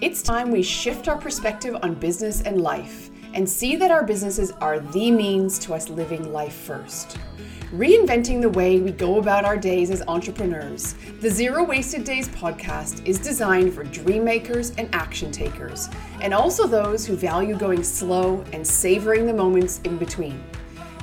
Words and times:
It's 0.00 0.22
time 0.22 0.50
we 0.50 0.62
shift 0.62 1.08
our 1.08 1.18
perspective 1.18 1.76
on 1.82 1.94
business 1.94 2.42
and 2.42 2.60
life 2.60 3.10
and 3.34 3.48
see 3.48 3.76
that 3.76 3.90
our 3.90 4.04
businesses 4.04 4.50
are 4.60 4.80
the 4.80 5.10
means 5.10 5.58
to 5.60 5.74
us 5.74 5.88
living 5.88 6.32
life 6.32 6.54
first. 6.54 7.18
Reinventing 7.72 8.40
the 8.40 8.48
way 8.48 8.80
we 8.80 8.90
go 8.90 9.18
about 9.18 9.44
our 9.44 9.56
days 9.56 9.90
as 9.90 10.02
entrepreneurs, 10.08 10.94
the 11.20 11.30
Zero 11.30 11.62
Wasted 11.62 12.02
Days 12.02 12.28
podcast 12.28 13.06
is 13.06 13.18
designed 13.18 13.72
for 13.72 13.84
dream 13.84 14.24
makers 14.24 14.70
and 14.70 14.88
action 14.92 15.30
takers, 15.30 15.88
and 16.20 16.34
also 16.34 16.66
those 16.66 17.06
who 17.06 17.14
value 17.14 17.56
going 17.56 17.84
slow 17.84 18.44
and 18.52 18.66
savoring 18.66 19.26
the 19.26 19.34
moments 19.34 19.80
in 19.84 19.98
between. 19.98 20.42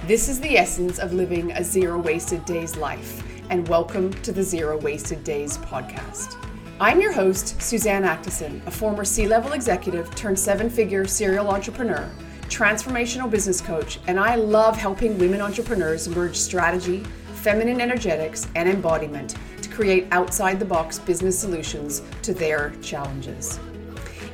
This 0.08 0.28
is 0.28 0.42
the 0.42 0.58
essence 0.58 1.00
of 1.00 1.14
living 1.14 1.52
a 1.54 1.64
Zero 1.64 2.00
Wasted 2.00 2.44
Days 2.44 2.76
life, 2.76 3.24
and 3.50 3.66
welcome 3.70 4.12
to 4.24 4.34
the 4.34 4.44
Zero 4.44 4.78
Wasted 4.78 5.24
Days 5.24 5.58
podcast. 5.60 6.47
I'm 6.80 7.02
your 7.02 7.12
host, 7.12 7.60
Suzanne 7.60 8.04
Acteson, 8.04 8.64
a 8.68 8.72
former 8.72 9.04
C 9.04 9.26
level 9.26 9.54
executive 9.54 10.14
turned 10.14 10.38
seven 10.38 10.70
figure 10.70 11.08
serial 11.08 11.50
entrepreneur 11.50 12.08
transformational 12.50 13.30
business 13.30 13.60
coach, 13.60 14.00
and 14.06 14.20
I 14.20 14.36
love 14.36 14.78
helping 14.78 15.18
women 15.18 15.42
entrepreneurs 15.42 16.08
merge 16.08 16.36
strategy, 16.38 17.04
feminine 17.34 17.82
energetics, 17.82 18.48
and 18.56 18.70
embodiment 18.70 19.36
to 19.64 19.70
create 19.70 20.08
outside 20.12 20.60
the 20.60 20.66
box 20.66 21.00
business 21.00 21.38
solutions 21.38 22.04
to 22.22 22.34
their 22.34 22.70
challenges. 22.82 23.60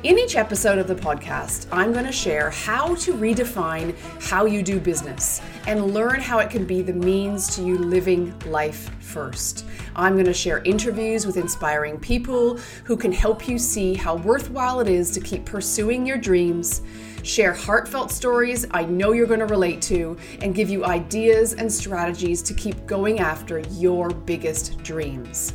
In 0.04 0.18
each 0.18 0.36
episode 0.36 0.76
of 0.76 0.86
the 0.86 0.94
podcast, 0.94 1.66
I'm 1.72 1.94
going 1.94 2.04
to 2.04 2.12
share 2.12 2.50
how 2.50 2.94
to 2.96 3.14
redefine 3.14 3.96
how 4.20 4.44
you 4.44 4.62
do 4.62 4.78
business 4.78 5.40
and 5.66 5.94
learn 5.94 6.20
how 6.20 6.40
it 6.40 6.50
can 6.50 6.66
be 6.66 6.82
the 6.82 6.92
means 6.92 7.56
to 7.56 7.62
you 7.64 7.78
living 7.78 8.38
life 8.40 8.90
first. 9.00 9.64
I'm 9.96 10.12
going 10.12 10.26
to 10.26 10.34
share 10.34 10.58
interviews 10.64 11.24
with 11.24 11.38
inspiring 11.38 11.98
people 11.98 12.58
who 12.84 12.98
can 12.98 13.12
help 13.12 13.48
you 13.48 13.58
see 13.58 13.94
how 13.94 14.16
worthwhile 14.16 14.80
it 14.80 14.88
is 14.88 15.10
to 15.12 15.20
keep 15.20 15.46
pursuing 15.46 16.04
your 16.04 16.18
dreams 16.18 16.82
share 17.22 17.54
heartfelt 17.54 18.10
stories 18.10 18.66
I 18.72 18.84
know 18.84 19.12
you're 19.12 19.26
going 19.26 19.40
to 19.40 19.46
relate 19.46 19.80
to, 19.82 20.18
and 20.42 20.54
give 20.54 20.68
you 20.68 20.84
ideas 20.84 21.54
and 21.54 21.72
strategies 21.72 22.42
to 22.42 22.52
keep 22.52 22.84
going 22.86 23.20
after 23.20 23.60
your 23.60 24.10
biggest 24.10 24.76
dreams. 24.82 25.54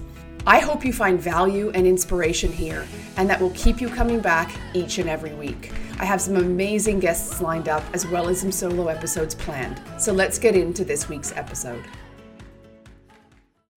I 0.49 0.57
hope 0.57 0.83
you 0.83 0.91
find 0.91 1.21
value 1.21 1.69
and 1.75 1.85
inspiration 1.85 2.51
here, 2.51 2.87
and 3.17 3.29
that 3.29 3.39
will 3.39 3.51
keep 3.51 3.79
you 3.79 3.87
coming 3.87 4.19
back 4.19 4.51
each 4.73 4.97
and 4.97 5.07
every 5.07 5.31
week. 5.35 5.71
I 5.99 6.05
have 6.05 6.19
some 6.19 6.37
amazing 6.37 6.99
guests 6.99 7.39
lined 7.39 7.69
up, 7.69 7.83
as 7.93 8.07
well 8.07 8.27
as 8.29 8.41
some 8.41 8.51
solo 8.51 8.87
episodes 8.87 9.35
planned. 9.35 9.79
So 9.99 10.11
let's 10.11 10.39
get 10.39 10.55
into 10.55 10.83
this 10.83 11.07
week's 11.07 11.31
episode. 11.37 11.85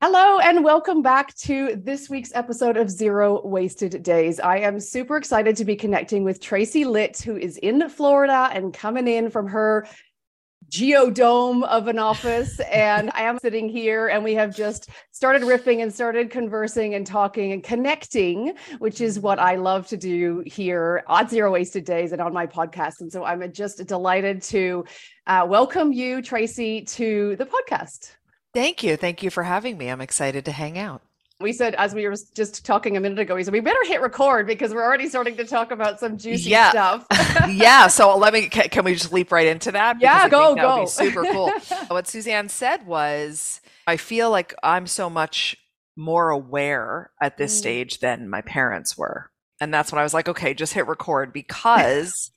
Hello, 0.01 0.39
and 0.39 0.65
welcome 0.65 1.03
back 1.03 1.35
to 1.41 1.77
this 1.77 2.09
week's 2.09 2.33
episode 2.35 2.79
of 2.79 2.89
Zero 2.89 3.47
Wasted 3.47 4.03
Days. 4.03 4.41
I 4.41 4.57
am 4.61 4.81
super 4.81 5.19
excited 5.19 5.55
to 5.57 5.67
be 5.67 5.77
connecting 5.77 6.25
with 6.25 6.41
Tracy 6.41 6.87
Litt, 6.87 7.21
who 7.21 7.37
is 7.37 7.59
in 7.59 7.87
Florida 7.91 8.49
and 8.51 8.73
coming 8.73 9.09
in 9.09 9.29
from 9.29 9.47
her 9.49 9.87
geodome 10.73 11.65
of 11.65 11.87
an 11.87 11.99
office. 11.99 12.59
and 12.61 13.11
I 13.15 13.23
am 13.25 13.39
sitting 13.39 13.69
here, 13.69 14.09
and 14.09 14.25
we 14.25 14.33
have 14.35 14.57
just 14.57 14.89
started 15.11 15.43
riffing 15.43 15.83
and 15.83 15.93
started 15.93 16.31
conversing 16.31 16.95
and 16.95 17.07
talking 17.07 17.53
and 17.53 17.63
connecting, 17.63 18.55
which 18.79 19.03
is 19.03 19.21
what 19.21 19.39
I 19.39 19.57
love 19.57 19.87
to 19.89 19.99
do 19.99 20.43
here 20.47 21.05
at 21.11 21.29
Zero 21.29 21.53
Wasted 21.53 21.85
Days 21.85 22.13
and 22.13 22.23
on 22.23 22.33
my 22.33 22.47
podcast. 22.47 23.03
And 23.03 23.13
so 23.13 23.23
I'm 23.23 23.53
just 23.53 23.87
delighted 23.87 24.41
to 24.45 24.87
uh, 25.27 25.45
welcome 25.47 25.93
you, 25.93 26.23
Tracy, 26.23 26.81
to 26.83 27.37
the 27.37 27.45
podcast. 27.45 28.13
Thank 28.55 28.83
you. 28.83 28.97
Thank 28.97 29.23
you 29.23 29.29
for 29.29 29.43
having 29.43 29.77
me. 29.77 29.89
I'm 29.89 30.01
excited 30.01 30.47
to 30.47 30.53
hang 30.53 30.79
out. 30.79 31.03
We 31.43 31.53
said, 31.53 31.75
as 31.75 31.95
we 31.95 32.07
were 32.07 32.17
just 32.35 32.65
talking 32.65 32.97
a 32.97 33.01
minute 33.01 33.19
ago, 33.19 33.35
we 33.35 33.45
said, 33.45 33.53
we 33.53 33.61
better 33.61 33.85
hit 33.85 34.01
record 34.01 34.47
because 34.47 34.73
we're 34.73 34.85
already 34.85 35.09
starting 35.09 35.37
to 35.37 35.45
talk 35.45 35.71
about 35.71 36.01
some 36.01 36.17
juicy 36.17 36.51
yeah. 36.51 36.71
stuff. 36.71 37.07
yeah. 37.49 37.89
So 37.89 38.17
let 38.17 38.33
me, 38.33 38.49
can, 38.49 38.69
can, 38.69 38.85
we 38.85 38.95
just 38.95 39.13
leap 39.13 39.33
right 39.33 39.47
into 39.47 39.73
that? 39.73 39.99
Because 39.99 40.23
yeah, 40.23 40.29
go, 40.29 40.55
go. 40.55 40.87
super 40.87 41.25
cool. 41.25 41.51
what 41.89 42.09
Suzanne 42.09 42.49
said 42.49 42.87
was, 42.87 43.61
I 43.87 43.97
feel 43.97 44.31
like 44.31 44.55
I'm 44.63 44.87
so 44.87 45.11
much 45.11 45.57
more 45.97 46.31
aware 46.31 47.11
at 47.21 47.37
this 47.37 47.55
mm. 47.55 47.59
stage 47.59 48.01
than 48.01 48.31
my 48.31 48.41
parents 48.41 48.97
were. 48.97 49.31
And 49.61 49.73
that's 49.73 49.93
when 49.93 49.99
I 49.99 50.03
was 50.03 50.15
like, 50.15 50.29
okay, 50.29 50.55
just 50.55 50.73
hit 50.73 50.87
record 50.87 51.33
because, 51.33 52.31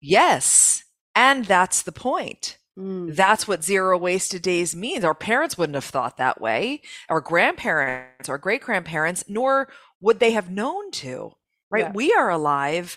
yes. 0.00 0.84
And 1.14 1.44
that's 1.44 1.82
the 1.82 1.92
point 1.92 2.58
Mm. 2.78 3.14
That's 3.14 3.46
what 3.46 3.64
zero 3.64 3.98
wasted 3.98 4.42
days 4.42 4.74
means. 4.74 5.04
Our 5.04 5.14
parents 5.14 5.58
wouldn't 5.58 5.74
have 5.74 5.84
thought 5.84 6.16
that 6.16 6.40
way. 6.40 6.82
Our 7.08 7.20
grandparents, 7.20 8.28
our 8.28 8.38
great 8.38 8.62
grandparents, 8.62 9.24
nor 9.28 9.68
would 10.00 10.20
they 10.20 10.32
have 10.32 10.50
known 10.50 10.90
to, 10.92 11.32
right? 11.70 11.84
Yeah. 11.84 11.92
We 11.92 12.12
are 12.12 12.30
alive 12.30 12.96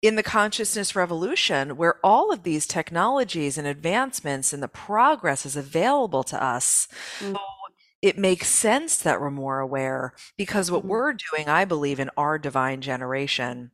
in 0.00 0.16
the 0.16 0.22
consciousness 0.22 0.96
revolution 0.96 1.76
where 1.76 1.98
all 2.04 2.32
of 2.32 2.42
these 2.42 2.66
technologies 2.66 3.56
and 3.56 3.66
advancements 3.66 4.52
and 4.52 4.62
the 4.62 4.68
progress 4.68 5.46
is 5.46 5.56
available 5.56 6.22
to 6.24 6.42
us. 6.42 6.88
Mm. 7.20 7.32
So 7.32 7.40
it 8.02 8.18
makes 8.18 8.48
sense 8.48 8.98
that 8.98 9.20
we're 9.20 9.30
more 9.30 9.60
aware 9.60 10.12
because 10.36 10.70
what 10.70 10.84
mm. 10.84 10.88
we're 10.88 11.14
doing, 11.14 11.48
I 11.48 11.64
believe, 11.64 12.00
in 12.00 12.10
our 12.16 12.38
divine 12.38 12.80
generation 12.80 13.70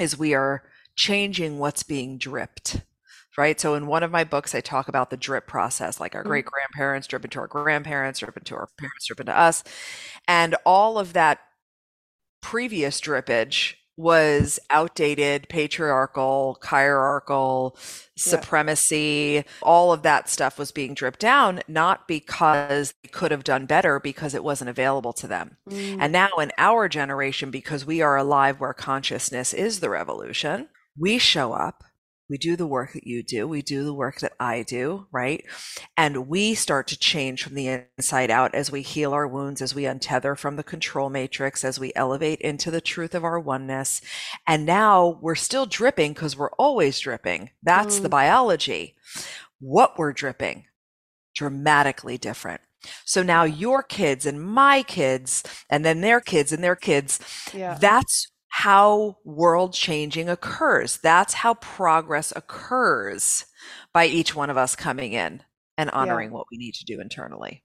is 0.00 0.18
we 0.18 0.34
are 0.34 0.62
changing 0.94 1.58
what's 1.58 1.82
being 1.82 2.16
dripped 2.16 2.80
right? 3.36 3.60
So 3.60 3.74
in 3.74 3.86
one 3.86 4.02
of 4.02 4.10
my 4.10 4.24
books, 4.24 4.54
I 4.54 4.60
talk 4.60 4.88
about 4.88 5.10
the 5.10 5.16
drip 5.16 5.46
process, 5.46 6.00
like 6.00 6.14
our 6.14 6.22
mm-hmm. 6.22 6.28
great 6.28 6.46
grandparents 6.46 7.06
drip 7.06 7.24
into 7.24 7.40
our 7.40 7.46
grandparents, 7.46 8.20
drip 8.20 8.36
into 8.36 8.54
our 8.54 8.68
parents, 8.78 9.06
drip 9.06 9.20
into 9.20 9.38
us. 9.38 9.62
And 10.26 10.54
all 10.64 10.98
of 10.98 11.12
that 11.12 11.40
previous 12.40 13.00
drippage 13.00 13.74
was 13.98 14.60
outdated, 14.68 15.48
patriarchal, 15.48 16.58
hierarchical, 16.62 17.74
yeah. 17.76 17.82
supremacy, 18.16 19.42
all 19.62 19.90
of 19.92 20.02
that 20.02 20.28
stuff 20.28 20.58
was 20.58 20.70
being 20.70 20.92
dripped 20.92 21.20
down, 21.20 21.62
not 21.66 22.06
because 22.06 22.92
they 23.02 23.08
could 23.08 23.30
have 23.30 23.42
done 23.42 23.64
better, 23.64 23.98
because 23.98 24.34
it 24.34 24.44
wasn't 24.44 24.68
available 24.68 25.14
to 25.14 25.26
them. 25.26 25.56
Mm. 25.70 25.96
And 26.00 26.12
now 26.12 26.28
in 26.38 26.52
our 26.58 26.88
generation, 26.88 27.50
because 27.50 27.86
we 27.86 28.02
are 28.02 28.18
alive 28.18 28.60
where 28.60 28.74
consciousness 28.74 29.54
is 29.54 29.80
the 29.80 29.88
revolution, 29.88 30.68
we 30.98 31.16
show 31.16 31.54
up 31.54 31.82
we 32.28 32.38
do 32.38 32.56
the 32.56 32.66
work 32.66 32.92
that 32.92 33.06
you 33.06 33.22
do. 33.22 33.46
We 33.46 33.62
do 33.62 33.84
the 33.84 33.94
work 33.94 34.20
that 34.20 34.32
I 34.40 34.62
do, 34.62 35.06
right? 35.12 35.44
And 35.96 36.28
we 36.28 36.54
start 36.54 36.88
to 36.88 36.98
change 36.98 37.42
from 37.42 37.54
the 37.54 37.86
inside 37.98 38.30
out 38.30 38.54
as 38.54 38.70
we 38.70 38.82
heal 38.82 39.12
our 39.12 39.28
wounds, 39.28 39.62
as 39.62 39.74
we 39.74 39.82
untether 39.84 40.36
from 40.36 40.56
the 40.56 40.64
control 40.64 41.08
matrix, 41.08 41.64
as 41.64 41.78
we 41.78 41.92
elevate 41.94 42.40
into 42.40 42.70
the 42.70 42.80
truth 42.80 43.14
of 43.14 43.24
our 43.24 43.38
oneness. 43.38 44.00
And 44.46 44.66
now 44.66 45.18
we're 45.20 45.36
still 45.36 45.66
dripping 45.66 46.14
because 46.14 46.36
we're 46.36 46.50
always 46.52 46.98
dripping. 46.98 47.50
That's 47.62 48.00
mm. 48.00 48.02
the 48.02 48.08
biology. 48.08 48.96
What 49.60 49.98
we're 49.98 50.12
dripping, 50.12 50.64
dramatically 51.34 52.18
different. 52.18 52.60
So 53.04 53.22
now 53.22 53.44
your 53.44 53.82
kids 53.82 54.26
and 54.26 54.40
my 54.40 54.82
kids, 54.82 55.42
and 55.70 55.84
then 55.84 56.00
their 56.00 56.20
kids 56.20 56.52
and 56.52 56.62
their 56.62 56.76
kids, 56.76 57.18
yeah. 57.54 57.78
that's 57.80 58.30
how 58.48 59.18
world 59.24 59.72
changing 59.72 60.28
occurs. 60.28 60.98
That's 60.98 61.34
how 61.34 61.54
progress 61.54 62.32
occurs 62.34 63.46
by 63.92 64.06
each 64.06 64.34
one 64.34 64.50
of 64.50 64.56
us 64.56 64.76
coming 64.76 65.12
in 65.12 65.42
and 65.76 65.90
honoring 65.90 66.30
yeah. 66.30 66.34
what 66.34 66.46
we 66.50 66.56
need 66.56 66.74
to 66.74 66.84
do 66.84 67.00
internally. 67.00 67.62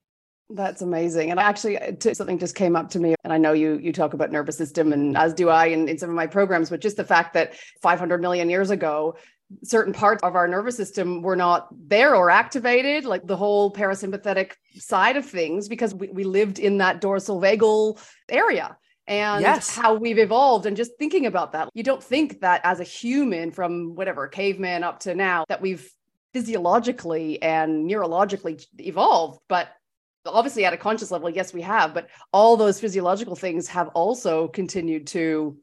That's 0.50 0.82
amazing. 0.82 1.32
And 1.32 1.40
actually 1.40 1.78
uh, 1.78 2.14
something 2.14 2.38
just 2.38 2.56
came 2.56 2.76
up 2.76 2.90
to 2.90 3.00
me 3.00 3.16
and 3.24 3.32
I 3.32 3.38
know 3.38 3.54
you 3.54 3.80
you 3.82 3.94
talk 3.94 4.14
about 4.14 4.32
nervous 4.32 4.58
system 4.58 4.92
and 4.92 5.16
as 5.16 5.34
do 5.34 5.48
I 5.50 5.68
in, 5.68 5.88
in 5.88 5.98
some 5.98 6.10
of 6.10 6.16
my 6.16 6.28
programs, 6.28 6.70
but 6.70 6.82
just 6.82 6.98
the 6.98 7.06
fact 7.06 7.34
that 7.36 7.54
500 7.82 8.22
million 8.22 8.50
years 8.50 8.70
ago, 8.70 9.16
certain 9.64 9.94
parts 9.94 10.24
of 10.24 10.36
our 10.36 10.48
nervous 10.48 10.76
system 10.76 11.22
were 11.22 11.36
not 11.36 11.68
there 11.88 12.16
or 12.16 12.30
activated, 12.30 13.06
like 13.06 13.26
the 13.28 13.38
whole 13.38 13.72
parasympathetic 13.72 14.54
side 14.76 15.18
of 15.18 15.26
things, 15.26 15.68
because 15.68 15.94
we, 15.94 16.10
we 16.10 16.24
lived 16.24 16.60
in 16.60 16.78
that 16.80 17.02
dorsal 17.02 17.42
vagal 17.42 18.02
area 18.30 18.78
and 19.08 19.42
yes. 19.42 19.76
how 19.76 19.94
we've 19.94 20.20
evolved 20.20 20.66
and 20.66 20.78
just 20.78 20.92
thinking 21.00 21.26
about 21.26 21.52
that 21.54 21.70
you 21.74 21.84
don't 21.84 22.04
think 22.04 22.40
that 22.42 22.62
as 22.64 22.80
a 22.80 22.84
human 22.84 23.52
from 23.52 23.96
whatever 23.96 24.28
caveman 24.28 24.84
up 24.84 25.00
to 25.00 25.16
now 25.16 25.44
that 25.50 25.62
we've 25.62 25.90
physiologically 26.34 27.42
and 27.42 27.90
neurologically 27.90 28.66
evolved 28.80 29.40
but 29.50 29.70
obviously 30.26 30.66
at 30.66 30.74
a 30.74 30.78
conscious 30.78 31.12
level 31.12 31.30
yes 31.30 31.54
we 31.54 31.62
have 31.62 31.94
but 31.94 32.08
all 32.32 32.56
those 32.56 32.80
physiological 32.80 33.36
things 33.36 33.68
have 33.68 33.90
also 33.90 34.48
continued 34.48 35.08
to 35.08 35.58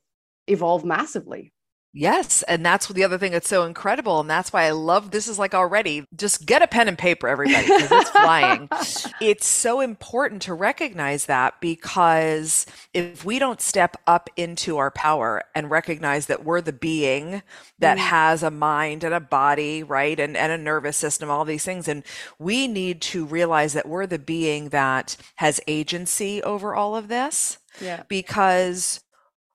evolve 0.46 0.85
massively 0.85 1.52
Yes. 1.94 2.43
And 2.43 2.64
that's 2.64 2.87
the 2.88 3.02
other 3.02 3.17
thing 3.17 3.32
that's 3.32 3.49
so 3.49 3.64
incredible. 3.64 4.20
And 4.20 4.29
that's 4.29 4.52
why 4.52 4.64
I 4.64 4.70
love 4.70 5.11
this 5.11 5.26
is 5.26 5.38
like 5.38 5.55
already 5.55 6.05
just 6.14 6.44
get 6.44 6.62
a 6.62 6.67
pen 6.67 6.87
and 6.87 6.99
paper, 6.99 7.26
everybody, 7.29 7.67
because 7.67 7.90
it's 7.90 8.11
flying. 8.11 8.69
it's 9.23 9.46
so 9.46 9.81
important 9.81 10.43
to 10.43 10.55
recognize 10.55 11.26
that 11.26 11.61
because 11.61 12.67
if 12.93 13.25
we 13.25 13.38
don't 13.38 13.61
step 13.61 13.96
up 14.06 14.29
into 14.37 14.76
our 14.76 14.90
power 14.90 15.43
and 15.55 15.70
recognize 15.70 16.26
that 16.26 16.44
we're 16.44 16.61
the 16.61 16.75
being 16.75 17.43
that 17.79 17.96
mm. 17.96 18.00
has 18.00 18.43
a 18.43 18.50
mind 18.50 19.02
and 19.02 19.14
a 19.14 19.20
body, 19.20 19.82
right? 19.82 20.20
And, 20.20 20.37
and 20.37 20.52
a 20.52 20.58
nervous 20.58 20.96
system, 20.96 21.31
all 21.31 21.46
these 21.46 21.64
things. 21.64 21.88
And 21.88 22.05
we 22.38 22.69
need 22.69 23.00
to 23.02 23.25
realize 23.25 23.73
that 23.73 23.88
we're 23.88 24.06
the 24.06 24.19
being 24.19 24.69
that 24.69 25.17
has 25.37 25.61
agency 25.67 26.43
over 26.43 26.75
all 26.75 26.94
of 26.94 27.08
this. 27.08 27.58
Yeah. 27.81 28.02
Because 28.08 29.00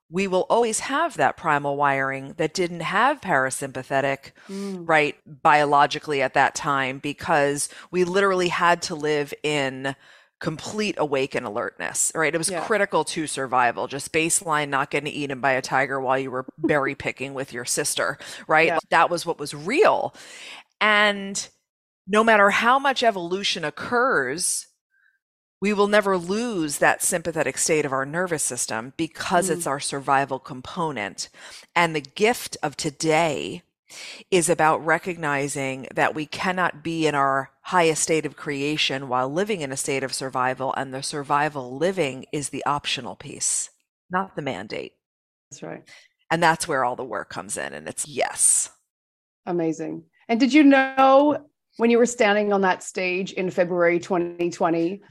we 0.09 0.27
will 0.27 0.45
always 0.50 0.79
have 0.79 1.17
that 1.17 1.38
primal 1.38 1.75
wiring 1.75 2.33
that 2.38 2.53
didn't 2.53 2.81
have 2.81 3.21
parasympathetic, 3.21 4.31
mm. 4.47 4.88
right, 4.88 5.15
biologically 5.25 6.21
at 6.21 6.35
that 6.35 6.55
time, 6.55 7.00
because 7.00 7.69
we 7.89 8.03
literally 8.03 8.50
had 8.50 8.81
to 8.83 8.95
live 8.95 9.33
in 9.44 9.95
complete 10.44 10.95
awaken 10.97 11.45
alertness, 11.45 12.11
right? 12.13 12.35
It 12.35 12.38
was 12.38 12.51
yeah. 12.51 12.65
critical 12.65 13.05
to 13.05 13.27
survival, 13.27 13.88
just 13.88 14.11
baseline 14.11 14.67
not 14.67 14.91
getting 14.91 15.11
eaten 15.11 15.39
by 15.39 15.53
a 15.53 15.61
tiger 15.61 16.01
while 16.01 16.19
you 16.19 16.31
were 16.31 16.45
berry 16.57 16.95
picking 16.95 17.33
with 17.33 17.53
your 17.53 17.63
sister, 17.63 18.17
right? 18.45 18.67
Yeah. 18.67 18.79
That 18.89 19.09
was 19.09 19.25
what 19.25 19.39
was 19.39 19.53
real. 19.53 20.13
And 20.81 21.47
no 22.07 22.25
matter 22.25 22.49
how 22.49 22.77
much 22.77 23.03
evolution 23.03 23.63
occurs, 23.63 24.67
we 25.63 25.71
will 25.71 25.88
never 25.88 26.18
lose 26.18 26.80
that 26.80 27.01
sympathetic 27.01 27.57
state 27.57 27.86
of 27.86 27.94
our 27.94 28.06
nervous 28.06 28.44
system 28.44 28.92
because 28.98 29.50
mm. 29.50 29.54
it's 29.54 29.65
our 29.65 29.80
survival 29.80 30.38
component. 30.38 31.30
And 31.74 31.95
the 31.95 32.01
gift 32.01 32.57
of 32.62 32.75
today 32.75 33.63
is 34.30 34.50
about 34.50 34.86
recognizing 34.86 35.88
that 35.95 36.13
we 36.13 36.25
cannot 36.25 36.83
be 36.83 37.07
in 37.07 37.15
our 37.15 37.50
highest 37.62 38.04
state 38.04 38.25
of 38.25 38.36
creation 38.36 39.07
while 39.07 39.30
living 39.30 39.62
in 39.62 39.71
a 39.71 39.77
state 39.77 40.04
of 40.04 40.13
survival. 40.13 40.74
And 40.75 40.94
the 40.94 41.01
survival 41.01 41.77
living 41.77 42.25
is 42.33 42.50
the 42.50 42.66
optional 42.66 43.16
piece, 43.16 43.69
not 44.12 44.36
the 44.36 44.42
mandate. 44.42 44.95
That's 45.50 45.63
right. 45.63 45.88
And 46.30 46.44
that's 46.44 46.68
where 46.68 46.83
all 46.83 46.98
the 46.98 47.06
work 47.06 47.30
comes 47.30 47.56
in. 47.56 47.74
And 47.74 47.88
it's 47.88 48.06
yes. 48.06 48.69
Amazing. 49.45 50.04
And 50.27 50.42
did 50.42 50.54
you 50.54 50.66
know 50.66 51.48
when 51.77 51.89
you 51.89 52.00
were 52.00 52.06
standing 52.06 52.51
on 52.51 52.59
that 52.63 52.83
stage 52.83 53.31
in 53.31 53.50
February 53.50 54.01
2020 54.01 55.01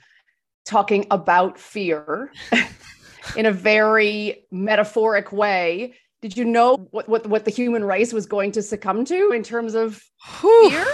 talking 0.65 1.07
about 1.11 1.59
fear 1.59 2.33
in 3.37 3.47
a 3.47 3.53
very 3.53 4.45
metaphoric 4.51 5.33
way. 5.33 5.95
Did 6.21 6.37
you 6.37 6.45
know 6.45 6.89
what, 6.91 7.09
what, 7.09 7.27
what 7.27 7.45
the 7.45 7.51
human 7.51 7.85
race 7.85 8.13
was 8.13 8.27
going 8.27 8.53
to 8.53 8.63
succumb 8.63 9.05
to 9.07 9.33
in 9.33 9.43
terms 9.43 9.75
of 9.75 10.03
Whew. 10.41 10.71
fear? 10.71 10.87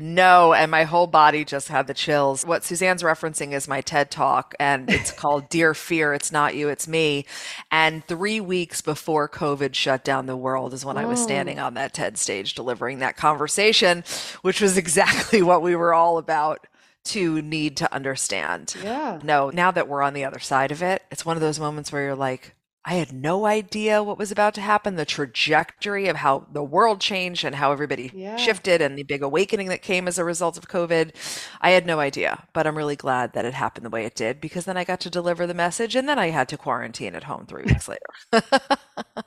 No, 0.00 0.54
and 0.54 0.70
my 0.70 0.84
whole 0.84 1.06
body 1.06 1.44
just 1.44 1.68
had 1.68 1.86
the 1.86 1.92
chills. 1.92 2.46
What 2.46 2.64
Suzanne's 2.64 3.02
referencing 3.02 3.52
is 3.52 3.68
my 3.68 3.82
TED 3.82 4.10
talk, 4.10 4.54
and 4.58 4.88
it's 4.88 5.12
called 5.20 5.50
Dear 5.50 5.74
Fear, 5.74 6.14
It's 6.14 6.32
Not 6.32 6.54
You, 6.54 6.70
It's 6.70 6.88
Me. 6.88 7.26
And 7.70 8.04
three 8.06 8.40
weeks 8.40 8.80
before 8.80 9.28
COVID 9.28 9.74
shut 9.74 10.02
down 10.02 10.24
the 10.24 10.38
world 10.38 10.72
is 10.72 10.86
when 10.86 10.96
oh. 10.96 11.00
I 11.00 11.04
was 11.04 11.20
oh. 11.20 11.24
standing 11.24 11.58
oh. 11.58 11.66
on 11.66 11.74
that 11.74 11.92
TED 11.92 12.16
stage 12.16 12.54
delivering 12.54 13.00
that 13.00 13.18
conversation, 13.18 14.02
which 14.40 14.62
was 14.62 14.78
exactly 14.78 15.42
what 15.42 15.60
we 15.60 15.76
were 15.76 15.92
all 15.92 16.16
about 16.16 16.66
to 17.04 17.40
need 17.42 17.76
to 17.78 17.92
understand. 17.92 18.74
Yeah. 18.82 19.20
No, 19.22 19.50
now 19.50 19.70
that 19.70 19.88
we're 19.88 20.02
on 20.02 20.14
the 20.14 20.24
other 20.24 20.38
side 20.38 20.72
of 20.72 20.82
it, 20.82 21.02
it's 21.10 21.24
one 21.24 21.36
of 21.36 21.40
those 21.40 21.60
moments 21.60 21.92
where 21.92 22.02
you're 22.02 22.14
like, 22.14 22.54
I 22.82 22.94
had 22.94 23.12
no 23.12 23.44
idea 23.44 24.02
what 24.02 24.16
was 24.16 24.32
about 24.32 24.54
to 24.54 24.62
happen, 24.62 24.96
the 24.96 25.04
trajectory 25.04 26.08
of 26.08 26.16
how 26.16 26.46
the 26.50 26.62
world 26.62 27.00
changed 27.00 27.44
and 27.44 27.54
how 27.54 27.72
everybody 27.72 28.10
yeah. 28.14 28.36
shifted 28.36 28.80
and 28.80 28.96
the 28.96 29.02
big 29.02 29.22
awakening 29.22 29.68
that 29.68 29.82
came 29.82 30.08
as 30.08 30.18
a 30.18 30.24
result 30.24 30.56
of 30.56 30.68
COVID. 30.68 31.14
I 31.60 31.70
had 31.70 31.84
no 31.84 32.00
idea, 32.00 32.48
but 32.54 32.66
I'm 32.66 32.78
really 32.78 32.96
glad 32.96 33.34
that 33.34 33.44
it 33.44 33.52
happened 33.52 33.84
the 33.84 33.90
way 33.90 34.06
it 34.06 34.14
did 34.14 34.40
because 34.40 34.64
then 34.64 34.78
I 34.78 34.84
got 34.84 35.00
to 35.00 35.10
deliver 35.10 35.46
the 35.46 35.52
message 35.52 35.94
and 35.94 36.08
then 36.08 36.18
I 36.18 36.30
had 36.30 36.48
to 36.48 36.56
quarantine 36.56 37.14
at 37.14 37.24
home 37.24 37.44
three 37.44 37.64
weeks 37.64 37.86
later. 37.86 38.06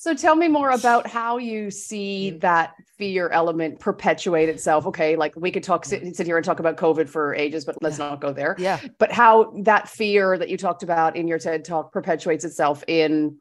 So 0.00 0.14
tell 0.14 0.36
me 0.36 0.46
more 0.46 0.70
about 0.70 1.08
how 1.08 1.38
you 1.38 1.72
see 1.72 2.32
mm. 2.32 2.40
that 2.40 2.74
fear 2.96 3.28
element 3.30 3.80
perpetuate 3.80 4.48
itself. 4.48 4.86
Okay, 4.86 5.16
like 5.16 5.34
we 5.34 5.50
could 5.50 5.64
talk 5.64 5.84
sit, 5.84 6.16
sit 6.16 6.24
here 6.24 6.36
and 6.36 6.44
talk 6.44 6.60
about 6.60 6.76
COVID 6.76 7.08
for 7.08 7.34
ages, 7.34 7.64
but 7.64 7.76
let's 7.82 7.98
yeah. 7.98 8.10
not 8.10 8.20
go 8.20 8.32
there. 8.32 8.54
Yeah. 8.58 8.78
But 8.98 9.10
how 9.10 9.52
that 9.64 9.88
fear 9.88 10.38
that 10.38 10.48
you 10.48 10.56
talked 10.56 10.84
about 10.84 11.16
in 11.16 11.26
your 11.26 11.40
TED 11.40 11.64
talk 11.64 11.92
perpetuates 11.92 12.44
itself 12.44 12.84
in 12.86 13.38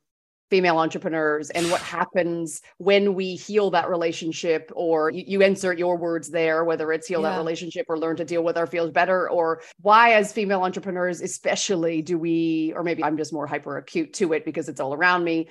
female 0.49 0.77
entrepreneurs 0.77 1.49
and 1.51 1.69
what 1.69 1.81
happens 1.97 2.61
when 2.77 3.13
we 3.13 3.35
heal 3.35 3.69
that 3.71 3.89
relationship 3.89 4.71
or 4.75 5.11
you, 5.11 5.23
you 5.27 5.41
insert 5.41 5.77
your 5.77 5.97
words 5.97 6.29
there 6.29 6.63
whether 6.63 6.91
it's 6.91 7.07
heal 7.07 7.21
yeah. 7.21 7.31
that 7.31 7.37
relationship 7.37 7.85
or 7.89 7.97
learn 7.97 8.15
to 8.15 8.25
deal 8.25 8.43
with 8.43 8.57
our 8.57 8.65
feels 8.65 8.91
better 8.91 9.29
or 9.29 9.61
why 9.81 10.13
as 10.13 10.31
female 10.31 10.63
entrepreneurs 10.63 11.21
especially 11.21 12.01
do 12.01 12.17
we 12.17 12.71
or 12.75 12.83
maybe 12.83 13.03
i'm 13.03 13.17
just 13.17 13.33
more 13.33 13.45
hyper 13.45 13.77
acute 13.77 14.13
to 14.13 14.33
it 14.33 14.45
because 14.45 14.69
it's 14.69 14.79
all 14.79 14.93
around 14.93 15.23
me 15.23 15.47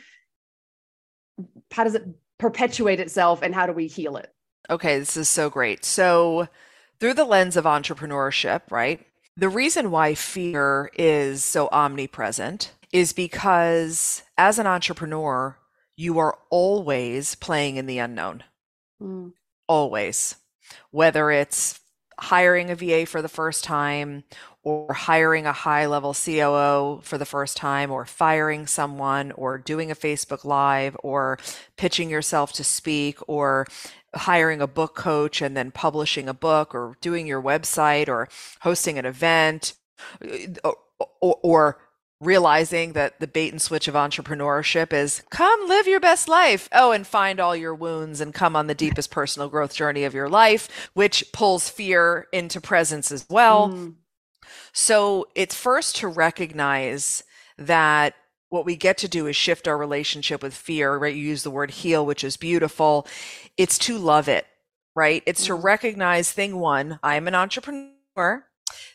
how 1.72 1.84
does 1.84 1.94
it 1.94 2.04
perpetuate 2.38 3.00
itself 3.00 3.42
and 3.42 3.54
how 3.54 3.66
do 3.66 3.72
we 3.72 3.86
heal 3.86 4.16
it? 4.16 4.32
Okay, 4.68 4.98
this 4.98 5.16
is 5.16 5.28
so 5.28 5.48
great. 5.48 5.84
So, 5.84 6.48
through 6.98 7.14
the 7.14 7.24
lens 7.24 7.56
of 7.56 7.64
entrepreneurship, 7.64 8.62
right? 8.70 9.06
The 9.36 9.48
reason 9.48 9.90
why 9.90 10.14
fear 10.14 10.90
is 10.94 11.44
so 11.44 11.68
omnipresent 11.70 12.72
is 12.92 13.12
because 13.12 14.22
as 14.38 14.58
an 14.58 14.66
entrepreneur, 14.66 15.58
you 15.96 16.18
are 16.18 16.38
always 16.50 17.34
playing 17.34 17.76
in 17.76 17.86
the 17.86 17.98
unknown. 17.98 18.44
Mm. 19.00 19.32
Always. 19.68 20.36
Whether 20.90 21.30
it's 21.30 21.80
hiring 22.18 22.70
a 22.70 22.74
VA 22.74 23.06
for 23.06 23.20
the 23.20 23.28
first 23.28 23.62
time 23.62 24.24
or 24.66 24.92
hiring 24.92 25.46
a 25.46 25.52
high 25.52 25.86
level 25.86 26.12
COO 26.12 27.00
for 27.04 27.18
the 27.18 27.24
first 27.24 27.56
time, 27.56 27.92
or 27.92 28.04
firing 28.04 28.66
someone, 28.66 29.30
or 29.30 29.58
doing 29.58 29.92
a 29.92 29.94
Facebook 29.94 30.44
Live, 30.44 30.96
or 31.04 31.38
pitching 31.76 32.10
yourself 32.10 32.52
to 32.52 32.64
speak, 32.64 33.16
or 33.28 33.64
hiring 34.16 34.60
a 34.60 34.66
book 34.66 34.96
coach 34.96 35.40
and 35.40 35.56
then 35.56 35.70
publishing 35.70 36.28
a 36.28 36.34
book, 36.34 36.74
or 36.74 36.96
doing 37.00 37.28
your 37.28 37.40
website, 37.40 38.08
or 38.08 38.28
hosting 38.62 38.98
an 38.98 39.06
event, 39.06 39.74
or, 40.64 40.76
or, 41.20 41.38
or 41.44 41.78
realizing 42.20 42.94
that 42.94 43.20
the 43.20 43.28
bait 43.28 43.52
and 43.52 43.62
switch 43.62 43.86
of 43.86 43.94
entrepreneurship 43.94 44.92
is 44.92 45.22
come 45.30 45.69
live 45.69 45.86
your 45.86 46.00
best 46.00 46.26
life. 46.26 46.69
Oh, 46.72 46.90
and 46.90 47.06
find 47.06 47.38
all 47.38 47.54
your 47.54 47.74
wounds 47.76 48.20
and 48.20 48.34
come 48.34 48.56
on 48.56 48.66
the 48.66 48.74
deepest 48.74 49.12
personal 49.12 49.48
growth 49.48 49.74
journey 49.74 50.02
of 50.02 50.12
your 50.12 50.28
life, 50.28 50.90
which 50.94 51.30
pulls 51.30 51.69
fear 51.69 52.26
into 52.32 52.60
presence 52.60 53.12
as 53.12 53.24
well. 53.30 53.69
Mm. 53.69 53.94
So 54.72 55.26
it's 55.34 55.54
first 55.54 55.96
to 55.96 56.08
recognize 56.08 57.22
that 57.58 58.14
what 58.48 58.64
we 58.64 58.76
get 58.76 58.98
to 58.98 59.08
do 59.08 59.26
is 59.26 59.37
shift 59.37 59.66
our 59.66 59.76
relationship 59.76 60.43
with 60.43 60.54
fear, 60.54 60.96
right? 60.96 61.14
You 61.14 61.22
use 61.22 61.43
the 61.43 61.50
word 61.50 61.70
heal, 61.70 62.06
which 62.06 62.22
is 62.22 62.37
beautiful. 62.37 63.06
It's 63.56 63.78
to 63.81 63.98
love 63.98 64.28
it, 64.28 64.46
right? 64.94 65.22
It's 65.26 65.46
to 65.46 65.54
mm-hmm. 65.54 65.64
recognize 65.64 66.32
thing 66.32 66.58
one, 66.58 66.98
I'm 67.02 67.28
an 67.28 67.34
entrepreneur. 67.34 68.46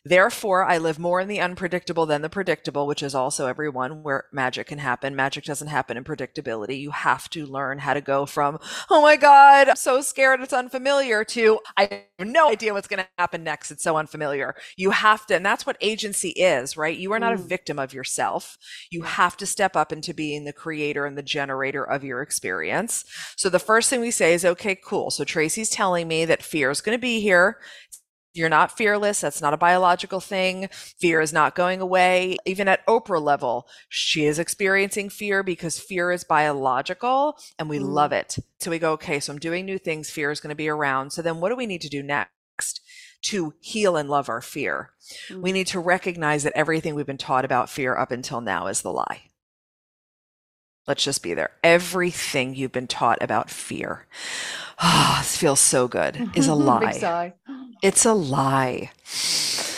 Therefore, 0.04 0.66
I 0.66 0.80
live 0.80 0.98
more 0.98 1.22
in 1.22 1.28
the 1.28 1.40
unpredictable 1.40 2.06
than 2.06 2.24
the 2.24 2.30
predictable, 2.30 2.88
which 2.88 3.04
is 3.04 3.14
also 3.14 3.48
everyone 3.48 4.02
where 4.02 4.26
magic 4.34 4.68
can 4.68 4.80
happen. 4.80 5.16
Magic 5.16 5.44
doesn't 5.44 5.68
happen 5.68 5.96
in 5.96 6.04
predictability. 6.04 6.80
You 6.80 6.92
have 6.92 7.30
to 7.32 7.46
learn 7.46 7.80
how 7.80 7.94
to 7.94 8.02
go 8.02 8.26
from, 8.26 8.58
oh 8.90 9.02
my 9.02 9.16
God, 9.16 9.70
I'm 9.70 9.76
so 9.76 10.02
scared 10.02 10.42
it's 10.42 10.54
unfamiliar 10.54 11.24
to, 11.26 11.60
I 11.78 12.06
have 12.18 12.28
no 12.28 12.50
idea 12.50 12.74
what's 12.74 12.88
going 12.88 13.04
to 13.04 13.08
happen 13.18 13.44
next. 13.44 13.70
It's 13.70 13.84
so 13.84 13.96
unfamiliar. 13.96 14.56
You 14.76 14.92
have 14.92 15.26
to, 15.28 15.36
and 15.36 15.46
that's 15.46 15.66
what 15.66 15.78
agency 15.82 16.30
is, 16.30 16.76
right? 16.76 16.98
You 16.98 17.14
are 17.14 17.20
not 17.20 17.38
mm. 17.38 17.40
a 17.40 17.48
victim 17.48 17.78
of 17.78 17.94
yourself. 17.94 18.58
You 18.90 19.04
have 19.04 19.38
to 19.38 19.46
step 19.46 19.76
up 19.76 19.92
into 19.92 20.14
being 20.14 20.46
the 20.46 20.54
creator 20.54 21.06
and 21.06 21.18
the 21.18 21.24
generator 21.24 21.84
of 21.84 22.04
your 22.04 22.22
experience. 22.22 23.06
So 23.38 23.50
the 23.50 23.60
first 23.60 23.90
thing 23.90 24.02
we 24.02 24.12
say 24.12 24.34
is, 24.34 24.44
okay, 24.44 24.76
cool. 24.76 25.12
So 25.12 25.24
Tracy's 25.24 25.70
telling 25.70 26.08
me 26.08 26.26
that 26.26 26.44
fear 26.44 26.72
is 26.72 26.82
going 26.82 26.98
to 26.98 27.02
be 27.02 27.22
here. 27.22 27.60
You're 28.34 28.50
not 28.50 28.78
fearless. 28.78 29.22
That's 29.22 29.42
not 29.42 29.54
a 29.54 29.58
biological 29.58 30.22
thing. 30.22 30.70
Fear 30.72 31.22
is 31.22 31.34
not 31.34 31.56
going 31.56 31.82
away. 31.82 32.38
Even 32.46 32.68
at 32.68 32.86
Oprah 32.88 33.22
level, 33.22 33.68
she 33.90 34.26
is 34.26 34.40
experiencing 34.40 35.10
fear 35.10 35.44
because 35.44 35.80
fear 35.80 36.12
is 36.12 36.24
biological 36.24 37.38
and 37.60 37.70
we 37.70 37.80
mm. 37.80 37.90
love 37.90 38.14
it. 38.14 38.38
So 38.60 38.72
we 38.72 38.80
go, 38.80 38.94
okay, 38.94 39.20
so 39.20 39.34
I'm 39.34 39.40
doing 39.40 39.66
new 39.66 39.78
things. 39.78 40.10
Fear 40.10 40.32
is 40.32 40.40
going 40.40 40.50
to 40.50 40.56
be 40.56 40.70
around. 40.70 41.12
So 41.12 41.22
then 41.22 41.42
what 41.42 41.50
do 41.50 41.56
we 41.56 41.66
need 41.66 41.82
to 41.82 41.90
do 41.90 42.02
next? 42.02 42.82
To 43.24 43.54
heal 43.60 43.98
and 43.98 44.10
love 44.10 44.30
our 44.30 44.42
fear. 44.42 44.92
Mm. 45.30 45.42
We 45.42 45.52
need 45.52 45.68
to 45.68 45.80
recognize 45.80 46.44
that 46.44 46.54
everything 46.56 46.96
we've 46.96 47.06
been 47.06 47.18
taught 47.18 47.46
about 47.46 47.70
fear 47.70 47.98
up 47.98 48.12
until 48.12 48.40
now 48.40 48.68
is 48.68 48.82
the 48.82 48.94
lie. 48.94 49.24
Let's 50.88 51.04
just 51.04 51.22
be 51.22 51.34
there. 51.34 51.52
Everything 51.64 52.56
you've 52.56 52.72
been 52.72 52.88
taught 52.88 53.22
about 53.22 53.50
fear. 53.50 54.08
Oh, 54.84 55.16
this 55.20 55.38
feels 55.38 55.60
so 55.60 55.88
good. 55.88 56.32
Is 56.36 56.48
a 56.48 56.54
lie. 56.72 57.34
It's 57.82 58.06
a 58.06 58.14
lie. 58.14 58.92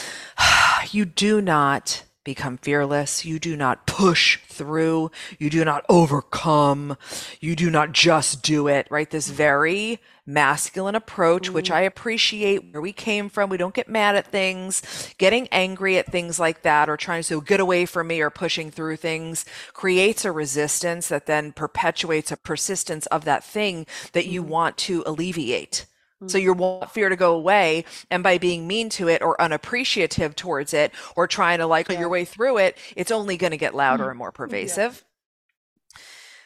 You 0.92 1.06
do 1.06 1.42
not 1.42 2.04
become 2.24 2.58
fearless. 2.58 3.26
You 3.26 3.40
do 3.40 3.56
not 3.56 3.86
push 3.86 4.40
through. 4.48 5.12
You 5.40 5.50
do 5.50 5.66
not 5.66 5.86
overcome. 5.90 6.98
You 7.40 7.56
do 7.56 7.70
not 7.70 7.92
just 7.92 8.42
do 8.44 8.68
it, 8.68 8.88
right? 8.90 9.10
This 9.10 9.30
very 9.30 10.00
masculine 10.26 10.96
approach, 10.96 11.50
mm. 11.50 11.54
which 11.54 11.70
I 11.70 11.82
appreciate 11.82 12.72
where 12.72 12.82
we 12.82 12.94
came 12.94 13.30
from. 13.30 13.50
We 13.50 13.58
don't 13.58 13.74
get 13.74 13.90
mad 13.90 14.16
at 14.16 14.28
things, 14.28 14.82
getting 15.18 15.48
angry 15.50 15.98
at 15.98 16.12
things 16.12 16.40
like 16.40 16.62
that, 16.62 16.90
or 16.90 16.98
trying 16.98 17.24
to 17.24 17.42
get 17.42 17.60
away 17.60 17.86
from 17.86 18.08
me, 18.08 18.22
or 18.22 18.30
pushing 18.30 18.72
through 18.72 18.98
things 18.98 19.46
creates 19.74 20.24
a 20.24 20.32
resistance 20.32 21.10
that 21.10 21.26
then 21.26 21.52
perpetuates 21.52 22.32
a 22.32 22.38
persistence 22.38 23.06
of 23.08 23.26
that 23.26 23.44
thing 23.44 23.86
that 24.14 24.28
you 24.28 24.44
mm. 24.44 24.48
want 24.48 24.78
to 24.78 25.04
alleviate. 25.06 25.86
So 26.28 26.38
you 26.38 26.54
want 26.54 26.92
fear 26.92 27.10
to 27.10 27.16
go 27.16 27.36
away. 27.36 27.86
And 28.10 28.24
by 28.24 28.38
being 28.38 28.68
mean 28.68 28.90
to 28.90 29.08
it 29.08 29.22
or 29.22 29.40
unappreciative 29.42 30.36
towards 30.36 30.74
it 30.74 30.92
or 31.16 31.28
trying 31.28 31.60
to 31.60 31.68
like 31.68 31.90
yeah. 31.90 32.00
your 32.00 32.10
way 32.10 32.26
through 32.26 32.58
it, 32.58 32.78
it's 32.96 33.12
only 33.12 33.38
going 33.38 33.52
to 33.52 33.58
get 33.58 33.76
louder 33.76 34.04
mm-hmm. 34.04 34.12
and 34.12 34.18
more 34.20 34.32
pervasive. 34.32 35.04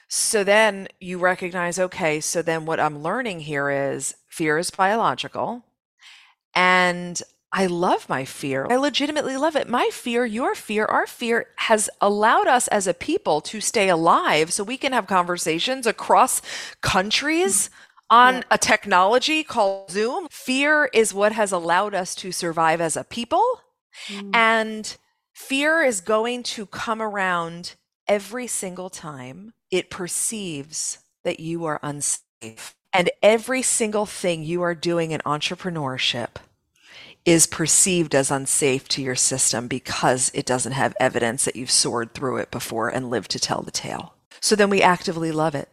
So 0.10 0.44
then 0.44 0.88
you 1.00 1.20
recognize, 1.20 1.78
okay, 1.78 2.22
so 2.22 2.42
then 2.42 2.66
what 2.66 2.80
I'm 2.80 3.04
learning 3.04 3.42
here 3.42 3.70
is 3.70 4.16
fear 4.28 4.58
is 4.58 4.72
biological. 4.72 5.64
And 6.56 7.22
I 7.52 7.66
love 7.68 8.10
my 8.10 8.26
fear. 8.26 8.68
I 8.70 8.76
legitimately 8.76 9.38
love 9.38 9.56
it. 9.56 9.70
My 9.70 9.90
fear, 9.92 10.26
your 10.26 10.54
fear, 10.54 10.86
our 10.86 11.08
fear 11.08 11.48
has 11.56 11.90
allowed 12.02 12.48
us 12.48 12.68
as 12.70 12.88
a 12.88 12.94
people 12.94 13.42
to 13.42 13.62
stay 13.62 13.90
alive 13.90 14.52
so 14.52 14.64
we 14.64 14.78
can 14.78 14.92
have 14.92 15.08
conversations 15.08 15.88
across 15.88 16.42
countries 16.82 17.70
on 18.10 18.36
yeah. 18.36 18.44
a 18.52 18.58
technology 18.58 19.44
called 19.44 19.92
Zoom. 19.92 20.28
Fear 20.32 20.90
is 20.94 21.14
what 21.14 21.32
has 21.32 21.52
allowed 21.52 21.94
us 21.94 22.16
to 22.16 22.32
survive 22.32 22.82
as 22.82 22.96
a 22.96 23.04
people. 23.04 23.62
Mm. 24.08 24.30
And 24.34 24.98
fear 25.34 25.82
is 25.82 26.02
going 26.02 26.44
to 26.44 26.66
come 26.66 27.02
around 27.02 27.76
every 28.08 28.48
single 28.48 28.90
time 28.90 29.54
it 29.70 29.90
perceives 29.90 31.00
that 31.24 31.40
you 31.40 31.66
are 31.66 31.80
unsafe. 31.84 32.76
And 32.94 33.10
every 33.22 33.62
single 33.62 34.06
thing 34.06 34.44
you 34.44 34.62
are 34.62 34.74
doing 34.74 35.12
in 35.12 35.20
entrepreneurship 35.22 36.38
is 37.26 37.46
perceived 37.46 38.16
as 38.16 38.32
unsafe 38.32 38.88
to 38.88 39.02
your 39.02 39.16
system 39.16 39.68
because 39.68 40.32
it 40.34 40.46
doesn't 40.46 40.72
have 40.72 40.96
evidence 41.00 41.44
that 41.44 41.58
you've 41.58 41.70
soared 41.70 42.14
through 42.14 42.38
it 42.38 42.50
before 42.50 42.88
and 42.88 43.10
lived 43.10 43.30
to 43.32 43.40
tell 43.40 43.62
the 43.62 43.72
tale. 43.72 44.14
So 44.40 44.56
then 44.56 44.70
we 44.70 44.82
actively 44.82 45.34
love 45.34 45.54
it. 45.54 45.68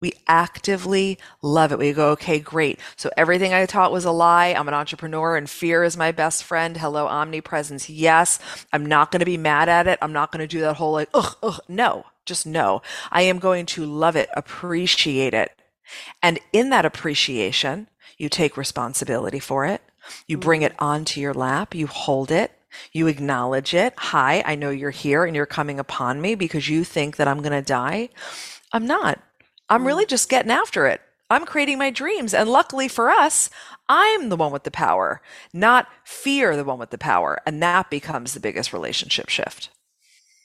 We 0.00 0.14
actively 0.26 1.18
love 1.42 1.72
it. 1.72 1.78
We 1.78 1.92
go, 1.92 2.10
okay, 2.10 2.38
great. 2.38 2.80
So 2.96 3.10
everything 3.16 3.52
I 3.52 3.66
taught 3.66 3.92
was 3.92 4.06
a 4.06 4.10
lie. 4.10 4.48
I'm 4.48 4.68
an 4.68 4.74
entrepreneur 4.74 5.36
and 5.36 5.48
fear 5.48 5.84
is 5.84 5.96
my 5.96 6.10
best 6.10 6.42
friend. 6.42 6.78
Hello, 6.78 7.06
omnipresence. 7.06 7.90
Yes. 7.90 8.38
I'm 8.72 8.86
not 8.86 9.10
going 9.10 9.20
to 9.20 9.26
be 9.26 9.36
mad 9.36 9.68
at 9.68 9.86
it. 9.86 9.98
I'm 10.00 10.12
not 10.12 10.32
going 10.32 10.40
to 10.40 10.46
do 10.46 10.60
that 10.60 10.76
whole 10.76 10.92
like, 10.92 11.10
ugh, 11.12 11.36
ugh. 11.42 11.60
No, 11.68 12.06
just 12.24 12.46
no. 12.46 12.80
I 13.10 13.22
am 13.22 13.38
going 13.38 13.66
to 13.66 13.84
love 13.84 14.16
it, 14.16 14.30
appreciate 14.34 15.34
it. 15.34 15.52
And 16.22 16.38
in 16.52 16.70
that 16.70 16.86
appreciation, 16.86 17.88
you 18.16 18.28
take 18.28 18.56
responsibility 18.56 19.38
for 19.38 19.66
it. 19.66 19.82
You 20.26 20.38
bring 20.38 20.62
it 20.62 20.72
mm-hmm. 20.72 20.84
onto 20.84 21.20
your 21.20 21.34
lap, 21.34 21.74
you 21.74 21.86
hold 21.86 22.30
it, 22.30 22.52
you 22.92 23.06
acknowledge 23.06 23.74
it. 23.74 23.94
Hi, 23.98 24.42
I 24.46 24.54
know 24.54 24.70
you're 24.70 24.90
here 24.90 25.24
and 25.24 25.36
you're 25.36 25.46
coming 25.46 25.78
upon 25.78 26.20
me 26.20 26.34
because 26.34 26.68
you 26.68 26.84
think 26.84 27.16
that 27.16 27.28
I'm 27.28 27.42
going 27.42 27.52
to 27.52 27.62
die. 27.62 28.08
I'm 28.72 28.86
not. 28.86 29.20
I'm 29.70 29.86
really 29.86 30.04
just 30.04 30.28
getting 30.28 30.50
after 30.50 30.86
it. 30.86 31.00
I'm 31.30 31.46
creating 31.46 31.78
my 31.78 31.90
dreams. 31.90 32.34
And 32.34 32.50
luckily 32.50 32.88
for 32.88 33.08
us, 33.08 33.48
I'm 33.88 34.28
the 34.28 34.36
one 34.36 34.52
with 34.52 34.64
the 34.64 34.70
power, 34.70 35.22
not 35.52 35.86
fear 36.04 36.56
the 36.56 36.64
one 36.64 36.78
with 36.78 36.90
the 36.90 36.98
power. 36.98 37.38
And 37.46 37.62
that 37.62 37.88
becomes 37.88 38.34
the 38.34 38.40
biggest 38.40 38.72
relationship 38.72 39.28
shift. 39.28 39.70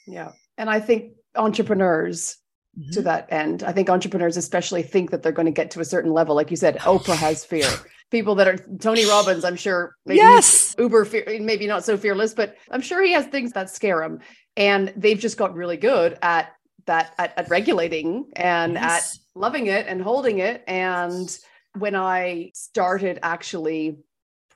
Yeah. 0.07 0.33
And 0.57 0.69
I 0.69 0.79
think 0.79 1.13
entrepreneurs 1.35 2.37
mm-hmm. 2.79 2.91
to 2.91 3.01
that 3.01 3.27
end, 3.31 3.63
I 3.63 3.71
think 3.71 3.89
entrepreneurs 3.89 4.37
especially 4.37 4.83
think 4.83 5.09
that 5.09 5.23
they're 5.23 5.31
going 5.31 5.47
to 5.47 5.51
get 5.51 5.71
to 5.71 5.79
a 5.79 5.85
certain 5.85 6.13
level. 6.13 6.35
Like 6.35 6.51
you 6.51 6.57
said, 6.57 6.77
Oprah 6.79 7.15
has 7.15 7.43
fear. 7.45 7.67
People 8.11 8.35
that 8.35 8.47
are 8.47 8.57
Tony 8.79 9.05
Robbins, 9.07 9.43
I'm 9.43 9.55
sure, 9.55 9.95
maybe 10.05 10.17
yes, 10.17 10.75
uber 10.77 11.05
fear, 11.05 11.39
maybe 11.41 11.65
not 11.65 11.83
so 11.83 11.97
fearless, 11.97 12.35
but 12.35 12.55
I'm 12.69 12.81
sure 12.81 13.01
he 13.01 13.13
has 13.13 13.25
things 13.25 13.53
that 13.53 13.71
scare 13.71 14.03
him. 14.03 14.19
And 14.55 14.93
they've 14.95 15.19
just 15.19 15.37
got 15.37 15.55
really 15.55 15.75
good 15.75 16.15
at 16.21 16.53
that 16.87 17.13
at, 17.17 17.37
at 17.37 17.49
regulating 17.49 18.25
and 18.35 18.73
yes. 18.73 19.15
at 19.15 19.39
loving 19.39 19.67
it 19.67 19.87
and 19.87 20.01
holding 20.01 20.39
it 20.39 20.63
and 20.67 21.37
when 21.77 21.95
i 21.95 22.51
started 22.53 23.19
actually 23.21 23.97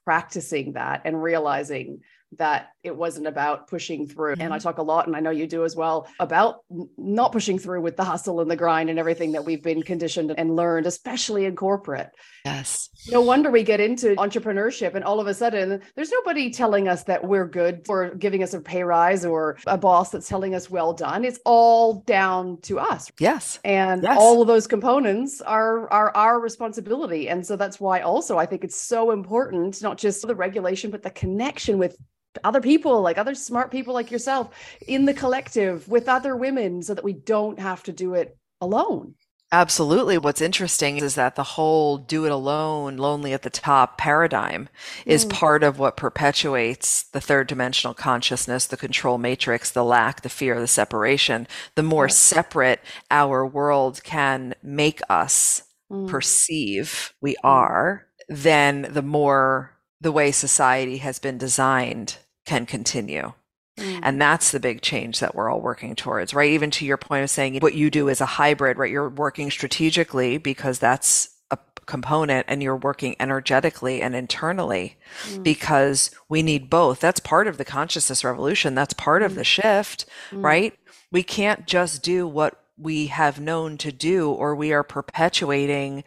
practicing 0.05 0.73
that 0.73 1.01
and 1.05 1.21
realizing 1.21 2.01
that 2.37 2.69
it 2.83 2.95
wasn't 2.95 3.27
about 3.27 3.67
pushing 3.67 4.07
through. 4.07 4.33
Mm-hmm. 4.33 4.41
And 4.41 4.53
I 4.53 4.59
talk 4.59 4.77
a 4.77 4.83
lot, 4.83 5.07
and 5.07 5.15
I 5.15 5.19
know 5.19 5.31
you 5.31 5.47
do 5.47 5.65
as 5.65 5.75
well, 5.75 6.07
about 6.19 6.63
not 6.97 7.31
pushing 7.31 7.59
through 7.59 7.81
with 7.81 7.97
the 7.97 8.03
hustle 8.03 8.39
and 8.39 8.49
the 8.49 8.55
grind 8.55 8.89
and 8.89 8.97
everything 8.97 9.33
that 9.33 9.45
we've 9.45 9.61
been 9.63 9.83
conditioned 9.83 10.33
and 10.37 10.55
learned, 10.55 10.85
especially 10.85 11.45
in 11.45 11.55
corporate. 11.55 12.09
Yes. 12.45 12.89
No 13.11 13.21
wonder 13.21 13.51
we 13.51 13.63
get 13.63 13.79
into 13.79 14.15
entrepreneurship, 14.15 14.95
and 14.95 15.03
all 15.03 15.19
of 15.19 15.27
a 15.27 15.33
sudden, 15.33 15.81
there's 15.95 16.11
nobody 16.11 16.51
telling 16.51 16.87
us 16.87 17.03
that 17.03 17.23
we're 17.23 17.47
good 17.47 17.85
or 17.89 18.15
giving 18.15 18.43
us 18.43 18.53
a 18.53 18.61
pay 18.61 18.83
rise 18.83 19.25
or 19.25 19.57
a 19.67 19.77
boss 19.77 20.11
that's 20.11 20.29
telling 20.29 20.55
us 20.55 20.69
well 20.69 20.93
done. 20.93 21.25
It's 21.25 21.39
all 21.45 22.01
down 22.01 22.61
to 22.61 22.79
us. 22.79 23.11
Yes. 23.19 23.59
And 23.63 24.03
yes. 24.03 24.17
all 24.19 24.41
of 24.41 24.47
those 24.47 24.67
components 24.67 25.41
are, 25.41 25.91
are 25.91 26.15
our 26.15 26.39
responsibility. 26.39 27.29
And 27.29 27.45
so 27.45 27.55
that's 27.55 27.79
why 27.79 28.01
also 28.01 28.37
I 28.37 28.45
think 28.45 28.63
it's 28.63 28.79
so 28.79 29.11
important, 29.11 29.81
not 29.81 29.97
just 29.97 30.25
the 30.25 30.35
regulation, 30.35 30.91
but 30.91 31.03
the 31.03 31.09
connection 31.09 31.77
with 31.77 31.97
other 32.43 32.61
people 32.61 33.01
like 33.01 33.17
other 33.17 33.35
smart 33.35 33.71
people 33.71 33.93
like 33.93 34.11
yourself 34.11 34.49
in 34.87 35.05
the 35.05 35.13
collective 35.13 35.87
with 35.87 36.07
other 36.07 36.35
women 36.35 36.81
so 36.81 36.93
that 36.93 37.03
we 37.03 37.13
don't 37.13 37.59
have 37.59 37.83
to 37.83 37.91
do 37.91 38.13
it 38.13 38.37
alone 38.61 39.15
Absolutely. 39.51 40.19
What's 40.19 40.41
interesting 40.41 40.97
is 40.97 41.15
that 41.15 41.35
the 41.35 41.43
whole 41.43 41.97
do 41.97 42.25
it 42.25 42.31
alone, 42.31 42.97
lonely 42.97 43.33
at 43.33 43.41
the 43.41 43.49
top 43.49 43.97
paradigm 43.97 44.69
is 45.07 45.25
mm. 45.25 45.31
part 45.31 45.63
of 45.63 45.79
what 45.79 45.97
perpetuates 45.97 47.01
the 47.01 47.19
third 47.19 47.47
dimensional 47.47 47.95
consciousness, 47.95 48.67
the 48.67 48.77
control 48.77 49.17
matrix, 49.17 49.71
the 49.71 49.83
lack, 49.83 50.21
the 50.21 50.29
fear, 50.29 50.59
the 50.59 50.67
separation. 50.67 51.47
The 51.73 51.81
more 51.81 52.05
yes. 52.05 52.17
separate 52.17 52.81
our 53.09 53.43
world 53.43 54.03
can 54.03 54.53
make 54.61 55.01
us 55.09 55.63
mm. 55.91 56.07
perceive 56.07 57.15
we 57.19 57.31
mm. 57.31 57.37
are, 57.43 58.05
then 58.27 58.87
the 58.91 59.01
more 59.01 59.78
the 60.01 60.11
way 60.11 60.31
society 60.31 60.97
has 60.97 61.19
been 61.19 61.37
designed 61.37 62.17
can 62.45 62.65
continue. 62.65 63.33
Mm. 63.77 63.99
And 64.03 64.21
that's 64.21 64.51
the 64.51 64.59
big 64.59 64.81
change 64.81 65.19
that 65.19 65.35
we're 65.35 65.49
all 65.49 65.61
working 65.61 65.95
towards, 65.95 66.33
right? 66.33 66.51
Even 66.51 66.71
to 66.71 66.85
your 66.85 66.97
point 66.97 67.23
of 67.23 67.29
saying 67.29 67.59
what 67.59 67.73
you 67.73 67.89
do 67.89 68.09
is 68.09 68.21
a 68.21 68.25
hybrid, 68.25 68.77
right? 68.77 68.91
You're 68.91 69.09
working 69.09 69.51
strategically 69.51 70.37
because 70.37 70.79
that's 70.79 71.29
a 71.51 71.57
component 71.85 72.45
and 72.49 72.61
you're 72.61 72.75
working 72.75 73.15
energetically 73.19 74.01
and 74.01 74.15
internally 74.15 74.97
mm. 75.25 75.43
because 75.43 76.11
we 76.27 76.43
need 76.43 76.69
both. 76.69 76.99
That's 76.99 77.19
part 77.19 77.47
of 77.47 77.57
the 77.57 77.65
consciousness 77.65 78.23
revolution. 78.23 78.75
That's 78.75 78.93
part 78.93 79.21
mm. 79.21 79.25
of 79.25 79.35
the 79.35 79.43
shift, 79.43 80.05
mm. 80.31 80.43
right? 80.43 80.77
We 81.11 81.23
can't 81.23 81.65
just 81.65 82.03
do 82.03 82.27
what 82.27 82.61
we 82.77 83.07
have 83.07 83.39
known 83.39 83.77
to 83.77 83.91
do 83.91 84.31
or 84.31 84.55
we 84.55 84.71
are 84.71 84.83
perpetuating 84.83 86.03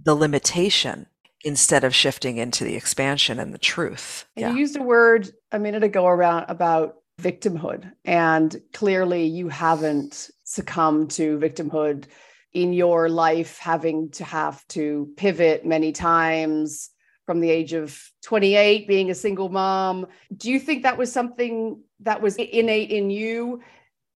the 0.00 0.14
limitation 0.14 1.06
instead 1.44 1.84
of 1.84 1.94
shifting 1.94 2.38
into 2.38 2.64
the 2.64 2.74
expansion 2.74 3.38
and 3.38 3.54
the 3.54 3.58
truth. 3.58 4.26
And 4.36 4.42
yeah. 4.42 4.52
you 4.52 4.58
used 4.58 4.76
a 4.76 4.82
word 4.82 5.30
a 5.52 5.58
minute 5.58 5.84
ago 5.84 6.06
around 6.06 6.46
about 6.48 6.96
victimhood. 7.20 7.90
And 8.04 8.56
clearly 8.72 9.26
you 9.26 9.48
haven't 9.48 10.30
succumbed 10.44 11.10
to 11.12 11.38
victimhood 11.38 12.04
in 12.52 12.72
your 12.72 13.08
life, 13.08 13.58
having 13.58 14.10
to 14.12 14.24
have 14.24 14.66
to 14.68 15.12
pivot 15.16 15.66
many 15.66 15.92
times 15.92 16.90
from 17.26 17.40
the 17.40 17.50
age 17.50 17.74
of 17.74 18.10
28, 18.24 18.88
being 18.88 19.10
a 19.10 19.14
single 19.14 19.50
mom. 19.50 20.06
Do 20.34 20.50
you 20.50 20.58
think 20.58 20.82
that 20.82 20.96
was 20.96 21.12
something 21.12 21.82
that 22.00 22.22
was 22.22 22.36
innate 22.36 22.90
in 22.90 23.10
you 23.10 23.60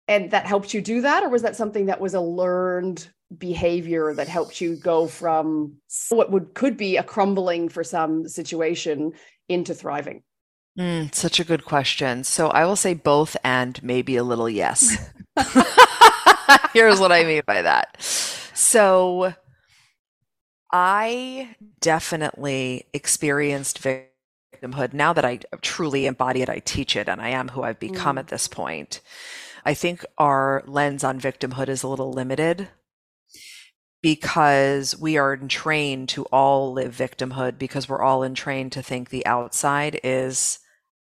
and 0.07 0.31
that 0.31 0.45
helped 0.45 0.73
you 0.73 0.81
do 0.81 1.01
that? 1.01 1.23
Or 1.23 1.29
was 1.29 1.41
that 1.41 1.57
something 1.57 1.87
that 1.87 1.99
was 1.99 2.13
a 2.13 2.21
learned 2.21 3.05
behavior 3.37 4.13
that 4.13 4.27
helped 4.27 4.61
you 4.61 4.75
go 4.75 5.07
from 5.07 5.77
what 6.09 6.31
would 6.31 6.53
could 6.53 6.77
be 6.77 6.97
a 6.97 7.03
crumbling 7.03 7.69
for 7.69 7.83
some 7.83 8.27
situation 8.27 9.13
into 9.47 9.73
thriving? 9.73 10.23
Mm, 10.77 11.13
such 11.13 11.39
a 11.39 11.43
good 11.43 11.65
question. 11.65 12.23
So 12.23 12.47
I 12.49 12.65
will 12.65 12.75
say 12.75 12.93
both 12.93 13.35
and 13.43 13.81
maybe 13.83 14.15
a 14.15 14.23
little 14.23 14.49
yes. 14.49 14.97
Here's 16.73 16.99
what 16.99 17.11
I 17.11 17.23
mean 17.23 17.41
by 17.45 17.61
that. 17.61 18.01
So 18.01 19.33
I 20.71 21.55
definitely 21.81 22.85
experienced 22.93 23.81
victimhood 23.81 24.93
now 24.93 25.13
that 25.13 25.25
I 25.25 25.39
truly 25.61 26.05
embody 26.05 26.41
it, 26.41 26.49
I 26.49 26.59
teach 26.59 26.95
it, 26.95 27.09
and 27.09 27.21
I 27.21 27.29
am 27.29 27.49
who 27.49 27.63
I've 27.63 27.79
become 27.79 28.15
mm. 28.15 28.19
at 28.19 28.27
this 28.27 28.47
point. 28.47 29.01
I 29.65 29.73
think 29.73 30.05
our 30.17 30.63
lens 30.65 31.03
on 31.03 31.19
victimhood 31.19 31.67
is 31.67 31.83
a 31.83 31.87
little 31.87 32.11
limited 32.11 32.69
because 34.01 34.97
we 34.97 35.17
are 35.17 35.37
trained 35.37 36.09
to 36.09 36.23
all 36.25 36.73
live 36.73 36.95
victimhood 36.95 37.57
because 37.57 37.87
we're 37.87 38.01
all 38.01 38.23
entrained 38.23 38.71
to 38.71 38.81
think 38.81 39.09
the 39.09 39.25
outside 39.25 39.99
is 40.03 40.59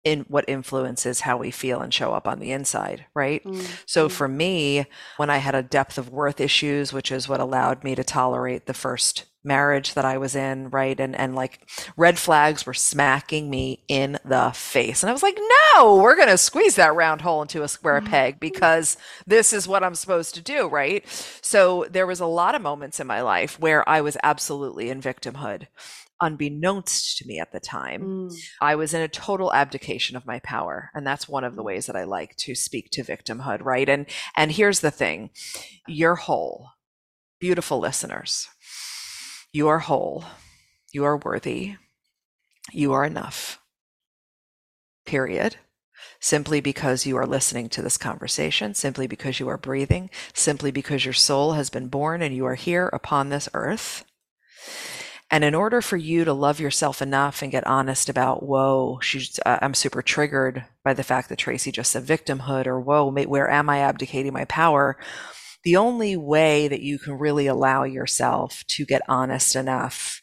in 0.04 0.20
what 0.28 0.44
influences 0.46 1.20
how 1.20 1.36
we 1.36 1.50
feel 1.50 1.80
and 1.80 1.92
show 1.92 2.12
up 2.12 2.28
on 2.28 2.38
the 2.38 2.52
inside, 2.52 3.06
right? 3.14 3.42
Mm-hmm. 3.44 3.64
So 3.86 4.08
for 4.08 4.28
me, 4.28 4.86
when 5.16 5.30
I 5.30 5.38
had 5.38 5.54
a 5.54 5.62
depth 5.62 5.96
of 5.96 6.10
worth 6.10 6.40
issues, 6.40 6.92
which 6.92 7.10
is 7.10 7.28
what 7.28 7.40
allowed 7.40 7.82
me 7.82 7.94
to 7.94 8.04
tolerate 8.04 8.66
the 8.66 8.74
first 8.74 9.24
marriage 9.44 9.94
that 9.94 10.04
I 10.04 10.18
was 10.18 10.34
in, 10.34 10.70
right? 10.70 10.98
And 10.98 11.14
and 11.14 11.34
like 11.34 11.68
red 11.96 12.18
flags 12.18 12.66
were 12.66 12.74
smacking 12.74 13.50
me 13.50 13.84
in 13.88 14.18
the 14.24 14.52
face. 14.54 15.02
And 15.02 15.10
I 15.10 15.12
was 15.12 15.22
like, 15.22 15.38
"No, 15.74 15.96
we're 15.96 16.16
going 16.16 16.28
to 16.28 16.38
squeeze 16.38 16.76
that 16.76 16.94
round 16.94 17.20
hole 17.20 17.42
into 17.42 17.62
a 17.62 17.68
square 17.68 18.00
mm-hmm. 18.00 18.10
peg 18.10 18.40
because 18.40 18.96
this 19.26 19.52
is 19.52 19.68
what 19.68 19.84
I'm 19.84 19.94
supposed 19.94 20.34
to 20.34 20.42
do, 20.42 20.68
right?" 20.68 21.06
So 21.42 21.86
there 21.90 22.06
was 22.06 22.20
a 22.20 22.26
lot 22.26 22.54
of 22.54 22.62
moments 22.62 23.00
in 23.00 23.06
my 23.06 23.20
life 23.20 23.58
where 23.60 23.88
I 23.88 24.00
was 24.00 24.16
absolutely 24.22 24.90
in 24.90 25.00
victimhood 25.00 25.66
unbeknownst 26.20 27.18
to 27.18 27.26
me 27.26 27.38
at 27.38 27.52
the 27.52 27.60
time, 27.60 28.02
mm. 28.02 28.36
I 28.60 28.76
was 28.76 28.94
in 28.94 29.02
a 29.02 29.08
total 29.08 29.52
abdication 29.52 30.16
of 30.16 30.26
my 30.26 30.38
power. 30.40 30.90
And 30.94 31.06
that's 31.06 31.28
one 31.28 31.44
of 31.44 31.54
the 31.54 31.62
ways 31.62 31.86
that 31.86 31.96
I 31.96 32.04
like 32.04 32.36
to 32.36 32.54
speak 32.54 32.90
to 32.92 33.02
victimhood, 33.02 33.64
right? 33.64 33.88
And 33.88 34.06
and 34.36 34.52
here's 34.52 34.80
the 34.80 34.90
thing. 34.90 35.30
You're 35.86 36.14
whole. 36.16 36.70
Beautiful 37.40 37.78
listeners. 37.78 38.48
You 39.54 39.68
are 39.68 39.78
whole. 39.78 40.24
You 40.92 41.04
are 41.04 41.16
worthy. 41.16 41.76
You 42.72 42.92
are 42.92 43.04
enough. 43.04 43.60
Period 45.06 45.56
simply 46.18 46.60
because 46.60 47.06
you 47.06 47.16
are 47.16 47.26
listening 47.26 47.68
to 47.68 47.82
this 47.82 47.96
conversation, 47.96 48.74
simply 48.74 49.06
because 49.06 49.38
you 49.38 49.48
are 49.48 49.58
breathing, 49.58 50.10
simply 50.32 50.70
because 50.70 51.04
your 51.04 51.14
soul 51.14 51.52
has 51.52 51.70
been 51.70 51.86
born 51.86 52.20
and 52.20 52.34
you 52.34 52.44
are 52.46 52.56
here 52.56 52.88
upon 52.88 53.28
this 53.28 53.48
earth. 53.54 54.04
And 55.30 55.44
in 55.44 55.54
order 55.54 55.80
for 55.82 55.96
you 55.96 56.24
to 56.24 56.32
love 56.32 56.60
yourself 56.60 57.00
enough 57.00 57.42
and 57.42 57.52
get 57.52 57.66
honest 57.66 58.08
about, 58.08 58.42
whoa, 58.42 59.00
uh, 59.46 59.58
I'm 59.62 59.74
super 59.74 60.02
triggered 60.02 60.64
by 60.82 60.94
the 60.94 61.02
fact 61.04 61.28
that 61.28 61.38
Tracy 61.38 61.70
just 61.70 61.92
said 61.92 62.04
victimhood, 62.04 62.66
or 62.66 62.80
whoa, 62.80 63.10
where 63.10 63.50
am 63.50 63.68
I 63.68 63.78
abdicating 63.78 64.32
my 64.32 64.46
power? 64.46 64.96
The 65.64 65.76
only 65.76 66.16
way 66.16 66.68
that 66.68 66.82
you 66.82 66.98
can 66.98 67.18
really 67.18 67.46
allow 67.46 67.84
yourself 67.84 68.64
to 68.68 68.84
get 68.84 69.02
honest 69.08 69.56
enough 69.56 70.22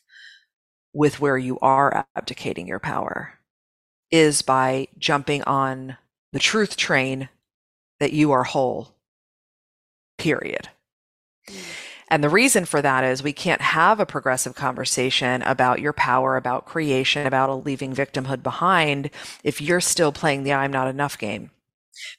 with 0.94 1.20
where 1.20 1.38
you 1.38 1.58
are 1.60 2.06
abdicating 2.16 2.68
your 2.68 2.80
power 2.80 3.40
is 4.12 4.42
by 4.42 4.88
jumping 4.98 5.42
on 5.44 5.98
the 6.32 6.40
truth 6.40 6.78
train 6.78 7.30
that 8.00 8.14
you 8.14 8.32
are 8.32 8.44
whole, 8.44 8.96
period. 10.18 10.70
Mm. 11.50 11.64
And 12.12 12.22
the 12.22 12.30
reason 12.30 12.66
for 12.66 12.82
that 12.82 13.06
is 13.06 13.24
we 13.24 13.32
can't 13.32 13.62
have 13.62 14.02
a 14.02 14.06
progressive 14.06 14.54
conversation 14.54 15.42
about 15.44 15.80
your 15.80 15.94
power, 15.94 16.36
about 16.36 16.66
creation, 16.66 17.26
about 17.26 17.66
leaving 17.66 17.96
victimhood 17.96 18.44
behind 18.44 19.10
if 19.46 19.62
you're 19.62 19.80
still 19.80 20.12
playing 20.12 20.44
the 20.44 20.52
I'm 20.52 20.74
not 20.74 20.90
enough 20.90 21.18
game. 21.18 21.52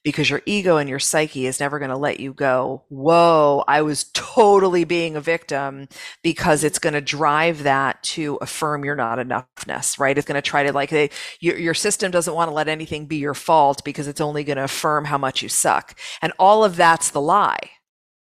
Because 0.05 0.31
your 0.31 0.43
ego 0.47 0.76
and 0.76 0.88
your 0.88 0.99
psyche 0.99 1.47
is 1.47 1.61
never 1.61 1.79
going 1.79 1.91
to 1.91 1.97
let 1.97 2.21
you 2.21 2.33
go, 2.33 2.85
whoa, 2.88 3.64
I 3.67 3.83
was 3.83 4.05
totally 4.12 4.85
being 4.85 5.17
a 5.17 5.21
victim 5.21 5.88
because 6.23 6.64
it's 6.64 6.79
going 6.79 6.95
to 6.95 7.00
drive 7.00 7.62
that 7.64 8.02
to 8.05 8.38
affirm 8.41 8.85
your 8.85 8.97
not 8.97 9.19
enoughness, 9.19 9.99
right? 9.99 10.17
It's 10.17 10.26
going 10.26 10.41
to 10.41 10.43
try 10.43 10.62
to 10.64 10.73
like, 10.73 10.91
they, 10.91 11.11
your, 11.41 11.59
your 11.59 11.75
system 11.75 12.11
doesn't 12.11 12.35
want 12.35 12.50
to 12.50 12.55
let 12.55 12.69
anything 12.69 13.07
be 13.07 13.17
your 13.17 13.35
fault 13.35 13.85
because 13.85 14.09
it's 14.09 14.21
only 14.21 14.45
going 14.45 14.59
to 14.59 14.64
affirm 14.64 15.05
how 15.05 15.19
much 15.19 15.43
you 15.43 15.49
suck. 15.49 15.99
And 16.21 16.33
all 16.38 16.64
of 16.64 16.76
that's 16.76 17.11
the 17.11 17.21
lie 17.21 17.71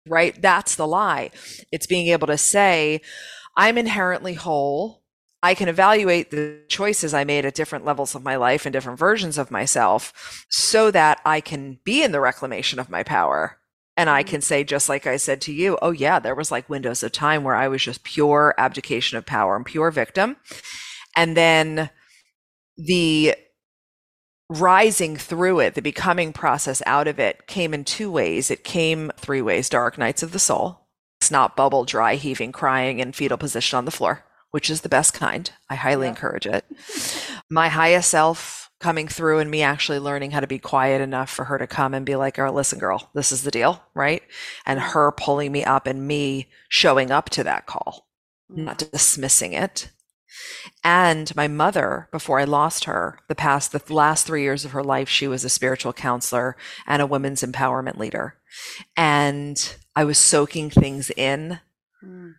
right? 0.08 0.40
That's 0.40 0.76
the 0.76 0.86
lie. 0.86 1.30
It's 1.70 1.86
being 1.86 2.08
able 2.08 2.26
to 2.26 2.38
say, 2.38 3.00
I'm 3.56 3.78
inherently 3.78 4.34
whole. 4.34 5.01
I 5.42 5.54
can 5.54 5.68
evaluate 5.68 6.30
the 6.30 6.60
choices 6.68 7.12
I 7.12 7.24
made 7.24 7.44
at 7.44 7.54
different 7.54 7.84
levels 7.84 8.14
of 8.14 8.22
my 8.22 8.36
life 8.36 8.64
and 8.64 8.72
different 8.72 8.98
versions 8.98 9.38
of 9.38 9.50
myself 9.50 10.46
so 10.48 10.90
that 10.92 11.20
I 11.24 11.40
can 11.40 11.80
be 11.84 12.04
in 12.04 12.12
the 12.12 12.20
reclamation 12.20 12.78
of 12.78 12.88
my 12.88 13.02
power. 13.02 13.58
And 13.96 14.08
I 14.08 14.22
mm-hmm. 14.22 14.30
can 14.30 14.40
say, 14.40 14.62
just 14.62 14.88
like 14.88 15.06
I 15.06 15.16
said 15.16 15.40
to 15.42 15.52
you, 15.52 15.78
oh, 15.82 15.90
yeah, 15.90 16.18
there 16.18 16.34
was 16.34 16.50
like 16.52 16.70
windows 16.70 17.02
of 17.02 17.12
time 17.12 17.42
where 17.42 17.56
I 17.56 17.68
was 17.68 17.82
just 17.82 18.04
pure 18.04 18.54
abdication 18.56 19.18
of 19.18 19.26
power 19.26 19.56
and 19.56 19.66
pure 19.66 19.90
victim. 19.90 20.36
And 21.16 21.36
then 21.36 21.90
the 22.76 23.34
rising 24.48 25.16
through 25.16 25.60
it, 25.60 25.74
the 25.74 25.82
becoming 25.82 26.32
process 26.32 26.82
out 26.86 27.08
of 27.08 27.18
it 27.18 27.46
came 27.46 27.74
in 27.74 27.84
two 27.84 28.10
ways. 28.10 28.50
It 28.50 28.64
came 28.64 29.10
three 29.16 29.42
ways 29.42 29.68
dark 29.68 29.98
nights 29.98 30.22
of 30.22 30.32
the 30.32 30.38
soul, 30.38 30.86
snot 31.20 31.56
bubble, 31.56 31.84
dry 31.84 32.14
heaving, 32.14 32.52
crying 32.52 32.98
in 32.98 33.12
fetal 33.12 33.38
position 33.38 33.76
on 33.76 33.84
the 33.84 33.90
floor, 33.90 34.24
which 34.52 34.70
is 34.70 34.80
the 34.80 34.88
best 34.88 35.12
kind. 35.12 35.50
I 35.68 35.74
highly 35.74 36.06
yeah. 36.06 36.10
encourage 36.10 36.46
it. 36.46 36.64
My 37.50 37.68
highest 37.68 38.10
self 38.10 38.70
coming 38.80 39.08
through 39.08 39.38
and 39.38 39.50
me 39.50 39.62
actually 39.62 39.98
learning 39.98 40.30
how 40.30 40.40
to 40.40 40.46
be 40.46 40.58
quiet 40.58 41.00
enough 41.00 41.30
for 41.30 41.44
her 41.44 41.58
to 41.58 41.66
come 41.66 41.94
and 41.94 42.06
be 42.06 42.16
like, 42.16 42.38
oh, 42.38 42.50
listen, 42.50 42.78
girl, 42.78 43.10
this 43.14 43.30
is 43.30 43.42
the 43.42 43.50
deal, 43.50 43.82
right? 43.94 44.22
And 44.64 44.80
her 44.80 45.12
pulling 45.12 45.52
me 45.52 45.64
up 45.64 45.86
and 45.86 46.06
me 46.06 46.48
showing 46.68 47.10
up 47.10 47.30
to 47.30 47.44
that 47.44 47.66
call, 47.66 48.08
not 48.48 48.78
dismissing 48.78 49.52
it, 49.52 49.90
and 50.84 51.34
my 51.36 51.48
mother, 51.48 52.08
before 52.10 52.40
I 52.40 52.44
lost 52.44 52.84
her, 52.84 53.18
the 53.28 53.34
past, 53.34 53.72
the 53.72 53.94
last 53.94 54.26
three 54.26 54.42
years 54.42 54.64
of 54.64 54.72
her 54.72 54.82
life, 54.82 55.08
she 55.08 55.28
was 55.28 55.44
a 55.44 55.48
spiritual 55.48 55.92
counselor 55.92 56.56
and 56.86 57.02
a 57.02 57.06
women's 57.06 57.42
empowerment 57.42 57.98
leader. 57.98 58.36
And 58.96 59.76
I 59.94 60.04
was 60.04 60.18
soaking 60.18 60.70
things 60.70 61.10
in, 61.10 61.60
mm. 62.04 62.34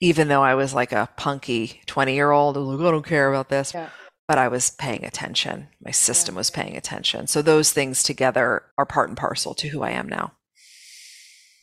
Even 0.00 0.28
though 0.28 0.42
I 0.42 0.54
was 0.54 0.74
like 0.74 0.92
a 0.92 1.08
punky 1.16 1.80
20 1.86 2.14
year 2.14 2.30
old. 2.30 2.56
I 2.56 2.60
like, 2.60 2.80
I 2.80 2.90
don't 2.90 3.06
care 3.06 3.28
about 3.28 3.48
this. 3.48 3.72
Yeah. 3.74 3.88
But 4.26 4.38
I 4.38 4.48
was 4.48 4.70
paying 4.70 5.04
attention. 5.04 5.68
My 5.82 5.90
system 5.90 6.34
yeah. 6.34 6.40
was 6.40 6.50
paying 6.50 6.76
attention. 6.76 7.26
So 7.26 7.40
those 7.40 7.72
things 7.72 8.02
together 8.02 8.64
are 8.76 8.86
part 8.86 9.08
and 9.08 9.16
parcel 9.16 9.54
to 9.54 9.68
who 9.68 9.82
I 9.82 9.90
am 9.90 10.08
now. 10.08 10.32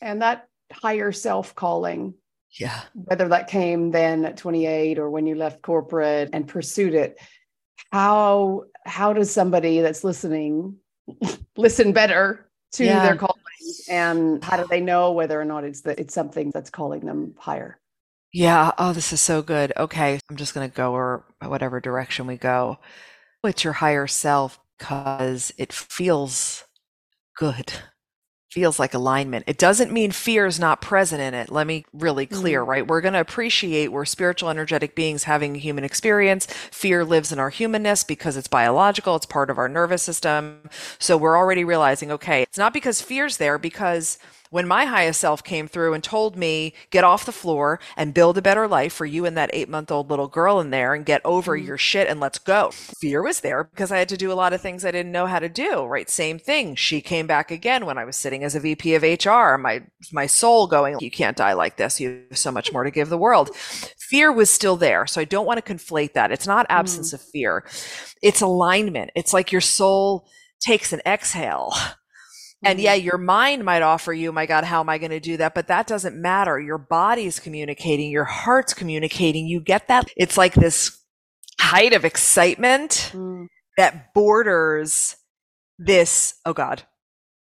And 0.02 0.20
that 0.22 0.48
higher 0.72 1.12
self 1.12 1.54
calling 1.54 2.14
yeah. 2.58 2.82
Whether 2.94 3.28
that 3.28 3.48
came 3.48 3.90
then 3.90 4.24
at 4.24 4.36
28 4.36 4.98
or 4.98 5.10
when 5.10 5.26
you 5.26 5.34
left 5.34 5.62
corporate 5.62 6.30
and 6.32 6.48
pursued 6.48 6.94
it, 6.94 7.18
how 7.92 8.64
how 8.84 9.12
does 9.12 9.30
somebody 9.30 9.80
that's 9.80 10.04
listening 10.04 10.76
listen 11.56 11.92
better 11.92 12.50
to 12.72 12.84
yeah. 12.84 13.04
their 13.04 13.16
calling 13.16 13.36
and 13.90 14.44
how 14.44 14.56
do 14.56 14.66
they 14.70 14.80
know 14.80 15.12
whether 15.12 15.40
or 15.40 15.44
not 15.44 15.64
it's 15.64 15.80
the, 15.80 15.98
it's 16.00 16.14
something 16.14 16.50
that's 16.50 16.70
calling 16.70 17.04
them 17.04 17.34
higher? 17.36 17.78
Yeah. 18.32 18.72
Oh, 18.78 18.92
this 18.92 19.12
is 19.12 19.20
so 19.20 19.42
good. 19.42 19.72
Okay. 19.76 20.18
I'm 20.28 20.36
just 20.36 20.54
going 20.54 20.68
to 20.68 20.74
go 20.74 20.92
or 20.92 21.24
whatever 21.42 21.80
direction 21.80 22.26
we 22.26 22.36
go. 22.36 22.78
It's 23.44 23.64
your 23.64 23.74
higher 23.74 24.06
self 24.06 24.58
because 24.78 25.52
it 25.56 25.72
feels 25.72 26.64
good 27.36 27.72
feels 28.56 28.78
like 28.78 28.94
alignment. 28.94 29.44
It 29.46 29.58
doesn't 29.58 29.92
mean 29.92 30.12
fear 30.12 30.46
is 30.46 30.58
not 30.58 30.80
present 30.80 31.20
in 31.20 31.34
it. 31.34 31.52
Let 31.52 31.66
me 31.66 31.84
really 31.92 32.24
clear, 32.24 32.62
mm-hmm. 32.62 32.70
right? 32.70 32.86
We're 32.86 33.02
going 33.02 33.12
to 33.12 33.20
appreciate 33.20 33.92
we're 33.92 34.06
spiritual, 34.06 34.48
energetic 34.48 34.94
beings 34.94 35.24
having 35.24 35.56
a 35.56 35.58
human 35.58 35.84
experience. 35.84 36.46
Fear 36.46 37.04
lives 37.04 37.32
in 37.32 37.38
our 37.38 37.50
humanness 37.50 38.02
because 38.02 38.34
it's 38.34 38.48
biological. 38.48 39.14
It's 39.14 39.26
part 39.26 39.50
of 39.50 39.58
our 39.58 39.68
nervous 39.68 40.02
system. 40.02 40.70
So 40.98 41.18
we're 41.18 41.36
already 41.36 41.64
realizing, 41.64 42.10
okay, 42.10 42.44
it's 42.44 42.56
not 42.56 42.72
because 42.72 43.02
fear's 43.02 43.36
there 43.36 43.58
because 43.58 44.18
when 44.56 44.66
my 44.66 44.86
highest 44.86 45.20
self 45.20 45.44
came 45.44 45.68
through 45.68 45.92
and 45.92 46.02
told 46.02 46.34
me, 46.34 46.72
get 46.88 47.04
off 47.04 47.26
the 47.26 47.30
floor 47.30 47.78
and 47.94 48.14
build 48.14 48.38
a 48.38 48.42
better 48.42 48.66
life 48.66 48.94
for 48.94 49.04
you 49.04 49.26
and 49.26 49.36
that 49.36 49.50
eight 49.52 49.68
month 49.68 49.90
old 49.90 50.08
little 50.08 50.28
girl 50.28 50.60
in 50.60 50.70
there 50.70 50.94
and 50.94 51.04
get 51.04 51.20
over 51.26 51.54
mm-hmm. 51.54 51.66
your 51.66 51.76
shit 51.76 52.08
and 52.08 52.20
let's 52.20 52.38
go. 52.38 52.70
Fear 52.72 53.22
was 53.22 53.40
there 53.40 53.64
because 53.64 53.92
I 53.92 53.98
had 53.98 54.08
to 54.08 54.16
do 54.16 54.32
a 54.32 54.40
lot 54.40 54.54
of 54.54 54.62
things 54.62 54.82
I 54.82 54.92
didn't 54.92 55.12
know 55.12 55.26
how 55.26 55.40
to 55.40 55.50
do, 55.50 55.84
right? 55.84 56.08
Same 56.08 56.38
thing. 56.38 56.74
She 56.74 57.02
came 57.02 57.26
back 57.26 57.50
again 57.50 57.84
when 57.84 57.98
I 57.98 58.06
was 58.06 58.16
sitting 58.16 58.44
as 58.44 58.54
a 58.54 58.60
VP 58.60 58.94
of 58.94 59.02
HR, 59.02 59.58
my, 59.58 59.82
my 60.10 60.24
soul 60.24 60.66
going, 60.66 60.96
you 61.00 61.10
can't 61.10 61.36
die 61.36 61.52
like 61.52 61.76
this. 61.76 62.00
You 62.00 62.24
have 62.30 62.38
so 62.38 62.50
much 62.50 62.72
more 62.72 62.82
to 62.82 62.90
give 62.90 63.10
the 63.10 63.18
world. 63.18 63.54
Fear 63.54 64.32
was 64.32 64.48
still 64.48 64.76
there. 64.76 65.06
So 65.06 65.20
I 65.20 65.24
don't 65.24 65.44
want 65.44 65.62
to 65.62 65.74
conflate 65.74 66.14
that. 66.14 66.32
It's 66.32 66.46
not 66.46 66.64
absence 66.70 67.08
mm-hmm. 67.08 67.16
of 67.16 67.30
fear. 67.30 67.64
It's 68.22 68.40
alignment. 68.40 69.10
It's 69.14 69.34
like 69.34 69.52
your 69.52 69.60
soul 69.60 70.26
takes 70.60 70.94
an 70.94 71.02
exhale 71.04 71.74
and 72.62 72.80
yeah, 72.80 72.96
mm-hmm. 72.96 73.04
your 73.04 73.18
mind 73.18 73.64
might 73.64 73.82
offer 73.82 74.12
you, 74.12 74.32
my 74.32 74.46
God, 74.46 74.64
how 74.64 74.80
am 74.80 74.88
I 74.88 74.98
going 74.98 75.10
to 75.10 75.20
do 75.20 75.36
that? 75.36 75.54
But 75.54 75.68
that 75.68 75.86
doesn't 75.86 76.16
matter. 76.16 76.58
Your 76.58 76.78
body's 76.78 77.38
communicating, 77.38 78.10
your 78.10 78.24
heart's 78.24 78.74
communicating. 78.74 79.46
You 79.46 79.60
get 79.60 79.88
that? 79.88 80.10
It's 80.16 80.36
like 80.36 80.54
this 80.54 80.98
height 81.60 81.92
of 81.92 82.04
excitement 82.04 83.10
mm. 83.12 83.46
that 83.76 84.14
borders 84.14 85.16
this, 85.78 86.34
oh 86.44 86.52
God. 86.52 86.82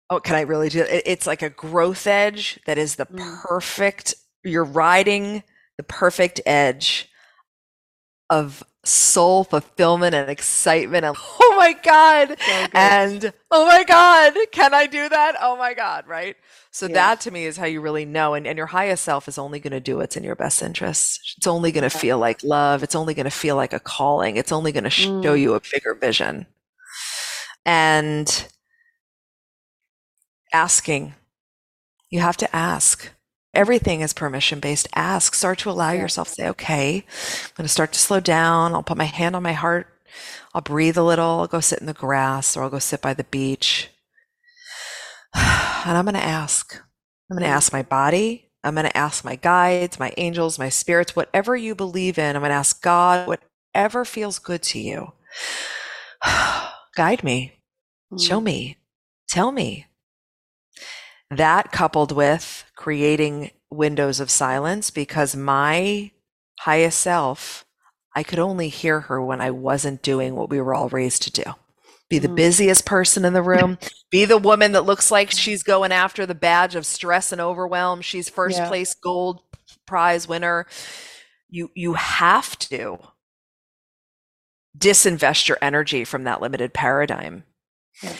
Oh, 0.10 0.20
can 0.20 0.36
I 0.36 0.42
really 0.42 0.70
do 0.70 0.82
it? 0.82 1.04
It's 1.06 1.26
like 1.26 1.42
a 1.42 1.50
growth 1.50 2.06
edge 2.06 2.60
that 2.66 2.78
is 2.78 2.96
the 2.96 3.06
mm. 3.06 3.42
perfect, 3.44 4.14
you're 4.44 4.66
riding 4.66 5.44
the 5.78 5.84
perfect 5.84 6.42
edge 6.46 7.10
of 8.30 8.64
soul 8.84 9.44
fulfillment 9.44 10.16
and 10.16 10.30
excitement 10.30 11.06
and 11.06 11.16
oh 11.40 11.56
my 11.58 11.74
god. 11.74 12.30
So 12.40 12.68
and 12.74 13.34
oh 13.52 13.66
my 13.68 13.84
god 13.84 14.34
can 14.52 14.74
i 14.74 14.88
do 14.88 15.08
that? 15.08 15.36
Oh 15.40 15.56
my 15.56 15.74
god 15.74 16.08
right? 16.08 16.36
So 16.72 16.88
yeah. 16.88 16.94
that 16.94 17.22
to 17.22 17.32
me 17.32 17.46
is 17.46 17.58
how 17.58 17.66
you 17.66 17.82
really 17.82 18.06
know 18.06 18.34
and, 18.34 18.48
and 18.48 18.58
your 18.58 18.68
highest 18.68 19.04
self 19.04 19.28
is 19.28 19.38
only 19.38 19.60
going 19.60 19.72
to 19.72 19.80
do 19.80 19.98
what's 19.98 20.16
in 20.16 20.24
your 20.24 20.36
best 20.36 20.64
interest. 20.64 21.36
It's 21.38 21.48
only 21.48 21.72
going 21.72 21.84
to 21.84 21.90
feel 21.90 22.18
like 22.18 22.44
love. 22.44 22.82
It's 22.82 22.96
only 22.96 23.14
going 23.14 23.26
to 23.26 23.30
feel 23.30 23.58
like 23.58 23.74
a 23.74 23.80
calling. 23.80 24.38
It's 24.38 24.54
only 24.54 24.72
going 24.72 24.86
to 24.86 24.90
mm. 24.90 25.22
show 25.22 25.34
you 25.34 25.54
a 25.54 25.62
bigger 25.72 25.94
vision. 25.94 26.48
And 27.66 28.48
asking. 30.54 31.14
You 32.10 32.20
have 32.20 32.38
to 32.38 32.56
ask 32.56 33.10
Everything 33.54 34.02
is 34.02 34.14
permission 34.14 34.60
based. 34.60 34.88
Ask, 34.96 35.36
start 35.36 35.60
to 35.60 35.70
allow 35.70 35.92
yeah. 35.92 36.02
yourself 36.02 36.30
say, 36.30 36.48
okay, 36.50 36.98
I'm 36.98 37.52
going 37.56 37.66
to 37.66 37.70
start 37.70 37.92
to 37.94 38.00
slow 38.00 38.20
down. 38.20 38.74
I'll 38.74 38.84
put 38.84 38.98
my 38.98 39.06
hand 39.06 39.36
on 39.36 39.44
my 39.44 39.54
heart. 39.54 39.88
I'll 40.54 40.62
breathe 40.62 40.98
a 40.98 41.04
little. 41.04 41.42
I'll 41.42 41.48
go 41.48 41.60
sit 41.60 41.80
in 41.80 41.86
the 41.86 41.94
grass 41.94 42.56
or 42.56 42.64
I'll 42.64 42.70
go 42.70 42.80
sit 42.80 43.02
by 43.02 43.14
the 43.14 43.26
beach. 43.26 43.90
And 45.84 45.98
I'm 45.98 46.06
going 46.06 46.14
to 46.14 46.24
ask. 46.24 46.80
I'm 47.32 47.38
going 47.38 47.50
to 47.50 47.56
ask 47.56 47.74
my 47.74 47.82
body. 47.82 48.52
I'm 48.64 48.76
going 48.76 48.86
to 48.86 48.96
ask 48.96 49.26
my 49.26 49.36
guides, 49.36 49.98
my 49.98 50.14
angels, 50.18 50.60
my 50.60 50.70
spirits, 50.70 51.16
whatever 51.16 51.56
you 51.56 51.74
believe 51.74 52.20
in. 52.20 52.36
I'm 52.36 52.42
going 52.42 52.52
to 52.52 52.56
ask 52.56 52.82
God, 52.84 53.28
whatever 53.28 54.06
feels 54.06 54.38
good 54.38 54.62
to 54.64 54.80
you. 54.80 55.14
Guide 56.96 57.24
me, 57.24 57.54
show 58.20 58.40
mm. 58.40 58.44
me, 58.44 58.78
tell 59.28 59.52
me. 59.52 59.88
That 61.32 61.72
coupled 61.72 62.12
with 62.12 62.66
creating 62.76 63.52
windows 63.70 64.20
of 64.20 64.30
silence 64.30 64.92
because 64.92 65.36
my 65.36 66.12
highest 66.60 67.00
self, 67.00 67.66
I 68.14 68.24
could 68.24 68.38
only 68.38 68.68
hear 68.68 69.02
her 69.02 69.22
when 69.24 69.40
I 69.40 69.52
wasn't 69.52 70.02
doing 70.02 70.36
what 70.36 70.50
we 70.50 70.60
were 70.60 70.76
all 70.76 70.90
raised 70.90 71.24
to 71.24 71.32
do. 71.32 71.44
Be 72.10 72.20
the 72.20 72.28
mm. 72.28 72.36
busiest 72.36 72.86
person 72.86 73.24
in 73.24 73.32
the 73.32 73.42
room, 73.42 73.78
be 74.12 74.26
the 74.26 74.38
woman 74.38 74.74
that 74.74 74.86
looks 74.86 75.10
like 75.10 75.32
she's 75.32 75.64
going 75.64 75.94
after 75.94 76.26
the 76.26 76.36
badge 76.36 76.76
of 76.76 76.86
stress 76.86 77.32
and 77.32 77.40
overwhelm. 77.40 78.02
She's 78.02 78.28
first 78.28 78.58
yeah. 78.58 78.68
place 78.68 78.94
gold 78.94 79.40
prize 79.88 80.28
winner. 80.28 80.68
You 81.50 81.72
you 81.74 81.94
have 81.94 82.60
to 82.60 83.00
disinvest 84.78 85.48
your 85.48 85.58
energy 85.62 86.04
from 86.04 86.26
that 86.26 86.42
limited 86.42 86.74
paradigm 86.74 87.46
yeah. 88.04 88.14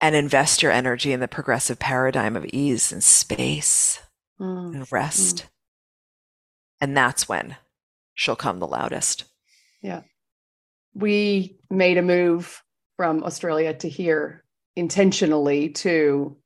And 0.00 0.14
invest 0.14 0.62
your 0.62 0.72
energy 0.72 1.12
in 1.12 1.20
the 1.20 1.28
progressive 1.28 1.78
paradigm 1.78 2.36
of 2.36 2.46
ease 2.46 2.92
and 2.92 3.02
space 3.02 4.00
mm. 4.40 4.74
and 4.74 4.90
rest. 4.92 5.36
Mm. 5.36 5.48
And 6.80 6.96
that's 6.96 7.28
when 7.28 7.56
she'll 8.14 8.36
come 8.36 8.60
the 8.60 8.66
loudest. 8.66 9.24
Yeah. 9.82 10.02
We 10.94 11.58
made 11.70 11.98
a 11.98 12.02
move 12.02 12.62
from 12.96 13.22
Australia 13.24 13.74
to 13.74 13.88
here 13.88 14.44
intentionally 14.76 15.70
to 15.70 16.36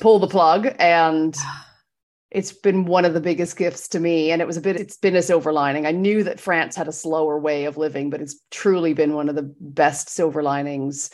pull 0.00 0.18
the 0.18 0.28
plug 0.28 0.74
and 0.78 1.36
it's 2.30 2.52
been 2.52 2.86
one 2.86 3.04
of 3.04 3.12
the 3.12 3.20
biggest 3.20 3.56
gifts 3.58 3.88
to 3.88 4.00
me 4.00 4.30
and 4.30 4.40
it 4.40 4.46
was 4.46 4.56
a 4.56 4.60
bit 4.60 4.76
it's 4.76 4.96
been 4.96 5.16
a 5.16 5.22
silver 5.22 5.52
lining 5.52 5.84
i 5.84 5.90
knew 5.90 6.22
that 6.22 6.40
france 6.40 6.74
had 6.74 6.88
a 6.88 6.92
slower 6.92 7.38
way 7.38 7.66
of 7.66 7.76
living 7.76 8.08
but 8.08 8.22
it's 8.22 8.40
truly 8.50 8.94
been 8.94 9.12
one 9.12 9.28
of 9.28 9.34
the 9.34 9.54
best 9.60 10.08
silver 10.08 10.42
linings 10.42 11.10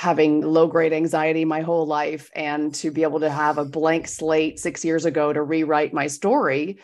having 0.00 0.40
low 0.40 0.66
grade 0.66 0.94
anxiety 0.94 1.44
my 1.44 1.60
whole 1.60 1.86
life 1.86 2.30
and 2.34 2.74
to 2.74 2.90
be 2.90 3.02
able 3.02 3.20
to 3.20 3.28
have 3.28 3.58
a 3.58 3.66
blank 3.66 4.08
slate 4.08 4.58
6 4.58 4.82
years 4.82 5.04
ago 5.04 5.30
to 5.30 5.42
rewrite 5.42 5.92
my 5.92 6.06
story 6.06 6.78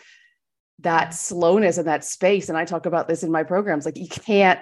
that 0.81 1.15
slowness 1.15 1.79
and 1.79 1.87
that 1.87 2.05
space 2.05 2.47
and 2.47 2.57
i 2.57 2.63
talk 2.63 2.85
about 2.85 3.07
this 3.07 3.23
in 3.23 3.31
my 3.31 3.41
programs 3.41 3.85
like 3.85 3.97
you 3.97 4.07
can't 4.07 4.59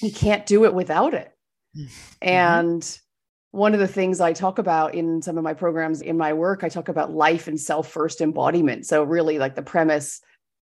you 0.00 0.12
can't 0.12 0.46
do 0.46 0.64
it 0.64 0.72
without 0.72 1.12
it 1.12 1.32
mm-hmm. 1.76 1.88
and 2.20 3.00
one 3.50 3.74
of 3.74 3.80
the 3.80 3.88
things 3.88 4.18
I 4.18 4.32
talk 4.32 4.58
about 4.58 4.94
in 4.94 5.20
some 5.20 5.36
of 5.36 5.44
my 5.44 5.52
programs 5.52 6.00
in 6.00 6.16
my 6.16 6.32
work, 6.32 6.64
I 6.64 6.70
talk 6.70 6.88
about 6.88 7.12
life 7.12 7.48
and 7.48 7.60
self 7.60 7.86
first 7.86 8.22
embodiment. 8.22 8.86
So, 8.86 9.02
really, 9.02 9.38
like 9.38 9.54
the 9.54 9.62
premise 9.62 10.22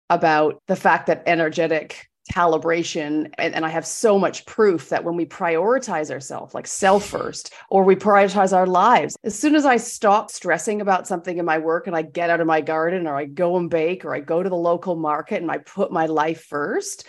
about 0.08 0.62
the 0.68 0.76
fact 0.76 1.08
that 1.08 1.22
energetic 1.26 2.07
calibration, 2.32 3.32
and, 3.38 3.54
and 3.54 3.64
I 3.64 3.68
have 3.68 3.86
so 3.86 4.18
much 4.18 4.46
proof 4.46 4.88
that 4.90 5.04
when 5.04 5.16
we 5.16 5.26
prioritize 5.26 6.10
ourselves, 6.10 6.54
like 6.54 6.66
self 6.66 7.06
first, 7.06 7.52
or 7.70 7.84
we 7.84 7.96
prioritize 7.96 8.56
our 8.56 8.66
lives, 8.66 9.16
as 9.24 9.38
soon 9.38 9.54
as 9.54 9.64
I 9.64 9.76
stop 9.76 10.30
stressing 10.30 10.80
about 10.80 11.06
something 11.06 11.38
in 11.38 11.44
my 11.44 11.58
work 11.58 11.86
and 11.86 11.96
I 11.96 12.02
get 12.02 12.30
out 12.30 12.40
of 12.40 12.46
my 12.46 12.60
garden, 12.60 13.06
or 13.06 13.16
I 13.16 13.24
go 13.24 13.56
and 13.56 13.70
bake, 13.70 14.04
or 14.04 14.14
I 14.14 14.20
go 14.20 14.42
to 14.42 14.48
the 14.48 14.56
local 14.56 14.96
market 14.96 15.42
and 15.42 15.50
I 15.50 15.58
put 15.58 15.92
my 15.92 16.06
life 16.06 16.44
first, 16.44 17.06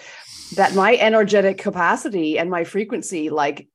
that 0.56 0.76
my 0.76 0.96
energetic 0.96 1.58
capacity 1.58 2.40
and 2.40 2.50
my 2.50 2.64
frequency 2.64 3.30
like 3.30 3.68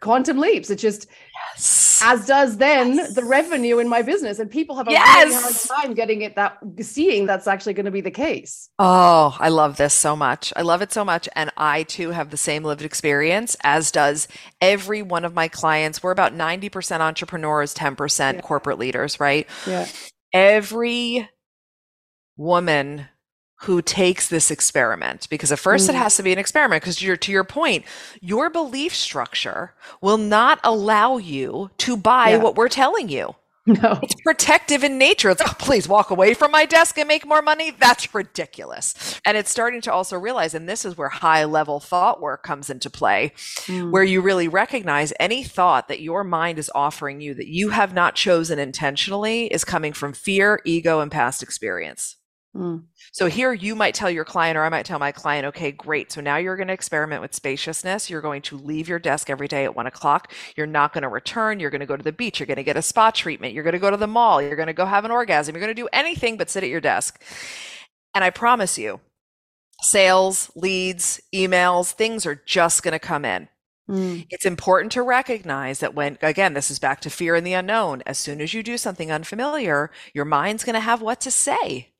quantum 0.00 0.38
leaps. 0.38 0.70
It 0.70 0.76
just 0.76 1.06
yes. 1.54 1.93
As 2.04 2.26
does 2.26 2.58
then 2.58 2.96
yes. 2.96 3.14
the 3.14 3.24
revenue 3.24 3.78
in 3.78 3.88
my 3.88 4.02
business. 4.02 4.38
And 4.38 4.50
people 4.50 4.76
have 4.76 4.86
a 4.86 4.90
yes. 4.90 5.28
really 5.28 5.42
hard 5.42 5.84
time 5.84 5.94
getting 5.94 6.20
it 6.20 6.36
that 6.36 6.58
seeing 6.82 7.24
that's 7.24 7.46
actually 7.46 7.72
going 7.72 7.86
to 7.86 7.90
be 7.90 8.02
the 8.02 8.10
case. 8.10 8.68
Oh, 8.78 9.34
I 9.40 9.48
love 9.48 9.78
this 9.78 9.94
so 9.94 10.14
much. 10.14 10.52
I 10.54 10.62
love 10.62 10.82
it 10.82 10.92
so 10.92 11.04
much. 11.04 11.28
And 11.34 11.50
I 11.56 11.84
too 11.84 12.10
have 12.10 12.30
the 12.30 12.36
same 12.36 12.62
lived 12.62 12.82
experience, 12.82 13.56
as 13.62 13.90
does 13.90 14.28
every 14.60 15.00
one 15.00 15.24
of 15.24 15.32
my 15.32 15.48
clients. 15.48 16.02
We're 16.02 16.10
about 16.10 16.34
90% 16.34 17.00
entrepreneurs, 17.00 17.74
10% 17.74 18.34
yeah. 18.34 18.40
corporate 18.42 18.78
leaders, 18.78 19.18
right? 19.18 19.48
Yeah. 19.66 19.88
Every 20.32 21.28
woman 22.36 23.08
who 23.64 23.80
takes 23.80 24.28
this 24.28 24.50
experiment 24.50 25.26
because 25.30 25.50
at 25.50 25.58
first 25.58 25.86
mm. 25.86 25.90
it 25.90 25.96
has 25.96 26.16
to 26.16 26.22
be 26.22 26.32
an 26.32 26.38
experiment 26.38 26.82
because 26.82 27.02
you're 27.02 27.16
to 27.16 27.32
your 27.32 27.44
point 27.44 27.84
your 28.20 28.50
belief 28.50 28.94
structure 28.94 29.72
will 30.02 30.18
not 30.18 30.60
allow 30.62 31.16
you 31.16 31.70
to 31.78 31.96
buy 31.96 32.30
yeah. 32.30 32.36
what 32.36 32.56
we're 32.56 32.68
telling 32.68 33.08
you 33.08 33.34
no 33.66 33.98
it's 34.02 34.20
protective 34.20 34.84
in 34.84 34.98
nature 34.98 35.30
it's 35.30 35.40
oh, 35.40 35.54
please 35.58 35.88
walk 35.88 36.10
away 36.10 36.34
from 36.34 36.50
my 36.50 36.66
desk 36.66 36.98
and 36.98 37.08
make 37.08 37.26
more 37.26 37.40
money 37.40 37.70
that's 37.70 38.14
ridiculous 38.14 39.18
and 39.24 39.38
it's 39.38 39.50
starting 39.50 39.80
to 39.80 39.90
also 39.90 40.18
realize 40.18 40.52
and 40.52 40.68
this 40.68 40.84
is 40.84 40.98
where 40.98 41.08
high 41.08 41.44
level 41.44 41.80
thought 41.80 42.20
work 42.20 42.42
comes 42.42 42.68
into 42.68 42.90
play 42.90 43.32
mm. 43.36 43.90
where 43.90 44.04
you 44.04 44.20
really 44.20 44.48
recognize 44.48 45.14
any 45.18 45.42
thought 45.42 45.88
that 45.88 46.02
your 46.02 46.22
mind 46.22 46.58
is 46.58 46.70
offering 46.74 47.22
you 47.22 47.32
that 47.32 47.48
you 47.48 47.70
have 47.70 47.94
not 47.94 48.14
chosen 48.14 48.58
intentionally 48.58 49.46
is 49.46 49.64
coming 49.64 49.94
from 49.94 50.12
fear 50.12 50.60
ego 50.66 51.00
and 51.00 51.10
past 51.10 51.42
experience 51.42 52.16
Mm. 52.54 52.84
So 53.12 53.26
here 53.26 53.52
you 53.52 53.74
might 53.74 53.94
tell 53.94 54.10
your 54.10 54.24
client, 54.24 54.56
or 54.56 54.64
I 54.64 54.68
might 54.68 54.86
tell 54.86 55.00
my 55.00 55.10
client, 55.10 55.46
okay, 55.46 55.72
great. 55.72 56.12
So 56.12 56.20
now 56.20 56.36
you're 56.36 56.56
going 56.56 56.68
to 56.68 56.74
experiment 56.74 57.20
with 57.20 57.34
spaciousness. 57.34 58.08
You're 58.08 58.20
going 58.20 58.42
to 58.42 58.56
leave 58.56 58.88
your 58.88 59.00
desk 59.00 59.28
every 59.28 59.48
day 59.48 59.64
at 59.64 59.74
one 59.74 59.88
o'clock. 59.88 60.32
You're 60.56 60.66
not 60.66 60.92
going 60.92 61.02
to 61.02 61.08
return. 61.08 61.58
You're 61.58 61.70
going 61.70 61.80
to 61.80 61.86
go 61.86 61.96
to 61.96 62.02
the 62.04 62.12
beach. 62.12 62.38
You're 62.38 62.46
going 62.46 62.56
to 62.56 62.62
get 62.62 62.76
a 62.76 62.82
spa 62.82 63.10
treatment. 63.10 63.54
You're 63.54 63.64
going 63.64 63.72
to 63.72 63.80
go 63.80 63.90
to 63.90 63.96
the 63.96 64.06
mall. 64.06 64.40
You're 64.40 64.56
going 64.56 64.68
to 64.68 64.72
go 64.72 64.86
have 64.86 65.04
an 65.04 65.10
orgasm. 65.10 65.54
You're 65.54 65.64
going 65.64 65.74
to 65.74 65.82
do 65.82 65.88
anything 65.92 66.36
but 66.36 66.48
sit 66.48 66.62
at 66.62 66.70
your 66.70 66.80
desk. 66.80 67.20
And 68.14 68.22
I 68.22 68.30
promise 68.30 68.78
you, 68.78 69.00
sales, 69.80 70.52
leads, 70.54 71.20
emails, 71.34 71.90
things 71.90 72.24
are 72.24 72.40
just 72.46 72.84
going 72.84 72.92
to 72.92 73.00
come 73.00 73.24
in. 73.24 73.48
Mm. 73.88 74.26
It's 74.30 74.46
important 74.46 74.92
to 74.92 75.02
recognize 75.02 75.80
that 75.80 75.94
when, 75.94 76.18
again, 76.22 76.54
this 76.54 76.70
is 76.70 76.78
back 76.78 77.00
to 77.00 77.10
fear 77.10 77.34
and 77.34 77.46
the 77.46 77.52
unknown. 77.52 78.02
As 78.06 78.18
soon 78.18 78.40
as 78.40 78.54
you 78.54 78.62
do 78.62 78.78
something 78.78 79.10
unfamiliar, 79.10 79.90
your 80.14 80.24
mind's 80.24 80.64
going 80.64 80.74
to 80.74 80.80
have 80.80 81.02
what 81.02 81.20
to 81.22 81.30
say. 81.32 81.93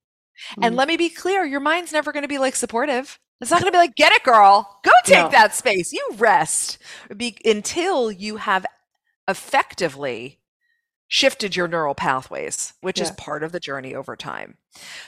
And 0.60 0.74
mm. 0.74 0.78
let 0.78 0.88
me 0.88 0.96
be 0.96 1.08
clear, 1.08 1.44
your 1.44 1.60
mind's 1.60 1.92
never 1.92 2.12
going 2.12 2.22
to 2.22 2.28
be 2.28 2.38
like 2.38 2.56
supportive. 2.56 3.18
It's 3.40 3.50
not 3.50 3.60
going 3.60 3.72
to 3.72 3.76
be 3.76 3.80
like, 3.80 3.96
get 3.96 4.12
it, 4.12 4.22
girl. 4.22 4.80
Go 4.84 4.90
take 5.04 5.24
no. 5.24 5.30
that 5.30 5.54
space. 5.54 5.92
You 5.92 6.06
rest 6.16 6.78
be- 7.16 7.38
until 7.44 8.10
you 8.10 8.36
have 8.36 8.64
effectively 9.28 10.40
shifted 11.08 11.54
your 11.54 11.68
neural 11.68 11.94
pathways, 11.94 12.74
which 12.80 12.98
yeah. 12.98 13.04
is 13.04 13.10
part 13.12 13.42
of 13.42 13.52
the 13.52 13.60
journey 13.60 13.94
over 13.94 14.16
time. 14.16 14.56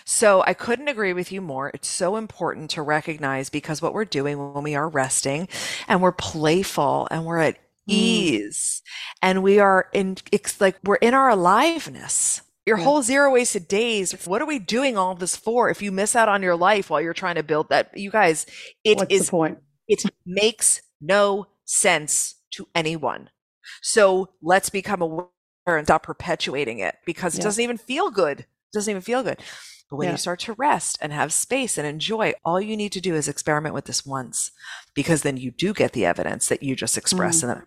So 0.04 0.42
I 0.46 0.54
couldn't 0.54 0.88
agree 0.88 1.12
with 1.12 1.32
you 1.32 1.40
more. 1.40 1.70
It's 1.74 1.88
so 1.88 2.16
important 2.16 2.70
to 2.70 2.82
recognize 2.82 3.50
because 3.50 3.82
what 3.82 3.94
we're 3.94 4.04
doing 4.04 4.52
when 4.54 4.62
we 4.62 4.74
are 4.74 4.88
resting 4.88 5.48
and 5.88 6.02
we're 6.02 6.12
playful 6.12 7.08
and 7.10 7.24
we're 7.24 7.38
at 7.38 7.56
mm. 7.56 7.58
ease 7.88 8.82
and 9.22 9.42
we 9.42 9.58
are 9.58 9.88
in, 9.92 10.18
it's 10.30 10.60
like 10.60 10.76
we're 10.84 10.96
in 10.96 11.14
our 11.14 11.30
aliveness 11.30 12.42
your 12.66 12.78
yeah. 12.78 12.84
whole 12.84 13.02
zero 13.02 13.32
wasted 13.32 13.68
days. 13.68 14.12
What 14.26 14.42
are 14.42 14.46
we 14.46 14.58
doing 14.58 14.98
all 14.98 15.14
this 15.14 15.36
for? 15.36 15.70
If 15.70 15.80
you 15.80 15.92
miss 15.92 16.16
out 16.16 16.28
on 16.28 16.42
your 16.42 16.56
life 16.56 16.90
while 16.90 17.00
you're 17.00 17.14
trying 17.14 17.36
to 17.36 17.42
build 17.42 17.68
that, 17.68 17.96
you 17.96 18.10
guys, 18.10 18.44
it 18.84 18.98
What's 18.98 19.14
is 19.14 19.30
point. 19.30 19.58
It 19.88 20.02
makes 20.26 20.82
no 21.00 21.46
sense 21.64 22.34
to 22.52 22.66
anyone. 22.74 23.30
So 23.82 24.30
let's 24.42 24.68
become 24.68 25.00
aware 25.00 25.28
and 25.66 25.86
stop 25.86 26.02
perpetuating 26.02 26.80
it 26.80 26.96
because 27.06 27.34
it 27.34 27.38
yeah. 27.38 27.44
doesn't 27.44 27.62
even 27.62 27.78
feel 27.78 28.10
good. 28.10 28.40
It 28.40 28.46
doesn't 28.72 28.90
even 28.90 29.02
feel 29.02 29.22
good. 29.22 29.40
But 29.88 29.96
when 29.96 30.06
yeah. 30.06 30.12
you 30.12 30.18
start 30.18 30.40
to 30.40 30.54
rest 30.54 30.98
and 31.00 31.12
have 31.12 31.32
space 31.32 31.78
and 31.78 31.86
enjoy, 31.86 32.32
all 32.44 32.60
you 32.60 32.76
need 32.76 32.90
to 32.92 33.00
do 33.00 33.14
is 33.14 33.28
experiment 33.28 33.72
with 33.72 33.84
this 33.84 34.04
once 34.04 34.50
because 34.94 35.22
then 35.22 35.36
you 35.36 35.52
do 35.52 35.72
get 35.72 35.92
the 35.92 36.04
evidence 36.04 36.48
that 36.48 36.64
you 36.64 36.74
just 36.74 36.98
expressed. 36.98 37.44
Mm. 37.44 37.64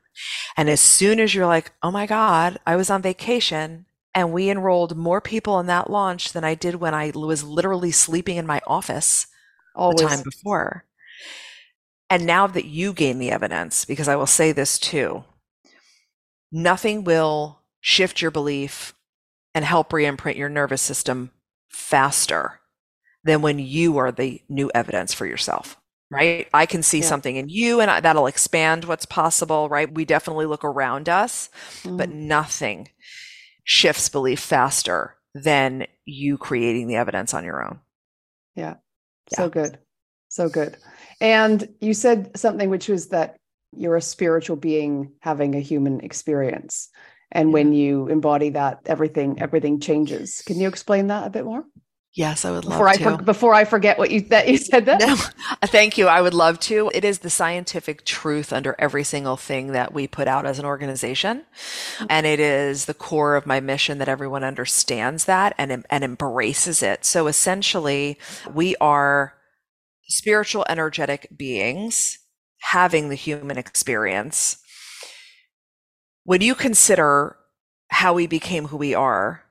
And 0.57 0.69
as 0.69 0.81
soon 0.81 1.21
as 1.21 1.33
you're 1.33 1.45
like, 1.45 1.71
oh 1.81 1.91
my 1.91 2.05
God, 2.05 2.59
I 2.67 2.75
was 2.75 2.89
on 2.89 3.01
vacation 3.01 3.85
and 4.19 4.33
we 4.33 4.49
enrolled 4.49 4.97
more 4.97 5.21
people 5.21 5.61
in 5.61 5.67
that 5.67 5.89
launch 5.89 6.33
than 6.33 6.43
I 6.43 6.53
did 6.53 6.75
when 6.75 6.93
I 6.93 7.13
was 7.15 7.41
literally 7.41 7.91
sleeping 7.91 8.35
in 8.35 8.45
my 8.45 8.59
office 8.67 9.27
Always. 9.73 10.01
the 10.01 10.07
time 10.07 10.23
before. 10.23 10.83
And 12.09 12.25
now 12.25 12.45
that 12.45 12.65
you 12.65 12.91
gain 12.91 13.19
the 13.19 13.31
evidence, 13.31 13.85
because 13.85 14.09
I 14.09 14.17
will 14.17 14.27
say 14.27 14.51
this 14.51 14.77
too, 14.77 15.23
nothing 16.51 17.05
will 17.05 17.61
shift 17.79 18.21
your 18.21 18.29
belief 18.29 18.93
and 19.55 19.63
help 19.63 19.93
re-imprint 19.93 20.37
your 20.37 20.49
nervous 20.49 20.81
system 20.81 21.31
faster 21.69 22.59
than 23.23 23.41
when 23.41 23.57
you 23.57 23.97
are 23.99 24.11
the 24.11 24.41
new 24.49 24.69
evidence 24.75 25.13
for 25.13 25.25
yourself 25.25 25.77
right 26.11 26.47
i 26.53 26.65
can 26.65 26.81
see 26.81 26.99
yeah. 26.99 27.05
something 27.05 27.35
in 27.35 27.47
you 27.49 27.79
and 27.79 27.91
I, 27.91 27.99
that'll 27.99 28.27
expand 28.27 28.85
what's 28.85 29.05
possible 29.05 29.69
right 29.69 29.93
we 29.93 30.05
definitely 30.05 30.45
look 30.45 30.63
around 30.63 31.07
us 31.07 31.49
mm. 31.83 31.97
but 31.97 32.09
nothing 32.09 32.89
shifts 33.69 34.09
belief 34.09 34.39
faster 34.39 35.15
than 35.35 35.85
you 36.03 36.39
creating 36.39 36.87
the 36.87 36.95
evidence 36.95 37.35
on 37.35 37.45
your 37.45 37.63
own. 37.63 37.79
Yeah. 38.55 38.77
So 39.31 39.47
good. 39.47 39.77
So 40.29 40.49
good. 40.49 40.75
And 41.21 41.69
you 41.79 41.93
said 41.93 42.35
something 42.35 42.71
which 42.71 42.89
was 42.89 43.09
that 43.09 43.35
you're 43.77 43.95
a 43.95 44.01
spiritual 44.01 44.55
being 44.55 45.11
having 45.19 45.53
a 45.53 45.59
human 45.59 45.99
experience. 45.99 46.89
And 47.31 47.53
when 47.53 47.71
you 47.71 48.07
embody 48.07 48.49
that, 48.49 48.79
everything 48.87 49.39
everything 49.39 49.79
changes. 49.79 50.41
Can 50.47 50.59
you 50.59 50.67
explain 50.67 51.05
that 51.07 51.27
a 51.27 51.29
bit 51.29 51.45
more? 51.45 51.63
Yes, 52.19 52.43
I 52.43 52.51
would 52.51 52.65
love 52.65 52.73
before 52.73 52.91
to. 52.91 53.09
I, 53.11 53.15
before 53.15 53.53
I 53.53 53.63
forget 53.63 53.97
what 53.97 54.11
you 54.11 54.19
that 54.23 54.49
you 54.49 54.57
said 54.57 54.87
that. 54.87 54.99
No, 54.99 55.15
thank 55.67 55.97
you. 55.97 56.07
I 56.07 56.19
would 56.19 56.33
love 56.33 56.59
to. 56.59 56.91
It 56.93 57.05
is 57.05 57.19
the 57.19 57.29
scientific 57.29 58.03
truth 58.03 58.51
under 58.51 58.75
every 58.77 59.05
single 59.05 59.37
thing 59.37 59.71
that 59.71 59.93
we 59.93 60.05
put 60.05 60.27
out 60.27 60.45
as 60.45 60.59
an 60.59 60.65
organization, 60.65 61.45
and 62.09 62.25
it 62.25 62.41
is 62.41 62.87
the 62.87 62.93
core 62.93 63.37
of 63.37 63.45
my 63.45 63.61
mission 63.61 63.99
that 63.99 64.09
everyone 64.09 64.43
understands 64.43 65.23
that 65.25 65.55
and 65.57 65.85
and 65.89 66.03
embraces 66.03 66.83
it. 66.83 67.05
So 67.05 67.27
essentially, 67.27 68.19
we 68.53 68.75
are 68.81 69.35
spiritual, 70.09 70.65
energetic 70.67 71.29
beings 71.37 72.19
having 72.63 73.07
the 73.07 73.15
human 73.15 73.57
experience. 73.57 74.57
When 76.25 76.41
you 76.41 76.53
consider 76.53 77.37
how 77.91 78.13
we 78.13 78.27
became 78.27 78.67
who 78.67 78.75
we 78.75 78.93
are 78.93 79.45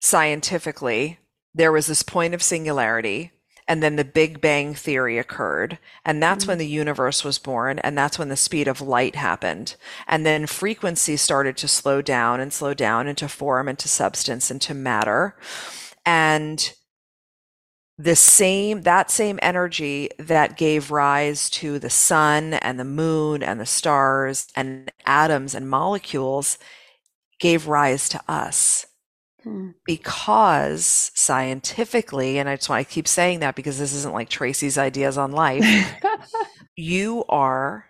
scientifically 0.00 1.20
there 1.58 1.72
was 1.72 1.88
this 1.88 2.04
point 2.04 2.34
of 2.34 2.42
singularity 2.42 3.32
and 3.66 3.82
then 3.82 3.96
the 3.96 4.04
big 4.04 4.40
bang 4.40 4.74
theory 4.74 5.18
occurred 5.18 5.76
and 6.04 6.22
that's 6.22 6.44
mm-hmm. 6.44 6.52
when 6.52 6.58
the 6.58 6.66
universe 6.66 7.24
was 7.24 7.38
born 7.38 7.80
and 7.80 7.98
that's 7.98 8.16
when 8.16 8.28
the 8.28 8.36
speed 8.36 8.68
of 8.68 8.80
light 8.80 9.16
happened. 9.16 9.74
And 10.06 10.24
then 10.24 10.46
frequency 10.46 11.16
started 11.16 11.56
to 11.58 11.68
slow 11.68 12.00
down 12.00 12.38
and 12.38 12.52
slow 12.52 12.74
down 12.74 13.08
into 13.08 13.28
form 13.28 13.68
into 13.68 13.88
substance 13.88 14.52
into 14.52 14.72
matter. 14.72 15.36
And 16.06 16.72
the 17.98 18.14
same 18.14 18.82
that 18.82 19.10
same 19.10 19.40
energy 19.42 20.10
that 20.16 20.56
gave 20.56 20.92
rise 20.92 21.50
to 21.50 21.80
the 21.80 21.90
sun 21.90 22.54
and 22.54 22.78
the 22.78 22.84
moon 22.84 23.42
and 23.42 23.58
the 23.58 23.66
stars 23.66 24.46
and 24.54 24.92
atoms 25.06 25.56
and 25.56 25.68
molecules 25.68 26.56
gave 27.40 27.66
rise 27.66 28.08
to 28.10 28.22
us 28.28 28.86
Hmm. 29.48 29.70
Because 29.86 31.10
scientifically, 31.14 32.38
and 32.38 32.46
I 32.48 32.56
just 32.56 32.68
want 32.68 32.84
to 32.86 32.92
keep 32.92 33.08
saying 33.08 33.40
that 33.40 33.54
because 33.54 33.78
this 33.78 33.94
isn't 33.94 34.12
like 34.12 34.28
Tracy's 34.28 34.76
ideas 34.76 35.16
on 35.16 35.32
life, 35.32 35.64
you 36.76 37.24
are 37.30 37.86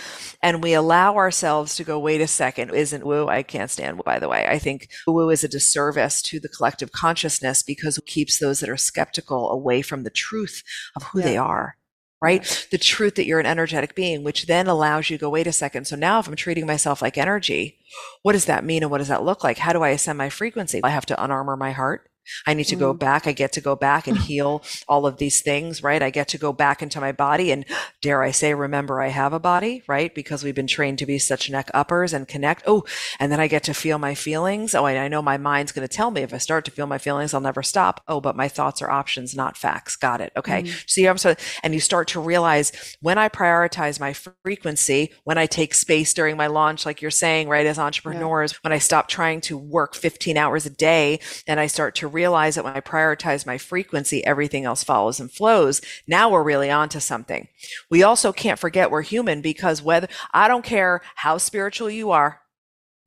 And 0.43 0.61
we 0.61 0.73
allow 0.73 1.15
ourselves 1.15 1.75
to 1.75 1.83
go, 1.83 1.97
wait 1.99 2.21
a 2.21 2.27
second, 2.27 2.69
isn't 2.69 3.05
woo? 3.05 3.27
I 3.27 3.41
can't 3.41 3.71
stand 3.71 3.97
woo, 3.97 4.03
by 4.03 4.19
the 4.19 4.29
way. 4.29 4.45
I 4.47 4.59
think 4.59 4.87
woo 5.07 5.31
is 5.31 5.43
a 5.43 5.49
disservice 5.49 6.21
to 6.23 6.39
the 6.39 6.49
collective 6.49 6.91
consciousness 6.91 7.63
because 7.63 7.97
it 7.97 8.05
keeps 8.05 8.37
those 8.37 8.59
that 8.59 8.69
are 8.69 8.77
skeptical 8.77 9.49
away 9.49 9.81
from 9.81 10.03
the 10.03 10.11
truth 10.11 10.63
of 10.95 11.03
who 11.03 11.19
yeah. 11.19 11.25
they 11.25 11.37
are 11.37 11.75
right? 12.21 12.67
The 12.69 12.77
truth 12.77 13.15
that 13.15 13.25
you're 13.25 13.39
an 13.39 13.45
energetic 13.45 13.95
being, 13.95 14.23
which 14.23 14.45
then 14.45 14.67
allows 14.67 15.09
you 15.09 15.17
to 15.17 15.21
go, 15.21 15.29
wait 15.29 15.47
a 15.47 15.51
second. 15.51 15.85
So 15.85 15.95
now 15.95 16.19
if 16.19 16.27
I'm 16.27 16.35
treating 16.35 16.67
myself 16.67 17.01
like 17.01 17.17
energy, 17.17 17.79
what 18.21 18.33
does 18.33 18.45
that 18.45 18.63
mean? 18.63 18.83
And 18.83 18.91
what 18.91 18.99
does 18.99 19.07
that 19.07 19.23
look 19.23 19.43
like? 19.43 19.57
How 19.57 19.73
do 19.73 19.81
I 19.81 19.89
ascend 19.89 20.17
my 20.17 20.29
frequency? 20.29 20.81
I 20.83 20.89
have 20.89 21.05
to 21.07 21.15
unarmor 21.15 21.57
my 21.57 21.71
heart. 21.71 22.10
I 22.47 22.53
need 22.53 22.65
to 22.65 22.75
go 22.75 22.93
mm. 22.93 22.99
back. 22.99 23.27
I 23.27 23.31
get 23.31 23.51
to 23.53 23.61
go 23.61 23.75
back 23.75 24.07
and 24.07 24.17
heal 24.31 24.63
all 24.87 25.05
of 25.05 25.17
these 25.17 25.41
things, 25.41 25.83
right? 25.83 26.01
I 26.01 26.09
get 26.09 26.27
to 26.29 26.37
go 26.37 26.53
back 26.53 26.81
into 26.81 26.99
my 26.99 27.11
body 27.11 27.51
and 27.51 27.65
dare 28.01 28.23
I 28.23 28.31
say, 28.31 28.53
remember 28.53 29.01
I 29.01 29.09
have 29.09 29.33
a 29.33 29.39
body, 29.39 29.83
right? 29.87 30.13
Because 30.13 30.43
we've 30.43 30.55
been 30.55 30.67
trained 30.67 30.99
to 30.99 31.05
be 31.05 31.19
such 31.19 31.49
neck 31.49 31.69
uppers 31.73 32.13
and 32.13 32.27
connect. 32.27 32.63
Oh, 32.65 32.83
and 33.19 33.31
then 33.31 33.39
I 33.39 33.47
get 33.47 33.63
to 33.63 33.73
feel 33.73 33.97
my 33.97 34.15
feelings. 34.15 34.73
Oh, 34.73 34.85
I 34.85 35.07
know 35.07 35.21
my 35.21 35.37
mind's 35.37 35.71
going 35.71 35.87
to 35.87 35.93
tell 35.93 36.11
me 36.11 36.21
if 36.21 36.33
I 36.33 36.37
start 36.37 36.65
to 36.65 36.71
feel 36.71 36.87
my 36.87 36.97
feelings, 36.97 37.33
I'll 37.33 37.41
never 37.41 37.63
stop. 37.63 38.01
Oh, 38.07 38.21
but 38.21 38.35
my 38.35 38.47
thoughts 38.47 38.81
are 38.81 38.89
options, 38.89 39.35
not 39.35 39.57
facts. 39.57 39.95
Got 39.95 40.21
it. 40.21 40.31
Okay. 40.35 40.63
Mm-hmm. 40.63 40.77
See, 40.87 41.05
I'm 41.05 41.17
so, 41.17 41.35
and 41.63 41.73
you 41.73 41.79
start 41.79 42.07
to 42.09 42.19
realize 42.19 42.71
when 43.01 43.17
I 43.17 43.29
prioritize 43.29 43.99
my 43.99 44.13
frequency, 44.13 45.11
when 45.23 45.37
I 45.37 45.45
take 45.45 45.73
space 45.73 46.13
during 46.13 46.37
my 46.37 46.47
launch, 46.47 46.85
like 46.85 47.01
you're 47.01 47.11
saying, 47.11 47.49
right? 47.49 47.65
As 47.65 47.79
entrepreneurs, 47.79 48.53
yeah. 48.53 48.57
when 48.61 48.73
I 48.73 48.77
stop 48.77 49.07
trying 49.07 49.41
to 49.41 49.57
work 49.57 49.95
15 49.95 50.37
hours 50.37 50.65
a 50.65 50.69
day 50.69 51.19
and 51.47 51.59
I 51.59 51.67
start 51.67 51.95
to 51.95 52.07
realize 52.07 52.20
that 52.21 52.63
when 52.63 52.75
I 52.75 52.81
prioritize 52.81 53.45
my 53.45 53.57
frequency, 53.57 54.25
everything 54.25 54.65
else 54.65 54.83
follows 54.83 55.19
and 55.19 55.31
flows. 55.31 55.81
Now 56.07 56.29
we're 56.29 56.43
really 56.43 56.69
onto 56.69 56.99
something. 56.99 57.47
We 57.89 58.03
also 58.03 58.31
can't 58.31 58.59
forget 58.59 58.91
we're 58.91 59.01
human 59.01 59.41
because 59.41 59.81
whether 59.81 60.07
I 60.33 60.47
don't 60.47 60.65
care 60.65 61.01
how 61.15 61.37
spiritual 61.37 61.89
you 61.89 62.11
are, 62.11 62.41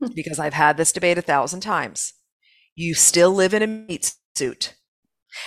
hmm. 0.01 0.13
because 0.15 0.39
I've 0.39 0.55
had 0.55 0.77
this 0.77 0.93
debate 0.93 1.19
a 1.19 1.23
thousand 1.23 1.61
times, 1.61 2.15
you 2.75 2.95
still 2.95 3.33
live 3.33 3.55
in 3.55 3.63
a 3.63 3.67
meat 3.67 4.15
suit. 4.35 4.75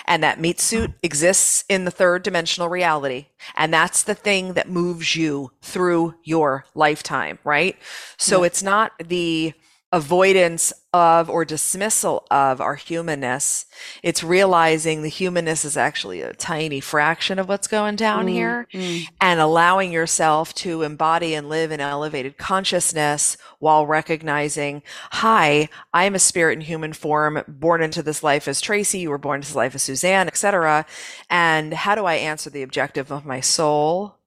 And 0.06 0.21
that 0.23 0.39
meat 0.39 0.60
suit 0.60 0.91
exists 1.03 1.63
in 1.69 1.86
the 1.86 1.91
third 1.91 2.23
dimensional 2.23 2.69
reality. 2.69 3.27
And 3.56 3.73
that's 3.73 4.03
the 4.03 4.15
thing 4.15 4.53
that 4.53 4.69
moves 4.69 5.15
you 5.15 5.51
through 5.62 6.15
your 6.23 6.65
lifetime, 6.75 7.39
right? 7.43 7.77
So 8.17 8.41
yeah. 8.41 8.47
it's 8.47 8.63
not 8.63 8.91
the 9.03 9.53
avoidance 9.93 10.73
of 10.91 11.30
or 11.30 11.45
dismissal 11.45 12.26
of 12.30 12.60
our 12.60 12.76
humanness. 12.76 13.65
It's 14.04 14.23
realizing 14.23 15.02
the 15.02 15.10
humanness 15.10 15.63
is 15.63 15.78
actually 15.78 16.21
a 16.21 16.34
tiny 16.34 16.82
fraction 16.82 17.39
of 17.39 17.47
what's 17.47 17.67
going 17.67 17.95
down 17.95 18.26
mm, 18.26 18.30
here 18.30 18.67
mm. 18.73 19.06
and 19.21 19.39
allowing 19.39 19.93
yourself 19.93 20.54
to 20.56 20.82
embody 20.82 21.34
and 21.34 21.47
live 21.47 21.71
in 21.71 21.80
elevated 21.80 22.38
consciousness 22.38 23.38
while 23.60 23.86
recognizing, 23.86 24.84
hi, 25.12 25.69
I'm 25.93 26.15
a 26.15 26.19
spirit 26.19 26.54
in 26.54 26.62
human 26.62 26.91
form, 26.91 27.41
born 27.47 27.82
into 27.82 28.04
this 28.04 28.23
life 28.23 28.47
as 28.47 28.60
Tracy, 28.60 29.00
you 29.00 29.10
were 29.10 29.17
born 29.17 29.38
into 29.38 29.50
this 29.50 29.56
life 29.56 29.76
as 29.76 29.84
Suzanne, 29.84 30.28
etc. 30.28 30.86
And 31.30 31.73
how 31.73 31.95
do 31.95 32.06
I 32.06 32.15
answer 32.15 32.50
the 32.50 32.63
objective 32.63 33.10
of 33.12 33.26
my 33.26 33.39
soul 33.39 34.17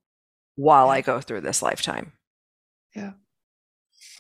while 0.55 0.89
I 0.89 1.03
go 1.03 1.21
through 1.21 1.43
this 1.43 1.61
lifetime? 1.61 2.13
Yeah. 2.95 3.13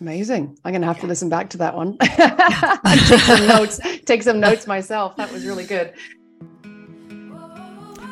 Amazing. 0.00 0.58
I'm 0.64 0.72
going 0.72 0.80
to 0.80 0.86
have 0.86 0.96
yeah. 0.96 1.02
to 1.02 1.06
listen 1.08 1.28
back 1.28 1.50
to 1.50 1.58
that 1.58 1.76
one. 1.76 1.98
take 1.98 3.20
some 3.20 3.46
notes. 3.46 3.80
Take 4.06 4.22
some 4.22 4.40
notes 4.40 4.66
myself. 4.66 5.16
That 5.16 5.30
was 5.30 5.44
really 5.44 5.66
good. 5.66 5.92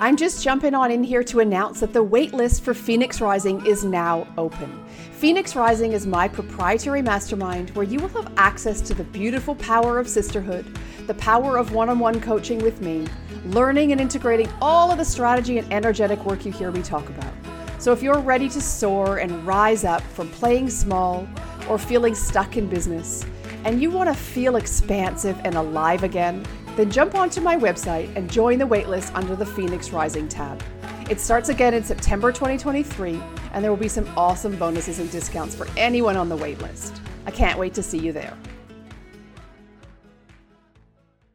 I'm 0.01 0.17
just 0.17 0.45
jumping 0.45 0.75
on 0.75 0.93
in 0.93 1.03
here 1.03 1.25
to 1.25 1.41
announce 1.41 1.81
that 1.81 1.93
the 1.93 2.05
waitlist 2.05 2.61
for 2.61 2.73
Phoenix 2.73 3.21
Rising 3.21 3.67
is 3.67 3.85
now 3.85 4.29
open. 4.37 4.85
Phoenix 5.13 5.57
Rising 5.57 5.93
is 5.93 6.07
my 6.07 6.29
proprietary 6.29 7.03
mastermind 7.03 7.71
where 7.71 7.85
you 7.85 7.99
will 7.99 8.09
have 8.11 8.33
access 8.37 8.81
to 8.83 8.95
the 8.95 9.03
beautiful 9.03 9.57
power 9.57 9.99
of 9.99 10.09
sisterhood, 10.09 10.79
the 11.09 11.15
power 11.15 11.57
of 11.57 11.73
one 11.73 11.89
on 11.89 11.99
one 11.99 12.21
coaching 12.21 12.59
with 12.59 12.81
me, 12.81 13.09
learning 13.47 13.91
and 13.91 14.01
integrating 14.01 14.49
all 14.61 14.93
of 14.93 14.99
the 14.99 15.05
strategy 15.05 15.59
and 15.59 15.73
energetic 15.73 16.25
work 16.25 16.45
you 16.45 16.53
hear 16.53 16.71
me 16.71 16.83
talk 16.83 17.09
about. 17.09 17.33
So 17.81 17.93
if 17.93 18.01
you're 18.01 18.21
ready 18.21 18.49
to 18.51 18.61
soar 18.61 19.19
and 19.19 19.45
rise 19.45 19.85
up 19.85 20.03
from 20.03 20.29
playing 20.31 20.71
small, 20.71 21.27
or 21.69 21.79
feeling 21.79 22.15
stuck 22.15 22.57
in 22.57 22.69
business, 22.69 23.25
and 23.65 23.83
you 23.83 23.91
want 23.91 24.09
to 24.09 24.15
feel 24.15 24.57
expansive 24.57 25.41
and 25.45 25.55
alive 25.55 26.03
again, 26.03 26.45
then 26.77 26.91
jump 26.91 27.15
onto 27.15 27.41
my 27.41 27.57
website 27.57 28.15
and 28.17 28.31
join 28.31 28.59
the 28.59 28.65
waitlist 28.65 29.11
under 29.15 29.35
the 29.35 29.47
Phoenix 29.47 29.91
Rising 29.91 30.29
tab. 30.29 30.63
It 31.11 31.21
starts 31.21 31.49
again 31.49 31.75
in 31.75 31.83
September 31.83 32.33
2023, 32.33 33.21
and 33.53 33.65
there 33.65 33.71
will 33.71 33.79
be 33.79 33.89
some 33.89 34.07
awesome 34.17 34.57
bonuses 34.57 34.99
and 34.99 35.11
discounts 35.11 35.55
for 35.55 35.67
anyone 35.77 36.17
on 36.17 36.29
the 36.29 36.37
waitlist. 36.37 37.01
I 37.27 37.31
can't 37.31 37.59
wait 37.59 37.75
to 37.75 37.83
see 37.83 37.99
you 37.99 38.13
there. 38.13 38.37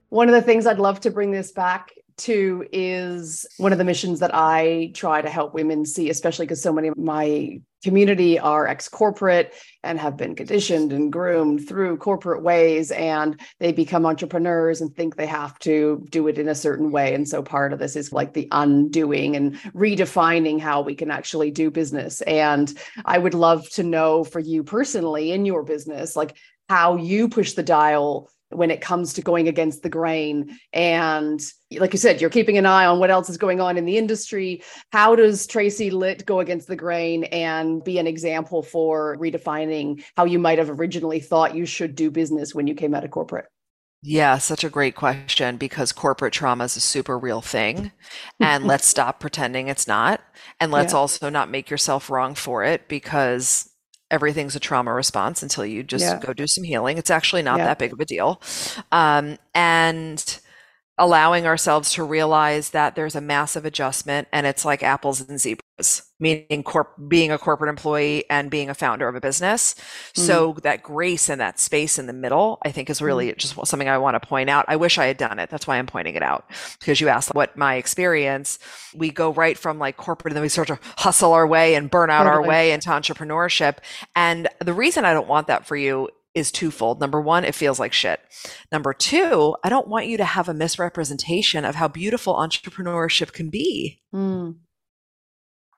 One 0.10 0.30
of 0.30 0.36
the 0.36 0.42
things 0.42 0.68
I'd 0.68 0.80
love 0.80 1.00
to 1.02 1.12
bring 1.12 1.32
this 1.32 1.52
back 1.52 1.92
too 2.18 2.66
is 2.72 3.46
one 3.58 3.72
of 3.72 3.78
the 3.78 3.84
missions 3.84 4.20
that 4.20 4.32
I 4.34 4.92
try 4.94 5.22
to 5.22 5.30
help 5.30 5.54
women 5.54 5.86
see, 5.86 6.10
especially 6.10 6.46
because 6.46 6.62
so 6.62 6.74
many 6.74 6.88
of 6.88 6.98
my 6.98 7.60
community 7.84 8.40
are 8.40 8.66
ex 8.66 8.88
corporate 8.88 9.54
and 9.84 10.00
have 10.00 10.16
been 10.16 10.36
conditioned 10.36 10.94
and 10.94 11.12
groomed 11.12 11.68
through 11.68 11.98
corporate 11.98 12.42
ways. 12.42 12.92
And 12.92 13.40
they 13.60 13.72
become 13.72 14.06
entrepreneurs 14.06 14.82
and 14.82 14.96
think 14.96 15.16
they 15.16 15.28
have 15.28 15.60
to 15.60 16.06
do 16.10 16.28
it 16.28 16.38
in 16.38 16.48
a 16.48 16.56
certain 16.56 16.92
way. 16.92 17.14
And 17.14 17.28
so 17.28 17.44
part 17.44 17.74
of 17.74 17.80
this 17.80 17.96
is 17.96 18.14
like 18.14 18.34
the 18.34 18.48
undoing 18.52 19.36
and 19.36 19.56
redefining 19.74 20.60
how 20.60 20.82
we 20.82 20.96
can 20.96 21.12
actually 21.12 21.52
do 21.52 21.70
business. 21.70 22.22
And 22.22 22.74
I 23.06 23.18
would 23.18 23.34
love 23.34 23.70
to 23.72 23.84
know 23.84 24.24
for 24.24 24.40
you 24.40 24.64
personally 24.64 25.32
in 25.32 25.46
your 25.46 25.64
business, 25.64 26.16
like 26.16 26.38
how 26.70 26.96
you 26.96 27.28
push 27.28 27.54
the 27.54 27.64
dial 27.64 28.30
when 28.56 28.72
it 28.72 28.82
comes 28.82 29.14
to 29.14 29.22
going 29.22 29.48
against 29.48 29.84
the 29.84 29.90
grain 29.90 30.58
and 30.72 31.42
like 31.78 31.94
you 31.94 32.00
said 32.00 32.22
you're 32.22 32.30
keeping 32.30 32.58
an 32.58 32.66
eye 32.66 32.86
on 32.86 33.00
what 33.00 33.10
else 33.10 33.30
is 33.30 33.38
going 33.38 33.60
on 33.60 33.78
in 33.78 33.86
the 33.86 33.98
industry 33.98 34.62
how 34.92 35.16
does 35.16 35.48
tracy 35.48 35.90
litt 35.90 36.26
go 36.26 36.40
against 36.40 36.68
the 36.68 36.76
grain 36.76 37.24
and 37.26 37.84
be 37.84 37.98
an 37.98 38.08
example 38.08 38.62
for 38.62 39.18
redefining 39.18 40.04
how 40.16 40.26
you 40.26 40.40
might 40.40 40.58
have 40.58 40.70
originally 40.70 41.20
thought 41.20 41.56
you 41.56 41.66
should 41.66 41.96
do 41.96 42.12
business 42.12 42.54
when 42.54 42.68
you 42.68 42.76
came 42.76 42.94
out 42.94 43.04
of 43.04 43.12
corporate 43.12 43.46
yeah, 44.06 44.38
such 44.38 44.66
a 44.66 44.70
great 44.70 44.96
question 44.96 45.56
because 45.56 45.94
corporate 45.94 46.34
trauma 46.34 46.66
is 46.66 46.76
a 46.76 46.82
super 46.82 47.18
real 47.18 47.42
thing. 47.42 47.92
And 48.40 48.66
let's 48.66 48.86
stop 48.86 49.22
pretending 49.22 49.70
it's 49.70 49.88
not. 49.88 50.20
And 50.60 50.70
let's 50.70 50.92
yeah. 50.92 51.00
also 51.00 51.30
not 51.30 51.50
make 51.50 51.70
yourself 51.70 52.10
wrong 52.10 52.36
for 52.36 52.66
it 52.66 52.90
because 52.90 53.70
everything's 54.14 54.56
a 54.56 54.60
trauma 54.60 54.94
response 54.94 55.42
until 55.42 55.66
you 55.66 55.82
just 55.82 56.06
yeah. 56.06 56.20
go 56.20 56.34
do 56.34 56.46
some 56.46 56.64
healing. 56.64 57.00
It's 57.00 57.10
actually 57.10 57.42
not 57.42 57.58
yeah. 57.58 57.66
that 57.66 57.80
big 57.80 57.92
of 57.92 58.00
a 58.00 58.06
deal. 58.06 58.40
Um, 58.92 59.40
and 59.56 60.40
allowing 61.00 61.48
ourselves 61.48 61.92
to 61.94 62.04
realize 62.04 62.70
that 62.70 62.96
there's 62.96 63.16
a 63.16 63.22
massive 63.22 63.66
adjustment 63.66 64.28
and 64.32 64.46
it's 64.46 64.64
like 64.64 64.84
apples 64.84 65.28
and 65.28 65.40
zebras 65.40 66.04
meaning 66.24 66.64
corp- 66.64 66.96
being 67.08 67.32
a 67.32 67.38
corporate 67.38 67.70
employee 67.70 68.24
and 68.30 68.50
being 68.50 68.70
a 68.70 68.74
founder 68.74 69.08
of 69.08 69.16
a 69.16 69.20
business 69.20 69.76
mm. 70.14 70.26
so 70.26 70.56
that 70.64 70.82
grace 70.82 71.30
and 71.30 71.42
that 71.42 71.60
space 71.60 72.00
in 72.00 72.08
the 72.08 72.14
middle 72.14 72.58
i 72.64 72.72
think 72.72 72.90
is 72.90 73.02
really 73.02 73.28
mm. 73.28 73.38
just 73.38 73.54
something 73.66 73.90
i 73.90 73.98
want 73.98 74.20
to 74.20 74.28
point 74.28 74.50
out 74.50 74.66
i 74.70 74.76
wish 74.76 74.98
i 74.98 75.06
had 75.06 75.18
done 75.18 75.38
it 75.38 75.50
that's 75.50 75.68
why 75.68 75.78
i'm 75.78 75.86
pointing 75.86 76.16
it 76.16 76.24
out 76.24 76.46
because 76.80 77.02
you 77.02 77.10
asked 77.10 77.34
what 77.36 77.56
my 77.58 77.76
experience 77.76 78.58
we 78.96 79.12
go 79.12 79.34
right 79.34 79.58
from 79.58 79.78
like 79.78 79.98
corporate 79.98 80.32
and 80.32 80.38
then 80.38 80.42
we 80.42 80.50
sort 80.50 80.70
of 80.70 80.80
hustle 80.98 81.34
our 81.34 81.46
way 81.46 81.76
and 81.76 81.92
burn 81.92 82.10
out 82.10 82.24
totally. 82.24 82.44
our 82.44 82.48
way 82.48 82.72
into 82.72 82.90
entrepreneurship 82.90 83.78
and 84.16 84.48
the 84.60 84.74
reason 84.74 85.04
i 85.04 85.14
don't 85.14 85.28
want 85.28 85.48
that 85.48 85.68
for 85.68 85.76
you 85.76 86.10
is 86.34 86.52
twofold. 86.52 87.00
Number 87.00 87.22
one, 87.22 87.44
it 87.44 87.54
feels 87.54 87.80
like 87.80 87.94
shit. 87.94 88.20
Number 88.72 88.94
two, 88.94 89.56
I 89.64 89.70
don't 89.70 89.88
want 89.88 90.08
you 90.08 90.18
to 90.18 90.26
have 90.26 90.50
a 90.50 90.54
misrepresentation 90.54 91.64
of 91.64 91.76
how 91.76 91.88
beautiful 91.88 92.34
entrepreneurship 92.36 93.34
can 93.34 93.50
be. 93.50 94.02
Mm. 94.14 94.56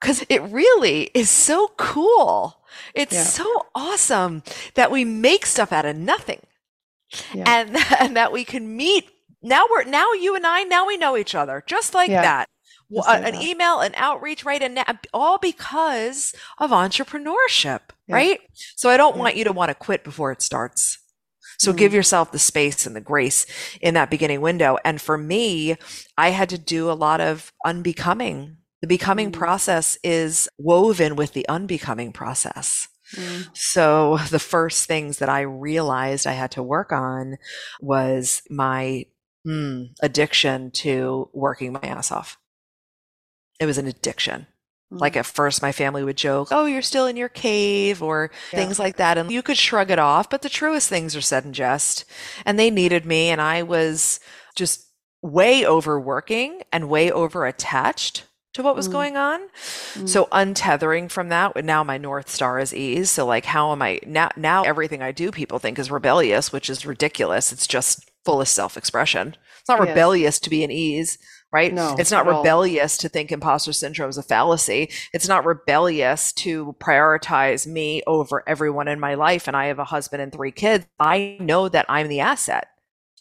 Cause 0.06 0.24
it 0.30 0.42
really 0.44 1.10
is 1.14 1.30
so 1.30 1.70
cool. 1.78 2.62
It's 2.94 3.14
yeah. 3.14 3.24
so 3.24 3.66
awesome 3.74 4.44
that 4.76 4.92
we 4.92 5.06
make 5.06 5.46
stuff 5.46 5.72
out 5.72 5.86
of 5.86 5.96
nothing. 5.96 6.42
Yeah. 7.34 7.44
And, 7.48 7.78
and 8.00 8.16
that 8.16 8.32
we 8.32 8.46
can 8.46 8.76
meet. 8.76 9.10
Now 9.42 9.66
we're, 9.70 9.84
now 9.84 10.12
you 10.14 10.36
and 10.36 10.46
I, 10.46 10.64
now 10.64 10.88
we 10.88 10.98
know 10.98 11.18
each 11.18 11.36
other 11.36 11.64
just 11.66 11.94
like 11.94 12.10
yeah. 12.10 12.22
that. 12.22 12.50
Just 12.94 13.08
like 13.08 13.26
an 13.26 13.34
that. 13.34 13.44
email, 13.44 13.80
an 13.80 13.94
outreach, 13.96 14.46
right? 14.46 14.62
And 14.62 14.80
all 15.12 15.40
because 15.40 16.36
of 16.60 16.70
entrepreneurship 16.70 17.82
yeah. 18.08 18.16
right? 18.16 18.40
So 18.76 18.90
I 18.90 18.98
don't 18.98 19.16
yeah. 19.16 19.22
want 19.22 19.36
you 19.36 19.44
to 19.46 19.52
want 19.52 19.70
to 19.70 19.76
quit 19.76 20.04
before 20.04 20.32
it 20.32 20.42
starts. 20.42 21.00
So 21.58 21.72
mm-hmm. 21.72 21.78
give 21.78 21.94
yourself 21.94 22.32
the 22.32 22.40
space 22.40 22.86
and 22.86 22.96
the 22.96 23.02
grace 23.02 23.46
in 23.82 23.94
that 23.94 24.10
beginning 24.10 24.42
window. 24.42 24.78
And 24.84 25.02
for 25.02 25.18
me, 25.18 25.78
I 26.18 26.30
had 26.30 26.50
to 26.50 26.58
do 26.58 26.92
a 26.92 26.94
lot 26.94 27.22
of 27.22 27.52
unbecoming. 27.66 28.58
The 28.86 28.90
becoming 28.90 29.32
mm-hmm. 29.32 29.40
process 29.40 29.98
is 30.04 30.48
woven 30.60 31.16
with 31.16 31.34
the 31.34 31.50
unbecoming 31.50 32.12
process. 32.12 32.88
Mm. 33.16 33.50
So 33.56 34.18
the 34.30 34.38
first 34.38 34.86
things 34.86 35.18
that 35.18 35.28
I 35.28 35.42
realized 35.42 36.28
I 36.28 36.34
had 36.34 36.52
to 36.52 36.62
work 36.62 36.92
on 36.92 37.38
was 37.82 38.44
my 38.48 39.06
mm, 39.44 39.88
addiction 40.04 40.70
to 40.70 41.32
working 41.34 41.74
my 41.74 41.80
ass 41.82 42.12
off. 42.12 42.38
It 43.60 43.66
was 43.66 43.80
an 43.80 43.88
addiction. 43.88 44.46
Like 44.92 45.14
mm. 45.14 45.22
at 45.22 45.26
first, 45.26 45.64
my 45.64 45.72
family 45.72 46.04
would 46.04 46.18
joke, 46.18 46.50
Oh, 46.52 46.68
you're 46.68 46.84
still 46.84 47.08
in 47.08 47.18
your 47.18 47.30
cave 47.30 48.04
or 48.04 48.30
yeah. 48.54 48.60
things 48.60 48.78
like 48.78 48.98
that. 48.98 49.18
And 49.18 49.32
you 49.32 49.42
could 49.42 49.58
shrug 49.58 49.90
it 49.90 49.98
off, 49.98 50.30
but 50.30 50.44
the 50.44 50.48
truest 50.48 50.90
things 50.90 51.16
are 51.16 51.22
said 51.22 51.44
in 51.44 51.54
jest. 51.54 52.06
And 52.46 52.60
they 52.60 52.70
needed 52.70 53.04
me. 53.04 53.30
And 53.30 53.42
I 53.42 53.64
was 53.64 54.20
just 54.56 54.86
way 55.24 55.66
overworking 55.66 56.62
and 56.72 56.88
way 56.88 57.12
over 57.12 57.48
attached 57.48 58.26
to 58.56 58.64
what 58.64 58.76
was 58.76 58.90
mm. 58.90 58.94
going 58.94 59.18
on. 59.18 59.42
Mm. 59.94 60.10
So 60.10 60.26
untethering 60.32 61.12
from 61.12 61.30
that, 61.30 61.64
now 61.64 61.84
my 61.84 61.98
North 61.98 62.30
Star 62.30 62.60
is 62.60 62.74
ease. 62.74 63.12
So 63.12 63.26
like, 63.26 63.46
how 63.46 63.72
am 63.72 63.82
I 63.82 64.00
now, 64.06 64.32
now 64.36 64.64
everything 64.64 65.02
I 65.02 65.12
do, 65.12 65.32
people 65.32 65.60
think 65.60 65.78
is 65.78 65.92
rebellious, 65.92 66.52
which 66.52 66.70
is 66.70 66.86
ridiculous. 66.86 67.52
It's 67.52 67.68
just 67.68 68.10
full 68.24 68.42
of 68.42 68.48
self-expression. 68.48 69.36
It's 69.60 69.70
not 69.70 69.80
yes. 69.80 69.90
rebellious 69.90 70.40
to 70.40 70.50
be 70.50 70.64
an 70.64 70.72
ease 70.72 71.18
right? 71.52 71.74
No, 71.74 71.96
it's 71.98 72.12
not 72.12 72.26
rebellious 72.26 72.98
all. 72.98 73.02
to 73.04 73.10
think 73.10 73.32
imposter 73.32 73.72
syndrome 73.72 74.10
is 74.10 74.18
a 74.18 74.24
fallacy. 74.24 74.90
It's 75.14 75.28
not 75.28 75.46
rebellious 75.46 76.34
to 76.34 76.76
prioritize 76.80 77.66
me 77.66 78.04
over 78.06 78.44
everyone 78.46 78.90
in 78.90 79.00
my 79.00 79.14
life. 79.14 79.48
And 79.48 79.56
I 79.56 79.68
have 79.68 79.80
a 79.80 79.86
husband 79.86 80.22
and 80.22 80.34
three 80.34 80.52
kids. 80.52 80.86
I 81.00 81.38
know 81.40 81.70
that 81.70 81.86
I'm 81.88 82.10
the 82.10 82.20
asset. 82.20 82.68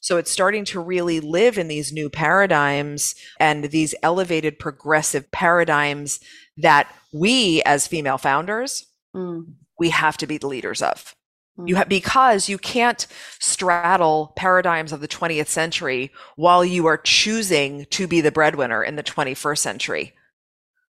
So 0.05 0.19
it's 0.19 0.31
starting 0.31 0.67
to 0.67 0.81
really 0.81 1.19
live 1.21 1.57
in 1.57 1.67
these 1.67 1.91
new 1.91 2.11
paradigms 2.11 3.15
and 3.41 3.65
these 3.65 3.95
elevated 4.03 4.59
progressive 4.59 5.31
paradigms 5.31 6.21
that 6.59 6.95
we 7.15 7.63
as 7.65 7.87
female 7.87 8.19
founders, 8.19 8.85
mm. 9.17 9.47
we 9.79 9.89
have 9.89 10.19
to 10.19 10.27
be 10.27 10.37
the 10.37 10.47
leaders 10.47 10.83
of. 10.83 11.15
You 11.65 11.77
have 11.77 11.89
because 11.89 12.51
you 12.51 12.59
can't 12.59 13.07
straddle 13.39 14.35
paradigms 14.37 14.93
of 14.93 15.01
the 15.01 15.09
20th 15.09 15.47
century 15.47 16.13
while 16.37 16.67
you 16.67 16.85
are 16.85 16.99
choosing 16.99 17.87
to 17.87 18.07
be 18.07 18.21
the 18.21 18.33
breadwinner 18.33 18.85
in 18.85 18.97
the 18.97 19.03
21st 19.03 19.59
century. 19.59 20.13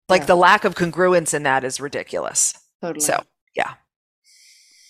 Like 0.09 0.23
yeah. 0.23 0.27
the 0.27 0.37
lack 0.37 0.65
of 0.65 0.75
congruence 0.75 1.35
in 1.35 1.45
that 1.45 1.63
is 1.63 1.81
ridiculous. 1.81 2.55
Totally. 2.83 3.05
So, 3.05 3.23
yeah. 3.55 3.75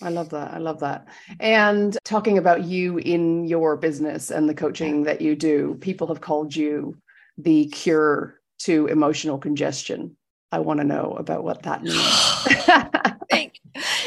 I 0.04 0.10
love 0.10 0.28
that. 0.30 0.52
I 0.52 0.58
love 0.58 0.80
that. 0.80 1.08
And 1.40 1.96
talking 2.04 2.36
about 2.36 2.64
you 2.64 2.98
in 2.98 3.46
your 3.46 3.76
business 3.76 4.30
and 4.30 4.48
the 4.48 4.54
coaching 4.54 5.04
that 5.04 5.22
you 5.22 5.34
do, 5.34 5.78
people 5.80 6.08
have 6.08 6.20
called 6.20 6.54
you 6.54 6.98
the 7.38 7.66
cure 7.66 8.38
to 8.60 8.86
emotional 8.86 9.38
congestion. 9.38 10.16
I 10.52 10.58
want 10.58 10.80
to 10.80 10.84
know 10.84 11.16
about 11.18 11.42
what 11.42 11.62
that 11.62 11.82
means. 13.30 13.50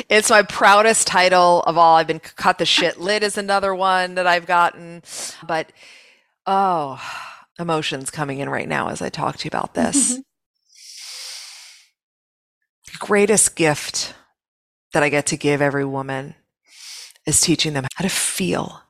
It's 0.10 0.30
my 0.30 0.44
proudest 0.44 1.08
title 1.08 1.62
of 1.64 1.78
all. 1.78 1.98
I've 1.98 2.08
been 2.08 2.20
cut 2.20 2.60
the 2.60 2.66
shit 2.66 3.00
Litt 3.00 3.24
is 3.24 3.38
another 3.38 3.76
one 3.76 4.16
that 4.16 4.26
I've 4.26 4.46
gotten. 4.46 5.04
But 5.46 5.74
oh, 6.46 7.02
emotions 7.60 8.10
coming 8.10 8.40
in 8.40 8.50
right 8.50 8.70
now 8.70 8.90
as 8.90 9.02
I 9.02 9.10
talk 9.10 9.38
to 9.38 9.46
you 9.46 9.50
about 9.50 9.74
this. 9.74 10.14
Mm-hmm. 10.14 10.22
The 12.92 12.98
greatest 13.00 13.56
gift 13.56 14.14
that 14.94 15.04
I 15.04 15.10
get 15.10 15.26
to 15.28 15.38
give 15.38 15.62
every 15.62 15.86
woman 15.86 16.36
is 17.26 17.42
teaching 17.42 17.74
them 17.74 17.86
how 17.96 18.04
to 18.04 18.10
feel, 18.10 18.82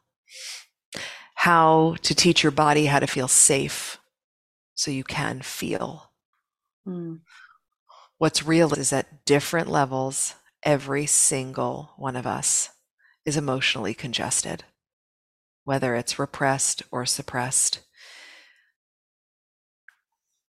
how 1.35 1.95
to 2.03 2.15
teach 2.15 2.43
your 2.43 2.51
body 2.51 2.85
how 2.85 2.99
to 2.99 3.07
feel 3.07 3.27
safe 3.27 3.97
so 4.75 4.91
you 4.91 5.03
can 5.03 5.41
feel. 5.41 6.11
Mm. 6.87 7.21
What's 8.19 8.45
real 8.45 8.73
is 8.73 8.93
at 8.93 9.25
different 9.25 9.69
levels 9.69 10.35
every 10.63 11.05
single 11.05 11.91
one 11.97 12.15
of 12.15 12.27
us 12.27 12.69
is 13.25 13.37
emotionally 13.37 13.93
congested, 13.93 14.63
whether 15.65 15.95
it's 15.95 16.19
repressed 16.19 16.83
or 16.91 17.05
suppressed. 17.05 17.79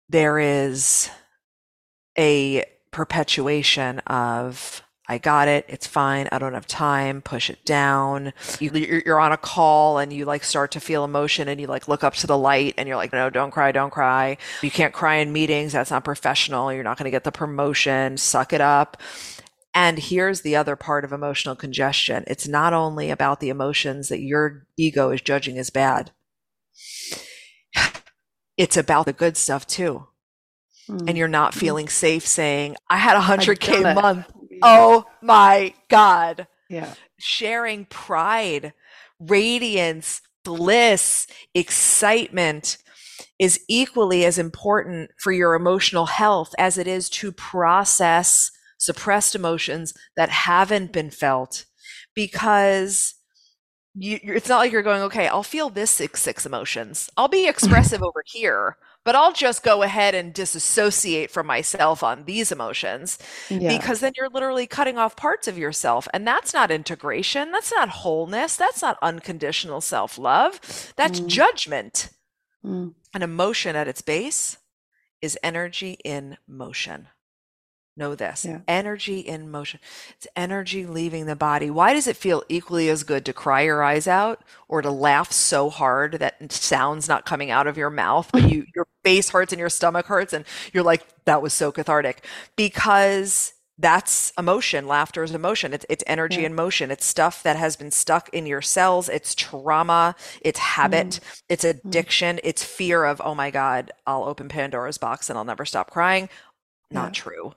There 0.08 0.38
is 0.38 1.10
a 2.18 2.64
perpetuation 2.90 4.00
of 4.00 4.82
I 5.08 5.18
got 5.18 5.48
it. 5.48 5.64
It's 5.68 5.86
fine. 5.86 6.28
I 6.30 6.38
don't 6.38 6.54
have 6.54 6.66
time. 6.66 7.22
Push 7.22 7.50
it 7.50 7.64
down. 7.64 8.32
You, 8.60 9.02
are 9.06 9.18
on 9.18 9.32
a 9.32 9.36
call 9.36 9.98
and 9.98 10.12
you 10.12 10.24
like 10.24 10.44
start 10.44 10.70
to 10.72 10.80
feel 10.80 11.04
emotion 11.04 11.48
and 11.48 11.60
you 11.60 11.66
like 11.66 11.88
look 11.88 12.04
up 12.04 12.14
to 12.14 12.26
the 12.26 12.38
light 12.38 12.74
and 12.78 12.86
you're 12.86 12.96
like, 12.96 13.12
no, 13.12 13.28
don't 13.28 13.50
cry. 13.50 13.72
Don't 13.72 13.90
cry. 13.90 14.36
You 14.62 14.70
can't 14.70 14.94
cry 14.94 15.16
in 15.16 15.32
meetings. 15.32 15.72
That's 15.72 15.90
not 15.90 16.04
professional. 16.04 16.72
You're 16.72 16.84
not 16.84 16.98
going 16.98 17.06
to 17.06 17.10
get 17.10 17.24
the 17.24 17.32
promotion. 17.32 18.16
Suck 18.16 18.52
it 18.52 18.60
up. 18.60 19.02
And 19.74 19.98
here's 19.98 20.42
the 20.42 20.54
other 20.54 20.76
part 20.76 21.04
of 21.04 21.12
emotional 21.12 21.56
congestion 21.56 22.24
it's 22.26 22.46
not 22.46 22.72
only 22.72 23.10
about 23.10 23.40
the 23.40 23.48
emotions 23.48 24.08
that 24.08 24.20
your 24.20 24.66
ego 24.76 25.10
is 25.10 25.20
judging 25.20 25.58
as 25.58 25.70
bad, 25.70 26.12
it's 28.56 28.76
about 28.76 29.06
the 29.06 29.12
good 29.12 29.36
stuff 29.36 29.66
too. 29.66 30.06
And 30.88 31.16
you're 31.16 31.28
not 31.28 31.54
feeling 31.54 31.88
safe 31.88 32.26
saying, 32.26 32.76
I 32.90 32.98
had 32.98 33.16
a 33.16 33.20
100K 33.20 33.94
month. 33.94 34.26
Oh 34.62 35.06
my 35.20 35.74
God. 35.88 36.46
Yeah. 36.68 36.94
Sharing 37.18 37.84
pride, 37.86 38.72
radiance, 39.18 40.20
bliss, 40.44 41.26
excitement, 41.54 42.78
is 43.38 43.60
equally 43.68 44.24
as 44.24 44.38
important 44.38 45.10
for 45.18 45.32
your 45.32 45.54
emotional 45.54 46.06
health 46.06 46.54
as 46.58 46.78
it 46.78 46.86
is 46.86 47.08
to 47.10 47.32
process 47.32 48.50
suppressed 48.78 49.34
emotions 49.34 49.94
that 50.16 50.28
haven't 50.28 50.92
been 50.92 51.10
felt 51.10 51.66
because 52.14 53.14
you, 53.94 54.18
it's 54.22 54.48
not 54.48 54.58
like 54.58 54.72
you're 54.72 54.82
going, 54.82 55.02
okay, 55.02 55.28
I'll 55.28 55.42
feel 55.42 55.68
this 55.68 55.90
six, 55.90 56.22
six 56.22 56.46
emotions. 56.46 57.10
I'll 57.16 57.28
be 57.28 57.46
expressive 57.46 58.02
over 58.02 58.22
here, 58.24 58.76
but 59.04 59.14
I'll 59.14 59.32
just 59.32 59.62
go 59.62 59.82
ahead 59.82 60.14
and 60.14 60.32
disassociate 60.32 61.30
from 61.30 61.46
myself 61.46 62.02
on 62.02 62.24
these 62.24 62.50
emotions 62.50 63.18
yeah. 63.50 63.76
because 63.76 64.00
then 64.00 64.12
you're 64.16 64.30
literally 64.30 64.66
cutting 64.66 64.96
off 64.96 65.16
parts 65.16 65.46
of 65.46 65.58
yourself. 65.58 66.08
And 66.14 66.26
that's 66.26 66.54
not 66.54 66.70
integration. 66.70 67.52
That's 67.52 67.72
not 67.72 67.90
wholeness. 67.90 68.56
That's 68.56 68.80
not 68.80 68.98
unconditional 69.02 69.80
self 69.80 70.16
love. 70.16 70.92
That's 70.96 71.20
mm. 71.20 71.26
judgment. 71.26 72.10
Mm. 72.64 72.94
An 73.14 73.22
emotion 73.22 73.76
at 73.76 73.88
its 73.88 74.00
base 74.00 74.56
is 75.20 75.38
energy 75.42 75.98
in 76.04 76.38
motion. 76.48 77.08
Know 77.94 78.14
this 78.14 78.46
yeah. 78.46 78.60
energy 78.66 79.20
in 79.20 79.50
motion. 79.50 79.78
It's 80.16 80.26
energy 80.34 80.86
leaving 80.86 81.26
the 81.26 81.36
body. 81.36 81.70
Why 81.70 81.92
does 81.92 82.06
it 82.06 82.16
feel 82.16 82.42
equally 82.48 82.88
as 82.88 83.04
good 83.04 83.26
to 83.26 83.34
cry 83.34 83.62
your 83.62 83.82
eyes 83.82 84.08
out 84.08 84.42
or 84.66 84.80
to 84.80 84.90
laugh 84.90 85.30
so 85.30 85.68
hard 85.68 86.14
that 86.14 86.50
sound's 86.50 87.06
not 87.06 87.26
coming 87.26 87.50
out 87.50 87.66
of 87.66 87.76
your 87.76 87.90
mouth, 87.90 88.30
but 88.32 88.50
you, 88.50 88.64
your 88.74 88.86
face 89.04 89.28
hurts 89.28 89.52
and 89.52 89.60
your 89.60 89.68
stomach 89.68 90.06
hurts 90.06 90.32
and 90.32 90.46
you're 90.72 90.82
like, 90.82 91.06
that 91.26 91.42
was 91.42 91.52
so 91.52 91.70
cathartic? 91.70 92.24
Because 92.56 93.52
that's 93.76 94.32
emotion. 94.38 94.86
Laughter 94.86 95.22
is 95.22 95.34
emotion. 95.34 95.74
It's, 95.74 95.84
it's 95.90 96.04
energy 96.06 96.40
yeah. 96.40 96.46
in 96.46 96.54
motion. 96.54 96.90
It's 96.90 97.04
stuff 97.04 97.42
that 97.42 97.56
has 97.56 97.76
been 97.76 97.90
stuck 97.90 98.30
in 98.30 98.46
your 98.46 98.62
cells. 98.62 99.10
It's 99.10 99.34
trauma. 99.34 100.14
It's 100.40 100.58
habit. 100.58 101.08
Mm. 101.08 101.20
It's 101.50 101.64
mm. 101.64 101.70
addiction. 101.70 102.36
Mm. 102.36 102.40
It's 102.44 102.64
fear 102.64 103.04
of, 103.04 103.20
oh 103.22 103.34
my 103.34 103.50
God, 103.50 103.90
I'll 104.06 104.24
open 104.24 104.48
Pandora's 104.48 104.96
box 104.96 105.28
and 105.28 105.38
I'll 105.38 105.44
never 105.44 105.66
stop 105.66 105.90
crying. 105.90 106.30
Not 106.90 107.16
yeah. 107.16 107.22
true. 107.22 107.52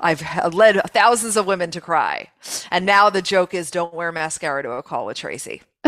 I've 0.00 0.22
led 0.54 0.80
thousands 0.90 1.36
of 1.36 1.46
women 1.46 1.70
to 1.72 1.80
cry. 1.80 2.28
And 2.70 2.86
now 2.86 3.10
the 3.10 3.22
joke 3.22 3.54
is 3.54 3.70
don't 3.70 3.94
wear 3.94 4.12
mascara 4.12 4.62
to 4.62 4.70
a 4.72 4.82
call 4.82 5.06
with 5.06 5.16
Tracy. 5.16 5.62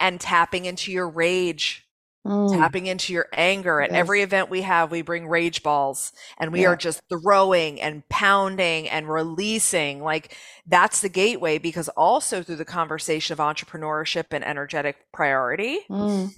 and 0.00 0.20
tapping 0.20 0.64
into 0.66 0.92
your 0.92 1.08
rage, 1.08 1.86
mm. 2.26 2.52
tapping 2.56 2.86
into 2.86 3.12
your 3.12 3.26
anger. 3.32 3.80
At 3.80 3.90
yes. 3.90 3.98
every 3.98 4.22
event 4.22 4.50
we 4.50 4.62
have, 4.62 4.90
we 4.90 5.02
bring 5.02 5.26
rage 5.26 5.62
balls 5.62 6.12
and 6.38 6.52
we 6.52 6.62
yeah. 6.62 6.68
are 6.68 6.76
just 6.76 7.02
throwing 7.08 7.80
and 7.80 8.08
pounding 8.08 8.88
and 8.88 9.08
releasing. 9.08 10.02
Like 10.02 10.36
that's 10.66 11.00
the 11.00 11.08
gateway 11.08 11.58
because 11.58 11.88
also 11.90 12.42
through 12.42 12.56
the 12.56 12.64
conversation 12.64 13.32
of 13.32 13.38
entrepreneurship 13.38 14.26
and 14.30 14.44
energetic 14.44 14.96
priority, 15.12 15.80
mm. 15.90 16.32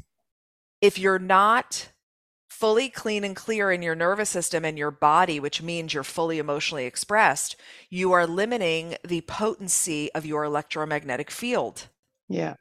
if 0.81 0.99
you're 0.99 1.19
not 1.19 1.89
fully 2.55 2.89
clean 2.89 3.25
and 3.25 3.35
clear 3.35 3.73
in 3.73 3.83
your 3.83 3.97
nervous 3.97 4.31
system 4.31 4.65
and 4.65 4.79
your 4.79 4.93
body, 4.93 5.41
which 5.41 5.61
means 5.61 5.93
you're 5.93 6.05
fully 6.05 6.39
emotionally 6.39 6.87
expressed, 6.87 7.57
you 7.91 8.13
are 8.13 8.29
limiting 8.29 8.97
the 9.07 9.23
potency 9.23 10.11
of 10.15 10.25
your 10.25 10.45
electromagnetic 10.45 11.33
field. 11.33 11.89
Yeah. 12.29 12.55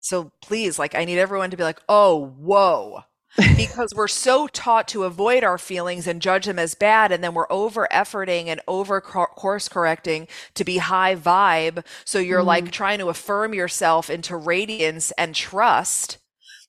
So 0.00 0.30
please, 0.40 0.78
like, 0.78 0.94
I 0.94 1.04
need 1.04 1.18
everyone 1.18 1.50
to 1.50 1.56
be 1.56 1.64
like, 1.64 1.80
oh, 1.88 2.34
whoa. 2.38 3.00
because 3.56 3.92
we're 3.94 4.08
so 4.08 4.46
taught 4.46 4.88
to 4.88 5.04
avoid 5.04 5.44
our 5.44 5.58
feelings 5.58 6.06
and 6.06 6.22
judge 6.22 6.46
them 6.46 6.58
as 6.58 6.74
bad. 6.74 7.10
And 7.10 7.22
then 7.22 7.34
we're 7.34 7.50
over 7.50 7.88
efforting 7.92 8.46
and 8.46 8.60
over 8.68 9.00
course 9.00 9.68
correcting 9.68 10.28
to 10.54 10.64
be 10.64 10.78
high 10.78 11.16
vibe. 11.16 11.84
So 12.04 12.18
you're 12.18 12.42
mm. 12.42 12.46
like 12.46 12.70
trying 12.70 13.00
to 13.00 13.08
affirm 13.08 13.52
yourself 13.52 14.08
into 14.08 14.36
radiance 14.36 15.10
and 15.18 15.34
trust 15.34 16.18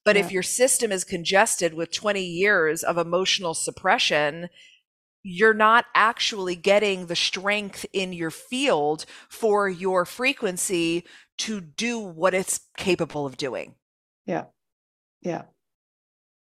but 0.08 0.16
yeah. 0.16 0.24
if 0.24 0.32
your 0.32 0.42
system 0.42 0.90
is 0.90 1.04
congested 1.04 1.74
with 1.74 1.92
20 1.92 2.24
years 2.24 2.82
of 2.82 2.98
emotional 2.98 3.54
suppression, 3.54 4.48
you're 5.22 5.54
not 5.54 5.84
actually 5.96 6.56
getting 6.56 7.08
the 7.08 7.16
strength 7.16 7.86
in 7.92 8.14
your 8.14 8.32
field 8.32 9.06
for 9.28 9.68
your 9.68 10.06
frequency 10.06 11.04
to 11.40 11.60
do 11.60 12.00
what 12.00 12.34
it's 12.34 12.62
capable 12.78 13.26
of 13.26 13.36
doing. 13.36 13.76
Yeah. 14.26 14.46
Yeah. 15.22 15.42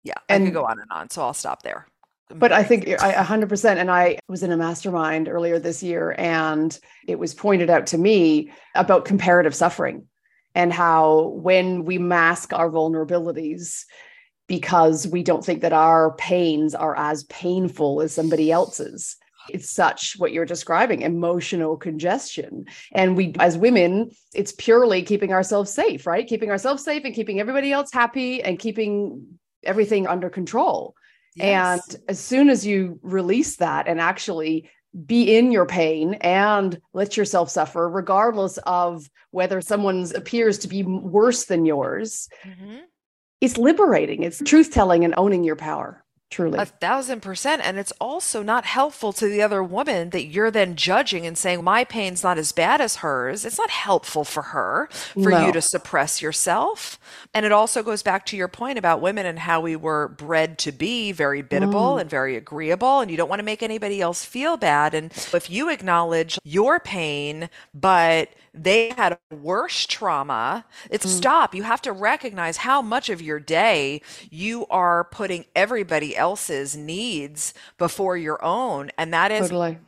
Yeah. 0.03 0.13
And, 0.29 0.43
I 0.43 0.47
could 0.49 0.55
go 0.55 0.67
on 0.67 0.79
and 0.79 0.91
on. 0.91 1.09
So 1.09 1.23
I'll 1.23 1.33
stop 1.33 1.63
there. 1.63 1.87
But 2.29 2.53
I 2.53 2.65
think 2.65 2.87
I 2.87 3.15
100%. 3.15 3.77
And 3.79 3.91
I 3.91 4.19
was 4.29 4.43
in 4.43 4.53
a 4.53 4.59
mastermind 4.59 5.27
earlier 5.27 5.59
this 5.59 5.83
year, 5.83 6.15
and 6.19 6.79
it 7.09 7.19
was 7.19 7.33
pointed 7.33 7.71
out 7.71 7.87
to 7.87 7.97
me 7.97 8.53
about 8.75 9.07
comparative 9.07 9.55
suffering 9.55 10.07
and 10.55 10.73
how 10.73 11.29
when 11.35 11.85
we 11.85 11.99
mask 11.99 12.53
our 12.53 12.71
vulnerabilities 12.71 13.85
because 14.47 15.07
we 15.07 15.23
don't 15.23 15.45
think 15.45 15.63
that 15.63 15.73
our 15.73 16.15
pains 16.17 16.75
are 16.75 16.97
as 16.97 17.25
painful 17.25 18.03
as 18.03 18.13
somebody 18.13 18.53
else's. 18.53 19.17
It's 19.51 19.71
such 19.71 20.15
what 20.19 20.33
you're 20.33 20.47
describing 20.47 21.03
emotional 21.03 21.77
congestion. 21.77 22.65
And 22.93 23.17
we 23.17 23.35
as 23.39 23.59
women 23.59 24.11
it's 24.35 24.53
purely 24.53 25.03
keeping 25.03 25.33
ourselves 25.33 25.73
safe 25.73 26.07
right? 26.07 26.27
Keeping 26.27 26.51
ourselves 26.51 26.85
safe 26.85 27.05
and 27.05 27.15
keeping 27.15 27.41
everybody 27.41 27.73
else 27.73 27.93
happy 27.93 28.43
and 28.43 28.59
keeping 28.59 29.39
everything 29.63 30.07
under 30.07 30.31
control. 30.31 30.95
Yes. 31.37 31.81
and 31.97 32.03
as 32.09 32.21
soon 32.21 32.49
as 32.49 32.65
you 32.65 33.01
release 33.03 33.57
that 33.57 33.89
and 33.89 34.01
actually 34.01 34.71
be 35.07 35.37
in 35.37 35.51
your 35.51 35.67
pain 35.67 36.15
and 36.15 36.81
let 36.93 37.17
yourself 37.17 37.51
suffer, 37.51 37.89
regardless 37.89 38.59
of 38.59 39.09
whether 39.31 39.61
someone's 39.61 40.15
appears 40.15 40.59
to 40.59 40.69
be 40.69 40.83
worse 40.83 41.47
than 41.47 41.65
yours. 41.65 42.29
Mm-hmm. 42.45 42.79
It's 43.41 43.59
liberating. 43.59 44.23
It's 44.23 44.41
truth 44.45 44.73
telling 44.73 45.05
and 45.05 45.15
owning 45.17 45.45
your 45.45 45.57
power. 45.57 46.04
Truly. 46.35 46.59
A 46.59 46.65
thousand 46.65 47.23
percent. 47.23 47.63
And 47.65 47.79
it's 47.79 47.93
also 48.01 48.43
not 48.43 48.65
helpful 48.65 49.13
to 49.13 49.29
the 49.29 49.41
other 49.41 49.63
woman 49.63 50.11
that 50.11 50.25
you're 50.25 50.51
then 50.51 50.75
judging 50.75 51.25
and 51.25 51.39
saying, 51.39 51.63
my 51.63 51.85
pain's 51.85 52.25
not 52.25 52.39
as 52.39 52.51
bad 52.51 52.81
as 52.81 52.97
hers. 52.97 53.45
It's 53.45 53.57
not 53.57 53.71
helpful 53.71 54.25
for 54.25 54.43
her 54.43 54.89
for 54.91 55.31
no. 55.31 55.47
you 55.47 55.53
to 55.53 55.63
suppress 55.63 56.21
yourself. 56.21 56.99
And 57.33 57.47
it 57.47 57.53
also 57.53 57.85
goes 57.85 58.03
back 58.03 58.27
to 58.27 58.37
your 58.37 58.49
point 58.49 58.79
about 58.79 59.01
women 59.01 59.27
and 59.27 59.39
how 59.39 59.61
we 59.61 59.77
were 59.77 60.09
bred 60.09 60.59
to 60.59 60.73
be 60.73 61.13
very 61.13 61.41
biddable 61.41 61.95
mm. 61.95 62.01
and 62.01 62.11
very 62.11 62.35
agreeable. 62.35 62.99
And 62.99 63.13
you 63.13 63.17
don't 63.17 63.29
want 63.29 63.39
to 63.39 63.45
make 63.45 63.63
anybody 63.63 64.01
else 64.01 64.25
feel 64.25 64.57
bad. 64.57 64.93
And 64.93 65.13
if 65.33 65.49
you 65.49 65.71
acknowledge 65.71 66.37
your 66.43 66.81
pain, 66.81 67.49
but 67.73 68.31
they 68.53 68.91
had 68.91 69.13
a 69.13 69.35
worse 69.35 69.85
trauma. 69.87 70.65
It's 70.89 71.07
mm. 71.07 71.17
stop. 71.17 71.55
You 71.55 71.65
have 71.65 71.83
to 71.83 71.93
recognize 71.93 72.59
how 72.59 72.83
much 72.83 73.09
of 73.09 73.21
your 73.21 73.41
day 73.41 74.01
you 74.31 74.67
are 74.69 75.05
putting 75.05 75.45
everybody 75.57 76.17
else's 76.25 76.75
needs 76.75 77.53
before 77.77 78.17
your 78.17 78.43
own. 78.43 78.91
And 78.97 79.13
that 79.13 79.31
is 79.31 79.49
totally. 79.51 79.79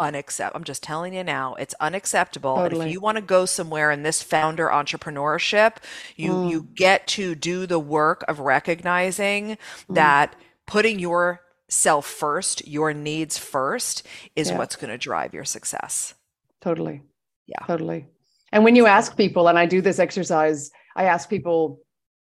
unacceptable. 0.00 0.58
I'm 0.58 0.64
just 0.64 0.82
telling 0.82 1.14
you 1.14 1.22
now, 1.22 1.54
it's 1.54 1.74
unacceptable. 1.78 2.56
Totally. 2.56 2.80
And 2.80 2.88
if 2.88 2.92
you 2.92 3.00
want 3.00 3.16
to 3.16 3.22
go 3.22 3.46
somewhere 3.46 3.92
in 3.92 4.02
this 4.02 4.20
founder 4.24 4.66
entrepreneurship, 4.66 5.76
you 6.16 6.32
mm. 6.32 6.50
you 6.50 6.68
get 6.74 7.06
to 7.18 7.36
do 7.36 7.66
the 7.66 7.78
work 7.78 8.24
of 8.26 8.40
recognizing 8.40 9.50
mm. 9.50 9.58
that 9.94 10.34
putting 10.66 10.98
your 10.98 11.40
self 11.68 12.06
first, 12.06 12.66
your 12.66 12.92
needs 12.92 13.38
first 13.38 14.04
is 14.34 14.50
yeah. 14.50 14.58
what's 14.58 14.74
going 14.74 14.90
to 14.90 14.98
drive 14.98 15.32
your 15.32 15.44
success. 15.44 16.14
Totally. 16.60 17.02
Yeah. 17.46 17.64
Totally. 17.66 18.08
And 18.50 18.64
when 18.64 18.74
you 18.74 18.86
ask 18.86 19.16
people, 19.16 19.46
and 19.46 19.58
I 19.58 19.66
do 19.66 19.80
this 19.80 20.00
exercise, 20.00 20.72
I 20.96 21.04
ask 21.04 21.28
people 21.28 21.83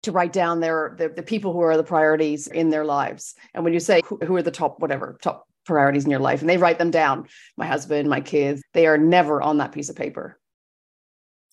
to 0.04 0.12
write 0.12 0.32
down 0.32 0.60
their 0.60 0.94
the, 0.98 1.08
the 1.08 1.22
people 1.22 1.52
who 1.52 1.60
are 1.60 1.76
the 1.76 1.84
priorities 1.84 2.46
in 2.46 2.70
their 2.70 2.84
lives. 2.84 3.34
And 3.54 3.64
when 3.64 3.72
you 3.72 3.80
say 3.80 4.00
who, 4.04 4.18
who 4.18 4.36
are 4.36 4.42
the 4.42 4.50
top 4.50 4.80
whatever 4.80 5.18
top 5.22 5.46
priorities 5.66 6.04
in 6.04 6.10
your 6.10 6.20
life, 6.20 6.40
and 6.40 6.48
they 6.48 6.58
write 6.58 6.78
them 6.78 6.90
down, 6.90 7.28
my 7.56 7.66
husband, 7.66 8.08
my 8.08 8.20
kids, 8.20 8.62
they 8.72 8.86
are 8.86 8.98
never 8.98 9.42
on 9.42 9.58
that 9.58 9.72
piece 9.72 9.88
of 9.88 9.96
paper. 9.96 10.38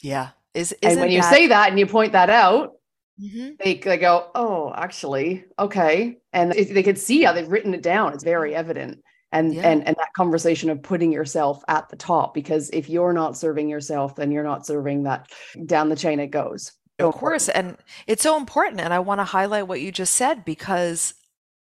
Yeah. 0.01 0.29
Is 0.53 0.73
and 0.83 0.99
when 0.99 1.11
you 1.11 1.23
say 1.23 1.47
that 1.47 1.69
and 1.69 1.79
you 1.79 1.85
point 1.85 2.11
that 2.11 2.29
out, 2.29 2.73
mm-hmm. 3.21 3.51
they, 3.63 3.75
they 3.75 3.97
go, 3.97 4.29
oh, 4.35 4.73
actually, 4.75 5.45
okay. 5.57 6.17
And 6.33 6.51
they 6.51 6.83
could 6.83 6.97
see 6.97 7.23
how 7.23 7.31
they've 7.31 7.47
written 7.47 7.73
it 7.73 7.81
down. 7.81 8.13
It's 8.13 8.23
very 8.23 8.53
evident 8.53 9.01
and 9.31 9.53
yeah. 9.53 9.61
and 9.69 9.87
and 9.87 9.95
that 9.97 10.13
conversation 10.13 10.69
of 10.69 10.81
putting 10.81 11.11
yourself 11.11 11.63
at 11.67 11.89
the 11.89 11.95
top 11.95 12.33
because 12.33 12.69
if 12.71 12.89
you're 12.89 13.13
not 13.13 13.37
serving 13.37 13.69
yourself 13.69 14.15
then 14.15 14.31
you're 14.31 14.43
not 14.43 14.65
serving 14.65 15.03
that 15.03 15.29
down 15.65 15.89
the 15.89 15.95
chain 15.95 16.19
it 16.19 16.27
goes 16.27 16.73
so 17.01 17.09
of 17.09 17.15
course 17.15 17.47
important. 17.47 17.77
and 17.77 17.85
it's 18.07 18.23
so 18.23 18.37
important 18.37 18.79
and 18.81 18.93
i 18.93 18.99
want 18.99 19.19
to 19.19 19.25
highlight 19.25 19.67
what 19.67 19.81
you 19.81 19.91
just 19.91 20.13
said 20.13 20.45
because 20.45 21.13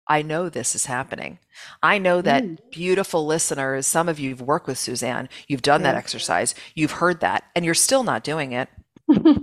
i 0.09 0.23
know 0.23 0.49
this 0.49 0.75
is 0.75 0.87
happening 0.87 1.39
i 1.83 1.99
know 1.99 2.21
that 2.21 2.43
mm. 2.43 2.59
beautiful 2.71 3.27
listeners 3.27 3.87
some 3.87 4.09
of 4.09 4.19
you 4.19 4.31
have 4.31 4.41
worked 4.41 4.67
with 4.67 4.79
suzanne 4.79 5.29
you've 5.49 5.63
done 5.63 5.81
yeah. 5.81 5.93
that 5.93 5.99
exercise 5.99 6.55
you've 6.75 6.93
heard 6.93 7.21
that 7.21 7.45
and 7.55 7.65
you're 7.65 7.75
still 7.75 8.03
not 8.05 8.25
doing 8.25 8.53
it 8.53 8.69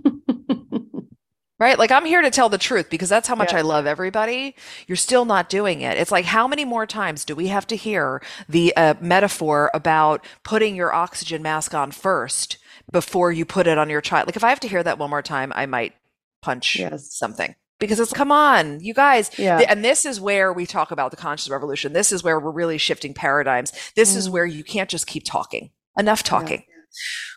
right? 1.59 1.77
Like 1.77 1.91
I'm 1.91 2.05
here 2.05 2.21
to 2.21 2.31
tell 2.31 2.49
the 2.49 2.57
truth 2.57 2.89
because 2.89 3.09
that's 3.09 3.27
how 3.27 3.35
much 3.35 3.51
yeah. 3.51 3.59
I 3.59 3.61
love 3.61 3.85
everybody. 3.85 4.55
You're 4.87 4.95
still 4.95 5.25
not 5.25 5.49
doing 5.49 5.81
it. 5.81 5.97
It's 5.97 6.11
like 6.11 6.25
how 6.25 6.47
many 6.47 6.65
more 6.65 6.85
times 6.85 7.25
do 7.25 7.35
we 7.35 7.47
have 7.47 7.67
to 7.67 7.75
hear 7.75 8.21
the 8.47 8.75
uh, 8.75 8.95
metaphor 9.01 9.69
about 9.73 10.25
putting 10.43 10.75
your 10.75 10.93
oxygen 10.93 11.41
mask 11.41 11.73
on 11.73 11.91
first 11.91 12.57
before 12.91 13.31
you 13.31 13.45
put 13.45 13.67
it 13.67 13.77
on 13.77 13.89
your 13.89 14.01
child? 14.01 14.27
Like 14.27 14.35
if 14.35 14.43
I 14.43 14.49
have 14.49 14.59
to 14.61 14.67
hear 14.67 14.83
that 14.83 14.97
one 14.97 15.09
more 15.09 15.21
time, 15.21 15.51
I 15.55 15.65
might 15.65 15.93
punch 16.41 16.77
yes. 16.77 17.13
something. 17.13 17.55
because 17.79 17.99
it's 17.99 18.13
come 18.13 18.31
on 18.31 18.79
you 18.81 18.93
guys 18.93 19.29
Yeah. 19.37 19.59
And 19.67 19.83
this 19.83 20.05
is 20.05 20.19
where 20.21 20.51
we 20.53 20.65
talk 20.65 20.91
about 20.91 21.11
the 21.11 21.17
conscious 21.17 21.49
revolution 21.49 21.91
this 21.93 22.11
is 22.13 22.23
where 22.23 22.39
we're 22.39 22.51
really 22.51 22.77
shifting 22.77 23.13
paradigms 23.13 23.71
this 23.95 24.15
is 24.15 24.27
Mm. 24.27 24.31
where 24.31 24.45
you 24.45 24.63
can't 24.63 24.89
just 24.89 25.05
keep 25.07 25.23
talking 25.25 25.71
enough 25.97 26.23
talking 26.23 26.63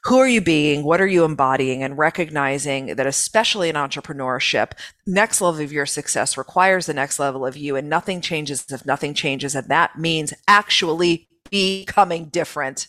who 0.05 0.18
are 0.18 0.28
you 0.28 0.40
being 0.40 0.84
what 0.84 1.00
are 1.00 1.07
you 1.07 1.24
embodying 1.24 1.82
and 1.82 1.98
recognizing 1.98 2.94
that 2.96 3.07
especially 3.07 3.68
in 3.68 3.74
entrepreneurship 3.76 4.72
next 5.07 5.40
level 5.40 5.61
of 5.61 5.72
your 5.72 5.86
success 5.86 6.36
requires 6.38 6.86
the 6.86 6.94
next 6.94 7.18
level 7.18 7.44
of 7.44 7.57
you 7.57 7.74
and 7.76 7.88
nothing 7.88 8.20
changes 8.20 8.64
if 8.70 8.86
nothing 8.86 9.14
changes 9.14 9.55
and 9.57 9.68
that 9.68 9.98
means 9.98 10.32
actually 10.46 11.28
becoming 11.50 12.26
different 12.26 12.86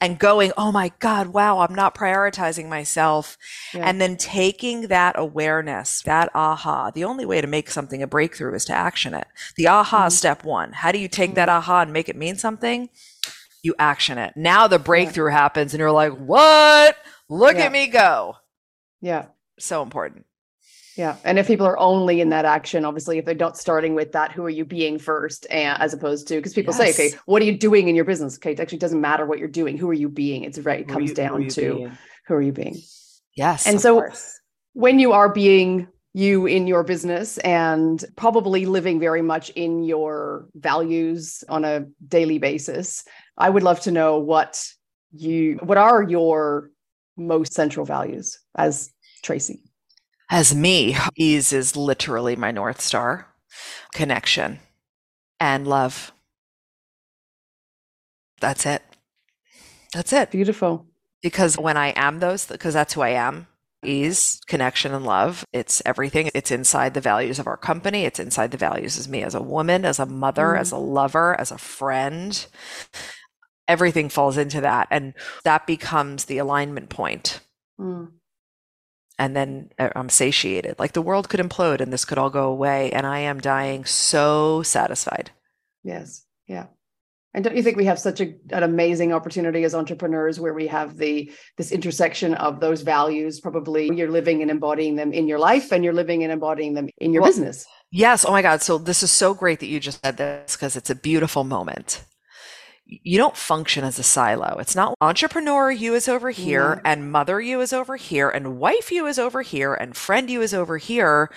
and 0.00 0.18
going 0.18 0.52
oh 0.56 0.70
my 0.70 0.92
god 1.00 1.28
wow 1.28 1.58
i'm 1.58 1.74
not 1.74 1.94
prioritizing 1.94 2.68
myself 2.68 3.36
Yeah. 3.74 3.88
and 3.88 4.00
then 4.00 4.16
taking 4.16 4.88
that 4.88 5.14
awareness, 5.18 6.02
that 6.02 6.30
aha, 6.34 6.90
the 6.90 7.04
only 7.04 7.26
way 7.26 7.40
to 7.40 7.46
make 7.46 7.70
something 7.70 8.02
a 8.02 8.06
breakthrough 8.06 8.54
is 8.54 8.64
to 8.66 8.72
action 8.72 9.12
it. 9.14 9.26
The 9.56 9.66
aha 9.68 10.06
Mhm. 10.06 10.12
step 10.12 10.44
one. 10.44 10.72
How 10.72 10.92
do 10.92 10.98
you 10.98 11.08
take 11.08 11.34
that 11.34 11.48
aha 11.48 11.80
and 11.82 11.92
make 11.92 12.08
it 12.08 12.16
mean 12.16 12.36
something? 12.36 12.88
You 13.62 13.74
action 13.78 14.16
it. 14.18 14.34
Now 14.36 14.68
the 14.68 14.78
breakthrough 14.78 15.32
happens 15.32 15.74
and 15.74 15.80
you're 15.80 15.90
like, 15.92 16.12
what? 16.16 16.96
Look 17.28 17.56
Yeah. 17.56 17.64
at 17.64 17.72
me 17.72 17.88
go. 17.88 18.36
yeah. 19.00 19.26
So 19.58 19.82
important. 19.82 20.24
Yeah. 20.98 21.16
And 21.22 21.38
if 21.38 21.46
people 21.46 21.64
are 21.64 21.78
only 21.78 22.20
in 22.20 22.30
that 22.30 22.44
action, 22.44 22.84
obviously, 22.84 23.18
if 23.18 23.24
they're 23.24 23.34
not 23.36 23.56
starting 23.56 23.94
with 23.94 24.10
that, 24.12 24.32
who 24.32 24.42
are 24.44 24.50
you 24.50 24.64
being 24.64 24.98
first, 24.98 25.46
and, 25.48 25.80
as 25.80 25.94
opposed 25.94 26.26
to, 26.26 26.34
because 26.34 26.54
people 26.54 26.72
say, 26.72 26.90
okay, 26.90 27.12
what 27.24 27.40
are 27.40 27.44
you 27.44 27.56
doing 27.56 27.86
in 27.86 27.94
your 27.94 28.04
business? 28.04 28.36
Okay, 28.36 28.50
it 28.50 28.58
actually 28.58 28.78
doesn't 28.78 29.00
matter 29.00 29.24
what 29.24 29.38
you're 29.38 29.46
doing. 29.46 29.78
Who 29.78 29.88
are 29.88 29.94
you 29.94 30.08
being? 30.08 30.42
It's 30.42 30.58
right. 30.58 30.80
It 30.80 30.88
comes 30.88 31.10
you- 31.10 31.14
down 31.14 31.42
you 31.42 31.50
to 31.50 31.74
being? 31.74 31.98
who 32.26 32.34
are 32.34 32.42
you 32.42 32.52
being? 32.52 32.82
Yes. 33.36 33.66
And 33.66 33.80
so- 33.80 33.94
course. 33.94 34.40
When 34.72 34.98
you 34.98 35.12
are 35.12 35.32
being 35.32 35.86
you 36.14 36.46
in 36.46 36.66
your 36.66 36.82
business 36.82 37.38
and 37.38 38.04
probably 38.16 38.66
living 38.66 38.98
very 38.98 39.22
much 39.22 39.50
in 39.50 39.84
your 39.84 40.48
values 40.54 41.44
on 41.48 41.64
a 41.64 41.86
daily 42.06 42.38
basis, 42.38 43.04
I 43.36 43.50
would 43.50 43.62
love 43.62 43.80
to 43.80 43.92
know 43.92 44.18
what 44.18 44.64
you, 45.12 45.58
what 45.62 45.78
are 45.78 46.02
your 46.02 46.70
most 47.16 47.54
central 47.54 47.86
values 47.86 48.40
as 48.56 48.90
Tracy? 49.22 49.62
As 50.30 50.54
me, 50.54 50.96
ease 51.16 51.52
is 51.52 51.76
literally 51.76 52.36
my 52.36 52.50
North 52.50 52.80
Star 52.80 53.26
connection 53.94 54.60
and 55.40 55.66
love. 55.66 56.12
That's 58.40 58.66
it. 58.66 58.82
That's 59.92 60.12
it. 60.12 60.30
Beautiful. 60.30 60.86
because 61.22 61.58
when 61.58 61.76
I 61.76 61.88
am 61.96 62.20
those, 62.20 62.46
because 62.46 62.74
that's 62.74 62.92
who 62.94 63.00
I 63.00 63.08
am, 63.10 63.48
ease, 63.84 64.40
connection, 64.46 64.94
and 64.94 65.04
love, 65.04 65.44
it's 65.52 65.82
everything. 65.84 66.30
It's 66.34 66.50
inside 66.52 66.94
the 66.94 67.00
values 67.00 67.38
of 67.40 67.46
our 67.48 67.56
company. 67.56 68.04
It's 68.04 68.20
inside 68.20 68.50
the 68.52 68.56
values 68.58 68.96
as 68.98 69.08
me 69.08 69.22
as 69.24 69.34
a 69.34 69.42
woman, 69.42 69.84
as 69.84 69.98
a 69.98 70.06
mother, 70.06 70.54
Mm. 70.54 70.60
as 70.60 70.70
a 70.70 70.76
lover, 70.76 71.34
as 71.40 71.50
a 71.50 71.58
friend. 71.58 72.46
Everything 73.66 74.08
falls 74.08 74.36
into 74.36 74.60
that. 74.60 74.86
And 74.90 75.14
that 75.44 75.66
becomes 75.66 76.26
the 76.26 76.38
alignment 76.38 76.88
point. 76.88 77.40
Mm. 77.80 78.12
And 79.18 79.34
then 79.34 79.70
uh, 79.78 79.90
I'm 79.96 80.08
satiated. 80.08 80.78
Like 80.78 80.92
the 80.92 81.02
world 81.02 81.28
could 81.28 81.40
implode 81.40 81.80
and 81.80 81.92
this 81.92 82.04
could 82.04 82.18
all 82.18 82.30
go 82.30 82.48
away. 82.48 82.92
And 82.92 83.06
I 83.06 83.20
am 83.20 83.40
dying 83.40 83.84
so 83.84 84.62
satisfied. 84.62 85.32
Yes. 85.82 86.24
Yeah. 86.46 86.66
And 87.34 87.44
don't 87.44 87.56
you 87.56 87.62
think 87.62 87.76
we 87.76 87.84
have 87.84 87.98
such 87.98 88.20
a, 88.20 88.34
an 88.50 88.62
amazing 88.62 89.12
opportunity 89.12 89.62
as 89.64 89.74
entrepreneurs 89.74 90.40
where 90.40 90.54
we 90.54 90.66
have 90.68 90.96
the 90.96 91.30
this 91.56 91.70
intersection 91.72 92.34
of 92.34 92.58
those 92.58 92.82
values? 92.82 93.38
Probably 93.38 93.94
you're 93.94 94.10
living 94.10 94.40
and 94.40 94.50
embodying 94.50 94.96
them 94.96 95.12
in 95.12 95.28
your 95.28 95.38
life, 95.38 95.70
and 95.70 95.84
you're 95.84 95.92
living 95.92 96.22
and 96.22 96.32
embodying 96.32 96.74
them 96.74 96.88
in 96.98 97.12
your 97.12 97.22
Well, 97.22 97.30
business. 97.30 97.66
Yes. 97.90 98.24
Oh 98.24 98.32
my 98.32 98.42
God. 98.42 98.62
So 98.62 98.78
this 98.78 99.02
is 99.02 99.10
so 99.10 99.34
great 99.34 99.60
that 99.60 99.66
you 99.66 99.78
just 99.78 100.02
said 100.02 100.16
this 100.16 100.56
because 100.56 100.74
it's 100.74 100.90
a 100.90 100.94
beautiful 100.94 101.44
moment. 101.44 102.02
You 102.90 103.18
don't 103.18 103.36
function 103.36 103.84
as 103.84 103.98
a 103.98 104.02
silo. 104.02 104.56
It's 104.58 104.74
not 104.74 104.94
entrepreneur 105.02 105.70
you 105.70 105.94
is 105.94 106.08
over 106.08 106.30
here 106.30 106.76
No. 106.76 106.80
and 106.86 107.12
mother 107.12 107.38
you 107.40 107.60
is 107.60 107.72
over 107.74 107.96
here 107.96 108.30
and 108.30 108.58
wife 108.58 108.90
you 108.90 109.06
is 109.06 109.18
over 109.18 109.42
here 109.42 109.74
and 109.74 109.94
friend 109.94 110.30
you 110.30 110.40
is 110.40 110.54
over 110.54 110.78
here. 110.78 111.30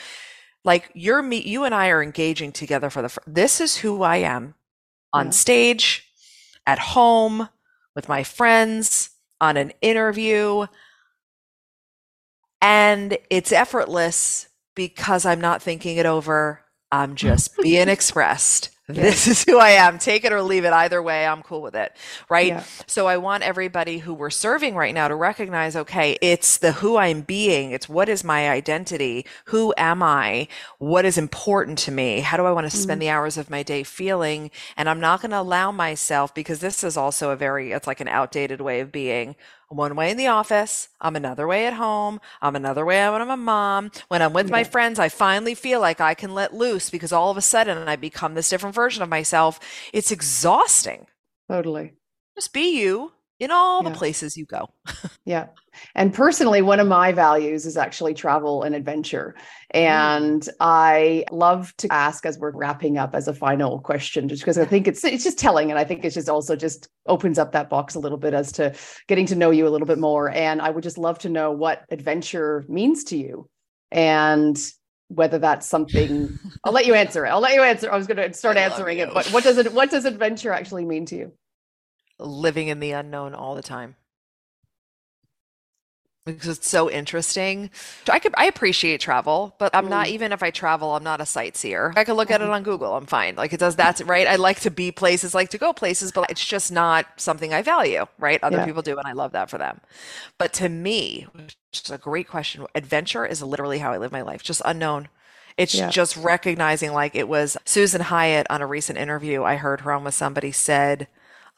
Like 0.63 0.89
you're 0.93 1.21
me, 1.21 1.41
you 1.41 1.65
and 1.65 1.75
I 1.75 1.89
are 1.89 2.01
engaging 2.01 2.53
together 2.53 2.89
for 2.89 3.01
the, 3.01 3.09
fir- 3.09 3.21
this 3.27 3.59
is 3.59 3.75
who 3.77 4.01
I 4.01 4.17
am 4.17 4.55
on 5.11 5.25
Yeah. 5.27 5.31
stage, 5.31 6.07
at 6.65 6.79
home, 6.79 7.49
with 7.95 8.07
my 8.07 8.23
friends, 8.23 9.09
on 9.41 9.57
an 9.57 9.73
interview. 9.81 10.67
And 12.61 13.17
it's 13.29 13.51
effortless 13.51 14.47
because 14.75 15.25
I'm 15.25 15.41
not 15.41 15.61
thinking 15.61 15.97
it 15.97 16.05
over. 16.05 16.63
I'm 16.91 17.15
just 17.15 17.57
being 17.57 17.89
expressed. 17.97 18.69
This 18.95 19.27
is 19.27 19.43
who 19.43 19.57
I 19.59 19.71
am. 19.71 19.97
Take 19.99 20.23
it 20.25 20.33
or 20.33 20.41
leave 20.41 20.65
it. 20.65 20.73
Either 20.73 21.01
way, 21.01 21.25
I'm 21.25 21.41
cool 21.43 21.61
with 21.61 21.75
it. 21.75 21.95
Right. 22.29 22.47
Yeah. 22.47 22.63
So 22.87 23.07
I 23.07 23.17
want 23.17 23.43
everybody 23.43 23.99
who 23.99 24.13
we're 24.13 24.29
serving 24.29 24.75
right 24.75 24.93
now 24.93 25.07
to 25.07 25.15
recognize 25.15 25.75
okay, 25.75 26.17
it's 26.21 26.57
the 26.57 26.73
who 26.73 26.97
I'm 26.97 27.21
being. 27.21 27.71
It's 27.71 27.89
what 27.89 28.09
is 28.09 28.23
my 28.23 28.49
identity? 28.49 29.25
Who 29.45 29.73
am 29.77 30.01
I? 30.03 30.47
What 30.79 31.05
is 31.05 31.17
important 31.17 31.77
to 31.79 31.91
me? 31.91 32.21
How 32.21 32.37
do 32.37 32.45
I 32.45 32.51
want 32.51 32.69
to 32.69 32.75
spend 32.75 32.99
Mhm. 32.99 33.03
the 33.05 33.09
hours 33.09 33.37
of 33.37 33.49
my 33.49 33.63
day 33.63 33.83
feeling? 33.83 34.51
And 34.77 34.89
I'm 34.89 34.99
not 34.99 35.21
going 35.21 35.31
to 35.31 35.39
allow 35.39 35.71
myself 35.71 36.33
because 36.33 36.59
this 36.59 36.83
is 36.83 36.97
also 36.97 37.29
a 37.31 37.35
very, 37.35 37.71
it's 37.71 37.87
like 37.87 38.01
an 38.01 38.07
outdated 38.07 38.61
way 38.61 38.79
of 38.81 38.91
being. 38.91 39.35
One 39.71 39.95
way 39.95 40.11
in 40.11 40.17
the 40.17 40.27
office, 40.27 40.89
I'm 40.99 41.15
another 41.15 41.47
way 41.47 41.65
at 41.65 41.71
home, 41.71 42.19
I'm 42.41 42.57
another 42.57 42.85
way 42.85 43.09
when 43.09 43.21
I'm 43.21 43.29
a 43.29 43.37
mom. 43.37 43.89
When 44.09 44.21
I'm 44.21 44.33
with 44.33 44.49
my 44.49 44.65
friends, 44.65 44.99
I 44.99 45.07
finally 45.07 45.55
feel 45.55 45.79
like 45.79 46.01
I 46.01 46.13
can 46.13 46.33
let 46.33 46.53
loose 46.53 46.89
because 46.89 47.13
all 47.13 47.31
of 47.31 47.37
a 47.37 47.41
sudden 47.41 47.87
I 47.87 47.95
become 47.95 48.33
this 48.33 48.49
different 48.49 48.75
version 48.75 49.01
of 49.01 49.07
myself. 49.07 49.61
It's 49.93 50.11
exhausting. 50.11 51.07
Totally. 51.49 51.93
Just 52.35 52.51
be 52.51 52.81
you 52.81 53.13
in 53.41 53.49
all 53.49 53.83
Yeah. 53.83 53.89
the 53.89 53.95
places 53.95 54.37
you 54.37 54.45
go. 54.45 54.69
Yeah. 55.25 55.47
And 55.95 56.13
personally, 56.13 56.61
one 56.61 56.79
of 56.79 56.87
my 56.87 57.11
values 57.11 57.65
is 57.65 57.75
actually 57.75 58.13
travel 58.13 58.61
and 58.61 58.75
adventure. 58.75 59.35
Mm. 59.73 59.79
And 59.79 60.49
I 60.59 61.25
love 61.31 61.73
to 61.77 61.91
ask 61.91 62.25
as 62.25 62.37
we're 62.37 62.51
wrapping 62.51 62.97
up 62.99 63.15
as 63.15 63.27
a 63.27 63.33
final 63.33 63.79
question, 63.79 64.29
just 64.29 64.43
because 64.43 64.59
I 64.59 64.65
think 64.65 64.87
it's 64.87 65.03
it's 65.03 65.23
just 65.23 65.39
telling. 65.39 65.71
And 65.71 65.79
I 65.79 65.83
think 65.83 66.05
it's 66.05 66.13
just 66.15 66.29
also 66.29 66.55
just 66.55 66.87
opens 67.07 67.39
up 67.39 67.51
that 67.53 67.69
box 67.69 67.95
a 67.95 67.99
little 67.99 68.17
bit 68.19 68.33
as 68.35 68.51
to 68.53 68.73
getting 69.07 69.25
to 69.27 69.35
know 69.35 69.49
you 69.49 69.67
a 69.67 69.69
little 69.69 69.87
bit 69.87 69.97
more. 69.99 70.29
And 70.29 70.61
I 70.61 70.69
would 70.69 70.83
just 70.83 70.99
love 70.99 71.17
to 71.19 71.29
know 71.29 71.51
what 71.51 71.83
adventure 71.89 72.63
means 72.69 73.03
to 73.05 73.17
you 73.17 73.49
and 73.91 74.55
whether 75.07 75.39
that's 75.39 75.67
something 75.67 76.37
I'll 76.63 76.73
let 76.73 76.85
you 76.85 76.93
answer 76.93 77.25
it. 77.25 77.29
I'll 77.29 77.41
let 77.41 77.55
you 77.55 77.63
answer. 77.63 77.91
I 77.91 77.97
was 77.97 78.05
gonna 78.07 78.33
start 78.33 78.57
answering 78.57 78.99
it, 78.99 79.09
but 79.13 79.25
what 79.27 79.43
does 79.43 79.57
it 79.57 79.73
what 79.73 79.89
does 79.89 80.05
adventure 80.05 80.51
actually 80.51 80.85
mean 80.85 81.05
to 81.07 81.15
you? 81.15 81.33
Living 82.21 82.69
in 82.69 82.79
the 82.79 82.91
unknown 82.93 83.33
all 83.35 83.53
the 83.55 83.61
time. 83.61 83.97
Because 86.25 86.57
it's 86.59 86.69
so 86.69 86.89
interesting. 86.89 87.71
I 88.07 88.19
could 88.19 88.33
I 88.37 88.45
appreciate 88.45 89.01
travel, 89.01 89.55
but 89.57 89.75
I'm 89.75 89.89
not 89.89 90.07
Mm. 90.07 90.09
even 90.09 90.31
if 90.31 90.43
I 90.43 90.51
travel, 90.51 90.95
I'm 90.95 91.03
not 91.03 91.19
a 91.19 91.25
sightseer. 91.25 91.93
I 91.95 92.03
could 92.03 92.13
look 92.13 92.31
at 92.31 92.41
it 92.41 92.49
on 92.49 92.63
Google. 92.63 92.95
I'm 92.95 93.05
fine. 93.07 93.35
Like 93.35 93.53
it 93.53 93.59
does 93.59 93.75
that's 93.75 94.01
right. 94.03 94.27
I 94.27 94.35
like 94.35 94.59
to 94.61 94.69
be 94.71 94.91
places, 94.91 95.33
like 95.33 95.49
to 95.49 95.57
go 95.57 95.73
places, 95.73 96.11
but 96.11 96.29
it's 96.29 96.45
just 96.45 96.71
not 96.71 97.05
something 97.17 97.53
I 97.53 97.63
value, 97.63 98.05
right? 98.19 98.39
Other 98.43 98.59
Yeah. 98.59 98.61
people 98.61 98.81
do, 98.81 98.97
and 98.97 99.07
I 99.07 99.13
love 99.13 99.31
that 99.33 99.49
for 99.49 99.57
them. 99.57 99.81
But 100.37 100.53
to 100.53 100.69
me, 100.69 101.27
which 101.33 101.57
is 101.73 101.91
a 101.91 101.97
great 101.97 102.27
question. 102.27 102.65
Adventure 102.75 103.25
is 103.25 103.43
literally 103.43 103.79
how 103.79 103.91
I 103.93 103.97
live 103.97 104.11
my 104.11 104.21
life, 104.21 104.43
just 104.43 104.61
unknown. 104.65 105.09
It's 105.57 105.79
Yeah. 105.79 105.81
just 105.81 106.17
recognizing 106.17 106.93
like 106.93 107.15
it 107.15 107.27
was 107.27 107.57
Susan 107.65 108.01
Hyatt 108.01 108.47
on 108.49 108.61
a 108.61 108.67
recent 108.67 108.97
interview 108.99 109.43
I 109.43 109.55
heard 109.57 109.81
her 109.81 109.91
on 109.91 110.03
with 110.05 110.13
somebody 110.15 110.51
said, 110.51 111.07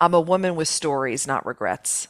I'm 0.03 0.13
a 0.13 0.19
woman 0.19 0.55
with 0.55 0.67
stories, 0.67 1.25
not 1.25 1.45
regrets. 1.45 2.09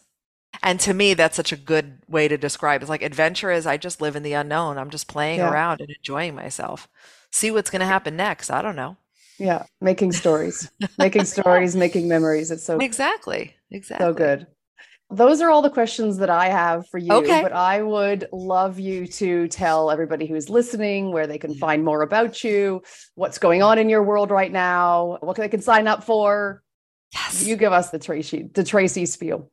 And 0.64 0.80
to 0.80 0.94
me, 0.96 1.14
that's 1.14 1.36
such 1.36 1.52
a 1.52 1.58
good 1.58 2.00
way 2.08 2.28
to 2.28 2.38
describe. 2.38 2.82
It's 2.82 2.89
like 2.89 3.04
adventure 3.04 3.52
is 3.52 3.68
I 3.68 3.78
just 3.78 4.02
live 4.02 4.16
in 4.16 4.24
the 4.24 4.34
unknown. 4.34 4.80
I'm 4.80 4.89
just 4.89 5.08
playing 5.08 5.39
Yeah. 5.39 5.52
around 5.52 5.80
and 5.80 5.91
enjoying 5.91 6.34
myself. 6.34 6.88
See 7.32 7.52
what's 7.52 7.70
going 7.70 7.82
to 7.82 7.86
happen 7.86 8.16
next. 8.16 8.50
I 8.50 8.64
don't 8.64 8.76
know. 8.76 8.98
Yeah, 9.38 9.64
making 9.82 10.12
stories, 10.14 10.72
making 10.98 11.26
stories, 11.26 11.76
making 11.86 12.08
memories. 12.08 12.50
It's 12.50 12.64
so 12.64 12.78
Exactly. 12.80 13.56
Exactly. 13.70 14.06
So 14.06 14.14
good. 14.14 14.48
Those 15.12 15.41
are 15.41 15.52
all 15.52 15.62
the 15.62 15.70
questions 15.70 16.18
that 16.18 16.30
I 16.32 16.50
have 16.50 16.88
for 16.88 16.98
you. 16.98 17.12
Okay. 17.14 17.41
But 17.44 17.54
I 17.54 17.84
would 17.84 18.28
love 18.32 18.80
you 18.80 19.06
to 19.08 19.48
tell 19.48 19.91
everybody 19.91 20.26
who's 20.26 20.50
listening 20.50 21.12
where 21.12 21.28
they 21.28 21.38
can 21.38 21.54
find 21.56 21.84
more 21.84 22.02
about 22.02 22.44
you, 22.44 22.82
what's 23.14 23.38
going 23.38 23.62
on 23.62 23.78
in 23.78 23.89
your 23.89 24.02
world 24.02 24.32
right 24.32 24.52
now, 24.52 25.18
what 25.22 25.38
they 25.38 25.50
can 25.50 25.62
sign 25.62 25.88
up 25.88 26.04
for. 26.04 26.64
Yes. 27.14 27.45
You 27.45 27.55
give 27.55 27.74
us 27.74 27.91
the 27.91 27.99
Tracy, 27.99 28.49
the 28.53 28.64
Tracy 28.64 29.05
spiel. 29.05 29.49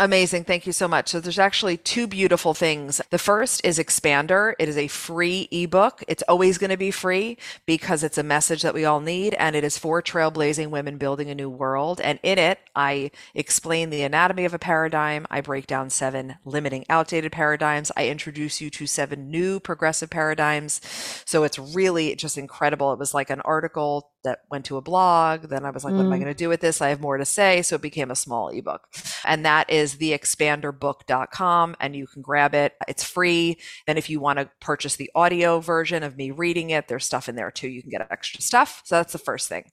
Amazing. 0.00 0.44
Thank 0.44 0.64
you 0.64 0.72
so 0.72 0.86
much. 0.86 1.08
So 1.08 1.18
there's 1.18 1.40
actually 1.40 1.76
two 1.76 2.06
beautiful 2.06 2.54
things. 2.54 3.00
The 3.10 3.18
first 3.18 3.60
is 3.64 3.80
Expander. 3.80 4.52
It 4.56 4.68
is 4.68 4.76
a 4.76 4.86
free 4.86 5.48
ebook. 5.50 6.04
It's 6.06 6.22
always 6.28 6.56
going 6.56 6.70
to 6.70 6.76
be 6.76 6.92
free 6.92 7.36
because 7.66 8.04
it's 8.04 8.16
a 8.16 8.22
message 8.22 8.62
that 8.62 8.74
we 8.74 8.84
all 8.84 9.00
need 9.00 9.34
and 9.34 9.56
it 9.56 9.64
is 9.64 9.76
for 9.76 10.00
trailblazing 10.00 10.70
women 10.70 10.98
building 10.98 11.30
a 11.30 11.34
new 11.34 11.50
world. 11.50 12.00
And 12.00 12.20
in 12.22 12.38
it, 12.38 12.60
I 12.76 13.10
explain 13.34 13.90
the 13.90 14.02
anatomy 14.02 14.44
of 14.44 14.54
a 14.54 14.58
paradigm. 14.58 15.26
I 15.32 15.40
break 15.40 15.66
down 15.66 15.90
seven 15.90 16.36
limiting 16.44 16.84
outdated 16.88 17.32
paradigms. 17.32 17.90
I 17.96 18.06
introduce 18.06 18.60
you 18.60 18.70
to 18.70 18.86
seven 18.86 19.32
new 19.32 19.58
progressive 19.58 20.10
paradigms. 20.10 20.80
So 21.24 21.42
it's 21.42 21.58
really 21.58 22.14
just 22.14 22.38
incredible. 22.38 22.92
It 22.92 23.00
was 23.00 23.14
like 23.14 23.30
an 23.30 23.40
article 23.40 24.12
that 24.28 24.40
went 24.50 24.66
to 24.66 24.76
a 24.76 24.82
blog. 24.82 25.48
Then 25.48 25.64
I 25.64 25.70
was 25.70 25.84
like, 25.84 25.94
what 25.94 26.04
am 26.04 26.12
I 26.12 26.16
mm. 26.16 26.20
going 26.20 26.34
to 26.34 26.38
do 26.38 26.50
with 26.50 26.60
this? 26.60 26.82
I 26.82 26.90
have 26.90 27.00
more 27.00 27.16
to 27.16 27.24
say. 27.24 27.62
So 27.62 27.76
it 27.76 27.82
became 27.82 28.10
a 28.10 28.16
small 28.16 28.50
ebook. 28.50 28.86
And 29.24 29.44
that 29.46 29.70
is 29.70 29.96
theexpanderbook.com 29.96 31.76
and 31.80 31.96
you 31.96 32.06
can 32.06 32.20
grab 32.20 32.54
it. 32.54 32.74
It's 32.86 33.02
free. 33.02 33.56
Then 33.86 33.96
if 33.96 34.10
you 34.10 34.20
want 34.20 34.38
to 34.38 34.50
purchase 34.60 34.96
the 34.96 35.10
audio 35.14 35.60
version 35.60 36.02
of 36.02 36.18
me 36.18 36.30
reading 36.30 36.68
it, 36.70 36.88
there's 36.88 37.06
stuff 37.06 37.28
in 37.28 37.36
there 37.36 37.50
too. 37.50 37.68
You 37.68 37.80
can 37.80 37.90
get 37.90 38.06
extra 38.10 38.42
stuff. 38.42 38.82
So 38.84 38.96
that's 38.96 39.14
the 39.14 39.18
first 39.18 39.48
thing. 39.48 39.70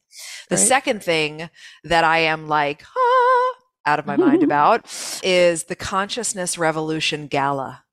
The 0.49 0.55
right. 0.55 0.65
second 0.65 1.03
thing 1.03 1.49
that 1.83 2.05
I 2.05 2.19
am 2.19 2.47
like, 2.47 2.83
ah, 2.95 3.53
out 3.85 3.99
of 3.99 4.05
my 4.05 4.15
mind 4.15 4.41
about 4.49 4.85
is 5.21 5.65
the 5.65 5.75
Consciousness 5.75 6.57
Revolution 6.57 7.27
Gala. 7.27 7.83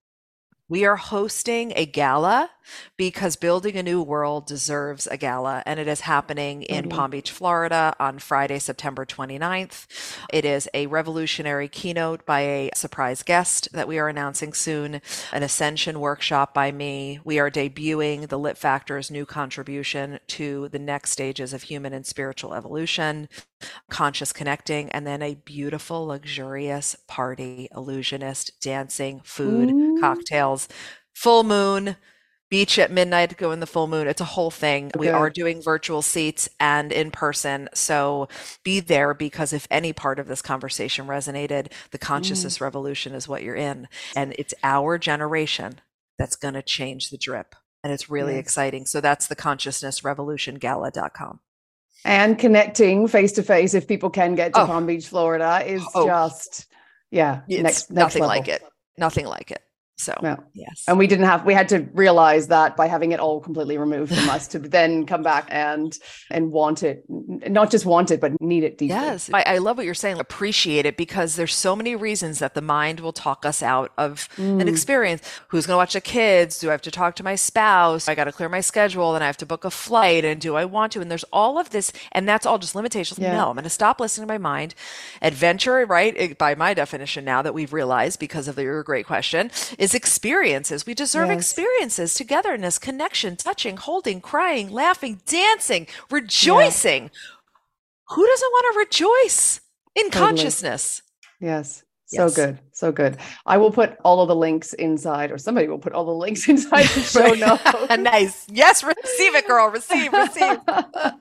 We 0.69 0.87
are 0.87 0.97
hosting 0.97 1.73
a 1.77 1.85
gala 1.85 2.49
because 2.97 3.37
Building 3.37 3.77
a 3.77 3.83
New 3.83 4.03
World 4.03 4.47
deserves 4.47 5.07
a 5.07 5.17
gala, 5.17 5.63
and 5.67 5.81
it 5.81 5.89
is 5.89 6.01
happening 6.01 6.63
in 6.63 6.85
mm-hmm. 6.85 6.97
Palm 6.97 7.11
Beach, 7.11 7.31
Florida 7.31 7.95
on 7.99 8.19
Friday, 8.19 8.59
September 8.59 9.05
29th. 9.05 9.87
It 10.33 10.45
is 10.45 10.69
a 10.75 10.87
revolutionary 10.87 11.69
keynote 11.69 12.25
by 12.27 12.41
a 12.41 12.71
surprise 12.75 13.23
guest 13.23 13.69
that 13.73 13.89
we 13.89 13.99
are 13.99 14.09
announcing 14.09 14.53
soon, 14.53 15.01
an 15.33 15.43
ascension 15.43 16.01
workshop 16.01 16.55
by 16.55 16.73
me. 16.73 17.21
We 17.25 17.39
are 17.39 17.51
debuting 17.51 18.29
the 18.29 18.39
Litt 18.39 18.59
Factor's 18.59 19.11
new 19.11 19.27
contribution 19.27 20.21
to 20.29 20.69
the 20.69 20.79
next 20.79 21.11
stages 21.11 21.53
of 21.53 21.63
human 21.63 21.93
and 21.93 22.07
spiritual 22.07 22.55
evolution, 22.55 23.29
conscious 23.91 24.33
connecting, 24.33 24.91
and 24.91 25.07
then 25.07 25.23
a 25.23 25.35
beautiful, 25.35 26.07
luxurious 26.07 26.97
party, 27.07 27.69
illusionist, 27.75 28.61
dancing, 28.61 29.21
food, 29.25 29.71
Ooh. 29.71 30.01
cocktails, 30.01 30.69
full 31.15 31.45
moon 31.45 31.97
beach 32.53 32.78
at 32.78 32.90
midnight 32.90 33.34
go 33.38 33.50
in 33.50 33.61
the 33.61 33.66
full 33.66 33.86
moon. 33.86 34.07
It's 34.07 34.20
a 34.20 34.26
whole 34.26 34.50
thing. 34.50 34.88
Okay. 34.88 34.98
We 34.98 35.09
are 35.09 35.30
doing 35.30 35.62
virtual 35.62 36.03
seats 36.03 36.50
and 36.61 36.92
in 36.92 37.11
person. 37.11 37.70
So 37.72 38.28
be 38.62 38.78
there 38.78 39.14
because 39.14 39.55
if 39.55 39.66
any 39.70 39.94
part 39.94 40.18
of 40.18 40.28
this 40.28 40.42
conversation 40.42 41.07
resonated, 41.07 41.72
the 41.92 41.98
consciousness 41.98 42.59
mm. 42.59 42.61
revolution 42.61 43.14
is 43.14 43.26
what 43.26 43.42
you're 43.42 43.57
in. 43.57 43.88
And 44.14 44.34
it's 44.38 44.53
our 44.62 44.98
generation 44.98 45.80
that's 46.18 46.36
going 46.36 46.53
to 46.53 46.61
change 46.61 47.09
the 47.09 47.16
drip. 47.16 47.55
And 47.82 47.90
it's 47.90 48.11
really 48.11 48.36
exciting. 48.36 48.84
So 48.84 49.00
that's 49.00 49.28
the 49.28 49.34
consciousness 49.34 50.05
revolution 50.05 50.57
gala.com. 50.57 51.40
And 52.05 52.38
connecting 52.38 53.09
face 53.09 53.32
to 53.32 53.42
face, 53.42 53.72
if 53.72 53.88
people 53.88 54.11
can 54.11 54.34
get 54.34 54.53
to 54.53 54.64
oh. 54.64 54.66
Palm 54.66 54.84
Beach, 54.84 55.09
Florida, 55.09 55.62
is 55.64 55.82
oh. 55.94 56.05
just, 56.07 56.66
yeah, 57.11 57.40
it's 57.48 57.62
next, 57.62 57.62
next 57.62 57.90
nothing 57.90 58.22
level. 58.22 58.36
like 58.36 58.48
it. 58.48 58.62
Nothing 58.98 59.24
like 59.24 59.50
it. 59.53 59.62
So 59.99 60.18
no. 60.22 60.43
yes. 60.55 60.84
And 60.88 60.99
we 60.99 61.07
didn't 61.07 61.26
have 61.26 61.45
we 61.45 61.55
had 61.55 61.68
to 61.68 61.86
realize 61.93 62.49
that 62.49 62.76
by 62.76 62.88
having 62.88 63.12
it 63.12 63.20
all 63.20 63.40
completely 63.40 63.76
removed 63.76 64.14
from 64.14 64.28
us 64.30 64.49
to 64.49 64.59
then 64.59 65.07
come 65.07 65.22
back 65.22 65.47
and 65.49 65.97
and 66.30 66.51
want 66.51 66.82
it 66.82 67.05
not 67.09 67.70
just 67.70 67.84
want 67.84 68.11
it 68.11 68.20
but 68.20 68.40
need 68.40 68.64
it 68.64 68.78
deeply. 68.78 68.97
Yes. 68.97 69.30
I, 69.32 69.43
I 69.43 69.59
love 69.59 69.76
what 69.76 69.86
you're 69.86 69.95
saying. 69.95 70.18
Appreciate 70.18 70.86
it 70.86 70.97
because 70.97 71.36
there's 71.36 71.55
so 71.55 71.76
many 71.76 71.95
reasons 71.95 72.38
that 72.38 72.55
the 72.55 72.62
mind 72.62 73.01
will 73.01 73.12
talk 73.12 73.45
us 73.45 73.62
out 73.62 73.93
of 73.99 74.28
mm. 74.36 74.61
an 74.61 74.66
experience. 74.66 75.22
Who's 75.49 75.66
gonna 75.66 75.76
watch 75.76 75.93
the 75.93 76.01
kids? 76.01 76.59
Do 76.59 76.68
I 76.68 76.72
have 76.72 76.82
to 76.82 76.90
talk 76.90 77.14
to 77.16 77.22
my 77.22 77.34
spouse? 77.34 78.09
I 78.09 78.14
gotta 78.14 78.32
clear 78.32 78.49
my 78.49 78.61
schedule 78.61 79.14
and 79.14 79.22
I 79.22 79.26
have 79.26 79.36
to 79.38 79.47
book 79.47 79.64
a 79.64 79.70
flight 79.70 80.24
and 80.24 80.40
do 80.40 80.57
I 80.57 80.64
want 80.64 80.93
to? 80.93 81.01
And 81.01 81.11
there's 81.11 81.24
all 81.32 81.59
of 81.59 81.70
this 81.70 81.93
and 82.12 82.26
that's 82.28 82.47
all 82.47 82.59
just 82.59 82.74
limitations. 82.74 83.18
Yeah. 83.18 83.36
No, 83.36 83.51
I'm 83.51 83.57
gonna 83.57 83.70
stop 83.70 84.01
listening 84.01 84.26
to 84.26 84.32
my 84.32 84.38
mind. 84.38 84.74
Adventure, 85.20 85.84
right? 85.86 86.36
By 86.38 86.55
my 86.55 86.74
definition 86.74 87.24
now 87.24 87.43
that 87.43 87.55
we've 87.55 87.72
realized 87.72 88.18
because 88.18 88.49
of 88.49 88.59
your 88.59 88.82
great 88.82 89.07
question 89.07 89.51
is 89.83 89.95
experiences. 89.97 90.87
We 90.87 90.95
deserve 90.95 91.28
yes. 91.28 91.39
experiences, 91.39 92.14
togetherness, 92.14 92.78
connection, 92.78 93.35
touching, 93.35 93.76
holding, 93.76 94.20
crying, 94.20 94.70
laughing, 94.70 95.20
dancing, 95.26 95.89
rejoicing. 96.09 97.11
Who 98.11 98.24
doesn't 98.24 98.49
want 98.53 98.72
to 98.72 98.78
rejoice 98.78 99.61
in 99.97 100.05
totally. 100.05 100.24
consciousness? 100.24 101.03
Yes. 101.41 101.83
So 102.07 102.26
yes. 102.26 102.37
good. 102.37 102.59
So 102.72 102.93
good. 102.93 103.16
I 103.45 103.57
will 103.57 103.72
put 103.72 103.97
all 104.05 104.20
of 104.20 104.28
the 104.28 104.37
links 104.37 104.72
inside, 104.74 105.33
or 105.33 105.39
somebody 105.39 105.66
will 105.66 105.80
put 105.80 105.95
all 105.95 106.05
the 106.05 106.12
links 106.12 106.49
inside 106.49 106.87
the 106.87 107.01
show 107.01 107.33
notes. 107.35 107.99
nice. 107.99 108.47
Yes, 108.49 108.85
receive 108.85 109.35
it, 109.35 109.49
girl. 109.49 109.68
Receive, 109.68 110.12
receive. 110.12 110.59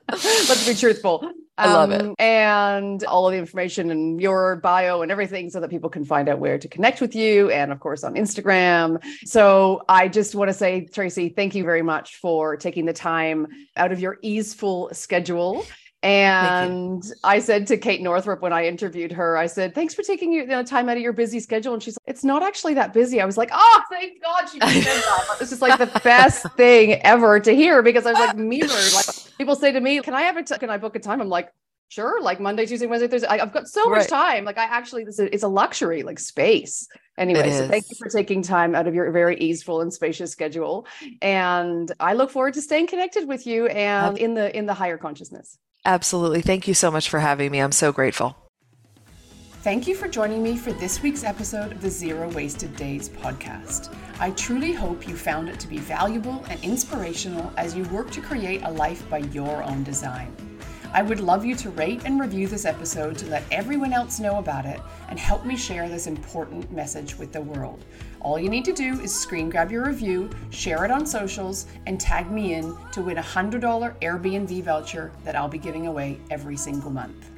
Let's 0.08 0.68
be 0.68 0.74
truthful. 0.76 1.32
I 1.58 1.72
love 1.72 1.90
it. 1.90 2.00
Um, 2.00 2.14
and 2.18 3.04
all 3.04 3.26
of 3.26 3.32
the 3.32 3.38
information 3.38 3.90
and 3.90 4.20
your 4.20 4.56
bio 4.56 5.02
and 5.02 5.12
everything 5.12 5.50
so 5.50 5.60
that 5.60 5.68
people 5.68 5.90
can 5.90 6.04
find 6.04 6.28
out 6.28 6.38
where 6.38 6.58
to 6.58 6.68
connect 6.68 7.00
with 7.00 7.14
you 7.14 7.50
and 7.50 7.70
of 7.70 7.78
course 7.80 8.04
on 8.04 8.14
Instagram. 8.14 9.02
So 9.24 9.82
I 9.88 10.08
just 10.08 10.34
want 10.34 10.48
to 10.48 10.54
say, 10.54 10.86
Tracy, 10.86 11.28
thank 11.28 11.54
you 11.54 11.64
very 11.64 11.82
much 11.82 12.16
for 12.16 12.56
taking 12.56 12.86
the 12.86 12.94
time 12.94 13.48
out 13.76 13.92
of 13.92 14.00
your 14.00 14.18
easeful 14.22 14.88
schedule 14.92 15.64
and 16.02 17.04
I 17.22 17.38
said 17.38 17.68
to 17.68 17.76
Kate 17.76 18.02
Northrup 18.02 18.42
when 18.42 18.52
I 18.52 18.66
interviewed 18.66 19.12
her, 19.12 19.36
I 19.36 19.46
said, 19.46 19.72
"Thanks 19.72 19.94
for 19.94 20.02
taking 20.02 20.32
your 20.32 20.42
you 20.42 20.48
know, 20.48 20.64
time 20.64 20.88
out 20.88 20.96
of 20.96 21.02
your 21.02 21.12
busy 21.12 21.38
schedule." 21.38 21.74
And 21.74 21.82
she's 21.82 21.96
like, 21.96 22.12
"It's 22.12 22.24
not 22.24 22.42
actually 22.42 22.74
that 22.74 22.92
busy." 22.92 23.20
I 23.20 23.24
was 23.24 23.36
like, 23.36 23.50
"Oh, 23.52 23.82
thank 23.88 24.20
God 24.20 24.48
she 24.48 24.58
said 24.58 24.82
that." 24.84 25.36
This 25.38 25.52
is 25.52 25.62
like 25.62 25.78
the 25.78 26.00
best 26.04 26.44
thing 26.56 26.94
ever 27.02 27.38
to 27.38 27.54
hear 27.54 27.82
because 27.82 28.04
I 28.04 28.10
was 28.10 28.18
like 28.18 28.36
memered. 28.36 28.94
Like 28.94 29.36
people 29.38 29.54
say 29.54 29.70
to 29.70 29.80
me, 29.80 30.00
"Can 30.00 30.12
I 30.12 30.22
have 30.22 30.36
a 30.36 30.42
t- 30.42 30.58
can 30.58 30.70
I 30.70 30.76
book 30.76 30.96
a 30.96 30.98
time?" 30.98 31.20
I'm 31.20 31.28
like, 31.28 31.52
"Sure." 31.88 32.20
Like 32.20 32.40
Monday, 32.40 32.66
Tuesday, 32.66 32.88
Wednesday, 32.88 33.06
Thursday. 33.06 33.28
I, 33.28 33.38
have 33.38 33.52
got 33.52 33.68
so 33.68 33.88
right. 33.88 33.98
much 33.98 34.08
time. 34.08 34.44
Like 34.44 34.58
I 34.58 34.64
actually, 34.64 35.04
this 35.04 35.20
is 35.20 35.28
it's 35.32 35.44
a 35.44 35.48
luxury, 35.48 36.02
like 36.02 36.18
space. 36.18 36.88
Anyway, 37.16 37.48
so 37.52 37.68
thank 37.68 37.84
you 37.90 37.96
for 37.96 38.08
taking 38.08 38.42
time 38.42 38.74
out 38.74 38.88
of 38.88 38.94
your 38.94 39.08
very 39.12 39.38
easeful 39.38 39.82
and 39.82 39.94
spacious 39.94 40.32
schedule. 40.32 40.84
And 41.20 41.92
I 42.00 42.14
look 42.14 42.30
forward 42.30 42.54
to 42.54 42.62
staying 42.62 42.88
connected 42.88 43.28
with 43.28 43.46
you 43.46 43.66
and 43.68 44.18
in 44.18 44.34
the 44.34 44.56
in 44.56 44.66
the 44.66 44.74
higher 44.74 44.98
consciousness. 44.98 45.58
Absolutely. 45.84 46.42
Thank 46.42 46.68
you 46.68 46.74
so 46.74 46.90
much 46.90 47.08
for 47.08 47.20
having 47.20 47.50
me. 47.50 47.58
I'm 47.58 47.72
so 47.72 47.92
grateful. 47.92 48.36
Thank 49.62 49.86
you 49.86 49.94
for 49.94 50.08
joining 50.08 50.42
me 50.42 50.56
for 50.56 50.72
this 50.72 51.02
week's 51.02 51.22
episode 51.22 51.70
of 51.70 51.80
the 51.80 51.90
Zero 51.90 52.28
Wasted 52.30 52.74
Days 52.74 53.08
podcast. 53.08 53.94
I 54.18 54.30
truly 54.32 54.72
hope 54.72 55.06
you 55.06 55.16
found 55.16 55.48
it 55.48 55.60
to 55.60 55.68
be 55.68 55.78
valuable 55.78 56.44
and 56.48 56.62
inspirational 56.64 57.52
as 57.56 57.76
you 57.76 57.84
work 57.84 58.10
to 58.10 58.20
create 58.20 58.62
a 58.64 58.70
life 58.72 59.08
by 59.08 59.18
your 59.18 59.62
own 59.62 59.84
design. 59.84 60.34
I 60.92 61.02
would 61.02 61.20
love 61.20 61.44
you 61.44 61.54
to 61.56 61.70
rate 61.70 62.02
and 62.04 62.20
review 62.20 62.48
this 62.48 62.64
episode 62.64 63.16
to 63.18 63.26
let 63.26 63.44
everyone 63.52 63.92
else 63.92 64.18
know 64.18 64.38
about 64.38 64.66
it 64.66 64.80
and 65.08 65.18
help 65.18 65.46
me 65.46 65.56
share 65.56 65.88
this 65.88 66.08
important 66.08 66.72
message 66.72 67.16
with 67.16 67.32
the 67.32 67.40
world. 67.40 67.84
All 68.22 68.38
you 68.38 68.48
need 68.48 68.64
to 68.66 68.72
do 68.72 69.00
is 69.00 69.12
screen 69.12 69.50
grab 69.50 69.72
your 69.72 69.84
review, 69.84 70.30
share 70.50 70.84
it 70.84 70.92
on 70.92 71.04
socials, 71.04 71.66
and 71.86 72.00
tag 72.00 72.30
me 72.30 72.54
in 72.54 72.76
to 72.92 73.02
win 73.02 73.18
a 73.18 73.22
$100 73.22 73.60
Airbnb 74.00 74.62
voucher 74.62 75.10
that 75.24 75.34
I'll 75.34 75.48
be 75.48 75.58
giving 75.58 75.88
away 75.88 76.20
every 76.30 76.56
single 76.56 76.90
month. 76.90 77.31